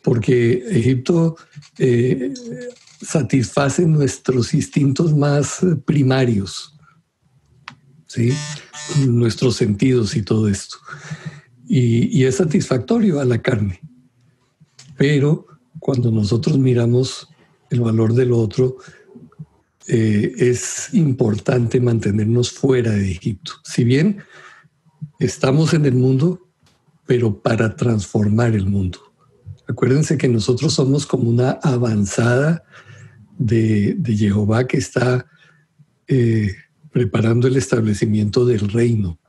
Porque 0.01 0.63
Egipto 0.71 1.38
eh, 1.77 2.33
satisface 2.99 3.86
nuestros 3.86 4.55
instintos 4.55 5.15
más 5.15 5.59
primarios, 5.86 6.75
¿sí? 8.07 8.33
nuestros 9.05 9.55
sentidos 9.55 10.15
y 10.15 10.23
todo 10.23 10.47
esto. 10.47 10.77
Y, 11.67 12.07
y 12.07 12.25
es 12.25 12.38
satisfactorio 12.38 13.19
a 13.19 13.25
la 13.25 13.39
carne. 13.39 13.79
Pero 14.97 15.45
cuando 15.77 16.09
nosotros 16.09 16.57
miramos 16.57 17.29
el 17.69 17.81
valor 17.81 18.13
del 18.13 18.31
otro, 18.31 18.77
eh, 19.88 20.33
es 20.38 20.93
importante 20.93 21.79
mantenernos 21.79 22.51
fuera 22.51 22.91
de 22.91 23.11
Egipto. 23.11 23.53
Si 23.63 23.83
bien 23.83 24.19
estamos 25.19 25.73
en 25.73 25.86
el 25.86 25.93
mundo, 25.93 26.49
pero 27.05 27.41
para 27.41 27.75
transformar 27.75 28.55
el 28.55 28.65
mundo. 28.65 28.99
Acuérdense 29.67 30.17
que 30.17 30.27
nosotros 30.27 30.73
somos 30.73 31.05
como 31.05 31.29
una 31.29 31.51
avanzada 31.61 32.63
de, 33.38 33.97
Jehová 34.05 34.67
que 34.67 34.77
está 34.77 35.27
eh, 36.07 36.55
preparando 36.91 37.47
el 37.47 37.57
establecimiento 37.57 38.45
del 38.45 38.69
reino. 38.69 39.19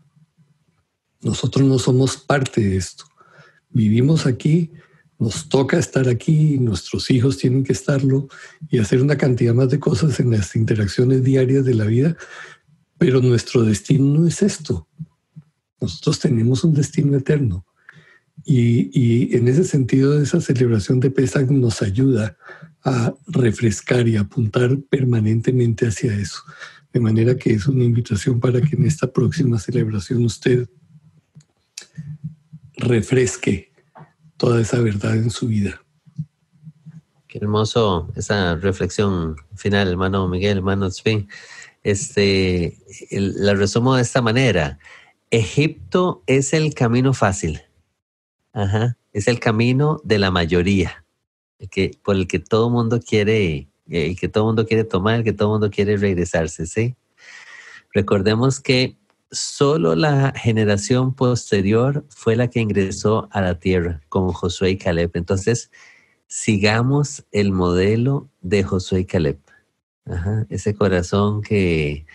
Nosotros 1.22 1.66
no 1.66 1.78
somos 1.78 2.16
parte 2.16 2.61
de 2.61 2.76
esto. 2.76 3.04
Vivimos 3.70 4.26
aquí 4.26 4.72
nos 5.19 5.49
toca 5.49 5.79
estar 5.79 6.09
aquí, 6.09 6.59
nuestros 6.59 7.11
hijos 7.11 7.39
tienen 7.39 7.64
que 7.64 7.73
estarlo 7.73 8.29
y 8.69 8.79
hacer 8.79 9.01
una 9.01 9.17
cantidad 9.17 9.55
más 9.55 9.71
de 9.71 9.81
cosas 9.81 10.21
en 10.21 10.31
las 10.31 10.55
interacciones 10.57 11.23
diarias 11.23 11.64
de 11.64 11.75
la 11.75 11.85
vida, 11.85 12.17
pero 12.99 13.21
nuestro 13.21 13.62
destino 13.62 14.21
no 14.21 14.27
es 14.27 14.43
esto. 14.43 14.87
Nosotros 15.81 16.19
tenemos 16.19 16.64
un 16.64 16.75
destino 16.75 17.17
eterno. 17.17 17.67
Y, 18.45 19.35
en 19.37 19.49
ese 19.49 19.64
sentido, 19.64 20.21
esa 20.21 20.41
celebración 20.41 21.01
de 21.01 21.11
Pesach 21.11 21.51
nos 21.51 21.83
ayuda 21.83 22.37
a 22.85 23.14
refrescar 23.27 24.07
y 24.07 24.17
apuntar 24.17 24.79
permanentemente 24.89 25.87
hacia 25.87 26.14
eso. 26.14 26.43
De 26.93 27.01
manera 27.01 27.37
que 27.37 27.55
es 27.55 27.67
una 27.67 27.85
invitación 27.85 28.39
para 28.39 28.61
que 28.61 28.77
en 28.77 28.85
esta 28.85 29.12
próxima 29.12 29.59
celebración 29.59 30.25
usted 30.25 30.69
refresque 32.77 33.73
toda 34.37 34.61
esa 34.61 34.80
verdad 34.80 35.16
en 35.16 35.30
su 35.30 35.49
vida. 35.49 35.82
Qué 37.26 37.39
hermoso 37.39 38.12
esa 38.16 38.55
reflexión 38.57 39.37
final, 39.55 39.89
hermano 39.89 40.28
Miguel, 40.28 40.59
hermano 40.59 40.91
Svin. 40.91 41.28
Este, 41.82 42.78
la 43.11 43.55
resumo 43.55 43.95
de 43.95 44.03
esta 44.03 44.22
manera. 44.22 44.78
Egipto 45.30 46.22
es 46.26 46.53
el 46.53 46.74
camino 46.74 47.12
fácil. 47.12 47.62
Ajá. 48.53 48.97
Es 49.12 49.28
el 49.28 49.39
camino 49.39 50.01
de 50.05 50.18
la 50.18 50.30
mayoría. 50.30 51.05
que, 51.70 51.93
por 52.03 52.16
el 52.16 52.26
que 52.26 52.39
todo 52.39 52.70
mundo 52.70 53.01
quiere, 53.01 53.68
el 53.89 54.18
que 54.18 54.28
todo 54.28 54.45
mundo 54.45 54.66
quiere 54.66 54.84
tomar, 54.84 55.16
el 55.16 55.24
que 55.24 55.32
todo 55.32 55.51
mundo 55.51 55.70
quiere 55.70 55.97
regresarse, 55.97 56.66
¿sí? 56.66 56.97
Recordemos 57.93 58.61
que 58.61 58.97
solo 59.31 59.95
la 59.95 60.33
generación 60.37 61.14
posterior 61.14 62.05
fue 62.09 62.37
la 62.37 62.49
que 62.49 62.61
ingresó 62.61 63.29
a 63.33 63.41
la 63.41 63.59
tierra, 63.59 64.01
como 64.09 64.33
Josué 64.33 64.70
y 64.70 64.79
Caleb. 64.79 65.11
Entonces, 65.14 65.70
sigamos 66.27 67.24
el 67.33 67.53
modelo 67.53 68.29
de 68.41 68.62
Josué 68.62 69.01
y 69.01 69.05
Caleb. 69.07 69.39
ese 70.51 70.74
corazón 70.74 71.43
que, 71.43 72.07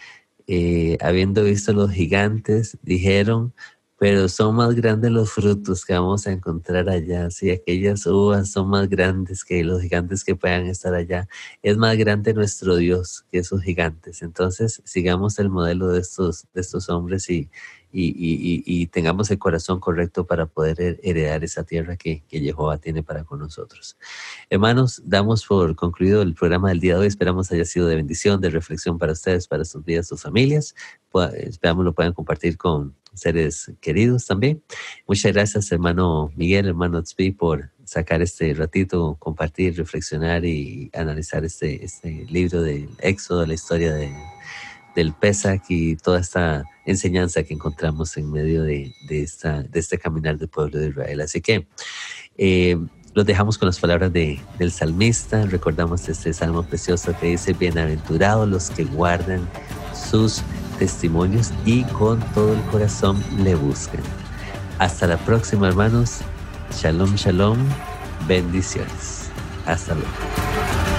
eh, 0.47 0.97
habiendo 1.01 1.43
visto 1.43 1.74
los 1.74 1.91
gigantes, 1.91 2.78
dijeron, 2.82 3.53
pero 4.02 4.28
son 4.30 4.56
más 4.56 4.74
grandes 4.74 5.12
los 5.12 5.32
frutos 5.32 5.86
que 5.86 5.93
vamos 5.93 6.26
a 6.26 6.32
encontrar 6.32 6.89
allá. 6.89 7.30
Si 7.30 7.52
aquellas 7.52 8.08
uvas 8.08 8.49
son 8.49 8.68
más 8.68 8.89
grandes 8.89 9.45
que 9.45 9.64
los 9.64 9.80
gigantes 9.80 10.24
que 10.24 10.36
puedan 10.36 10.66
estar 10.66 10.95
allá, 10.95 11.28
es 11.62 11.78
más 11.78 11.95
grande 11.97 12.34
nuestro 12.34 12.78
Dios 12.78 13.26
que 13.32 13.38
esos 13.38 13.62
gigantes. 13.62 14.24
Entonces, 14.24 14.82
sigamos 14.86 15.38
el 15.38 15.52
modelo 15.52 15.89
de 15.89 15.99
estos, 15.99 16.47
de 16.52 16.62
estos 16.62 16.89
hombres 16.89 17.30
y, 17.30 17.52
y, 17.91 18.88
tengamos 18.88 19.30
el 19.30 19.38
corazón 19.38 19.80
correcto 19.80 20.26
para 20.26 20.47
poder 20.47 20.99
heredar 21.04 21.43
esa 21.43 21.64
tierra 21.64 21.95
que, 21.95 22.24
que 22.28 22.39
Jehová 22.39 22.80
tiene 22.80 23.04
para 23.04 23.24
con 23.24 23.38
nosotros. 23.38 23.97
Hermanos, 24.49 25.04
damos 25.06 25.45
por 25.45 25.76
concluido 25.76 26.24
el 26.24 26.34
programa 26.34 26.70
del 26.70 26.80
día 26.80 26.95
de 26.95 27.02
hoy. 27.02 27.08
Esperamos 27.08 27.52
haya 27.52 27.66
sido 27.66 27.86
de 27.86 27.97
bendición, 27.97 28.41
de 28.41 28.49
reflexión 28.49 28.97
para 28.97 29.12
ustedes, 29.12 29.47
para 29.47 29.64
sus 29.64 29.86
vidas, 29.86 30.08
sus 30.08 30.24
familias. 30.24 30.74
Esperamos 31.36 31.86
lo 31.86 31.93
puedan 31.93 32.14
compartir 32.14 32.58
con 32.58 32.95
seres 33.14 33.72
queridos 33.82 34.26
también. 34.26 34.64
Muchas 35.07 35.34
gracias, 35.34 35.72
hermano 35.72 36.32
Miguel, 36.36 36.68
hermano 36.68 37.03
Tzvi, 37.03 37.32
por 37.32 37.72
sacar 37.84 38.22
este 38.22 38.53
ratito, 38.53 39.18
compartir, 39.20 39.78
reflexionar 39.78 40.45
y 40.45 40.89
analizar 40.93 41.43
este, 41.43 41.84
este 41.84 42.26
libro 42.30 42.62
del 42.62 42.89
Éxodo, 42.99 43.45
la 43.45 43.53
historia 43.53 43.93
de 43.93 44.12
del 44.95 45.14
Pesach 45.14 45.64
y 45.70 45.95
toda 45.95 46.20
esta 46.20 46.66
enseñanza 46.86 47.43
que 47.43 47.53
encontramos 47.53 48.18
en 48.18 48.32
medio 48.32 48.64
de, 48.64 48.93
esta, 49.09 49.64
de 49.64 49.80
este 49.80 49.97
caminar 49.97 50.38
del 50.38 50.49
pueblo 50.49 50.80
de 50.80 50.89
Israel. 50.89 51.22
Así 51.22 51.41
que 51.41 51.68
eh, 52.38 52.78
los 53.14 53.26
dejamos 53.26 53.57
con 53.57 53.68
las 53.68 53.80
palabras 53.80 54.12
de, 54.12 54.39
del 54.57 54.72
salmista. 54.72 55.45
Recordamos 55.45 56.07
este 56.09 56.34
salmo 56.34 56.64
precioso 56.64 57.16
que 57.20 57.28
dice, 57.28 57.53
bienaventurados 57.53 58.47
los 58.47 58.70
que 58.70 58.84
guardan 58.84 59.47
sus 59.93 60.43
testimonios 60.82 61.51
y 61.63 61.84
con 61.84 62.19
todo 62.34 62.53
el 62.53 62.61
corazón 62.71 63.23
le 63.38 63.53
buscan. 63.53 64.01
Hasta 64.79 65.05
la 65.05 65.17
próxima, 65.17 65.67
hermanos. 65.67 66.21
Shalom, 66.71 67.13
shalom. 67.13 67.59
Bendiciones. 68.27 69.29
Hasta 69.67 69.93
luego. 69.93 70.90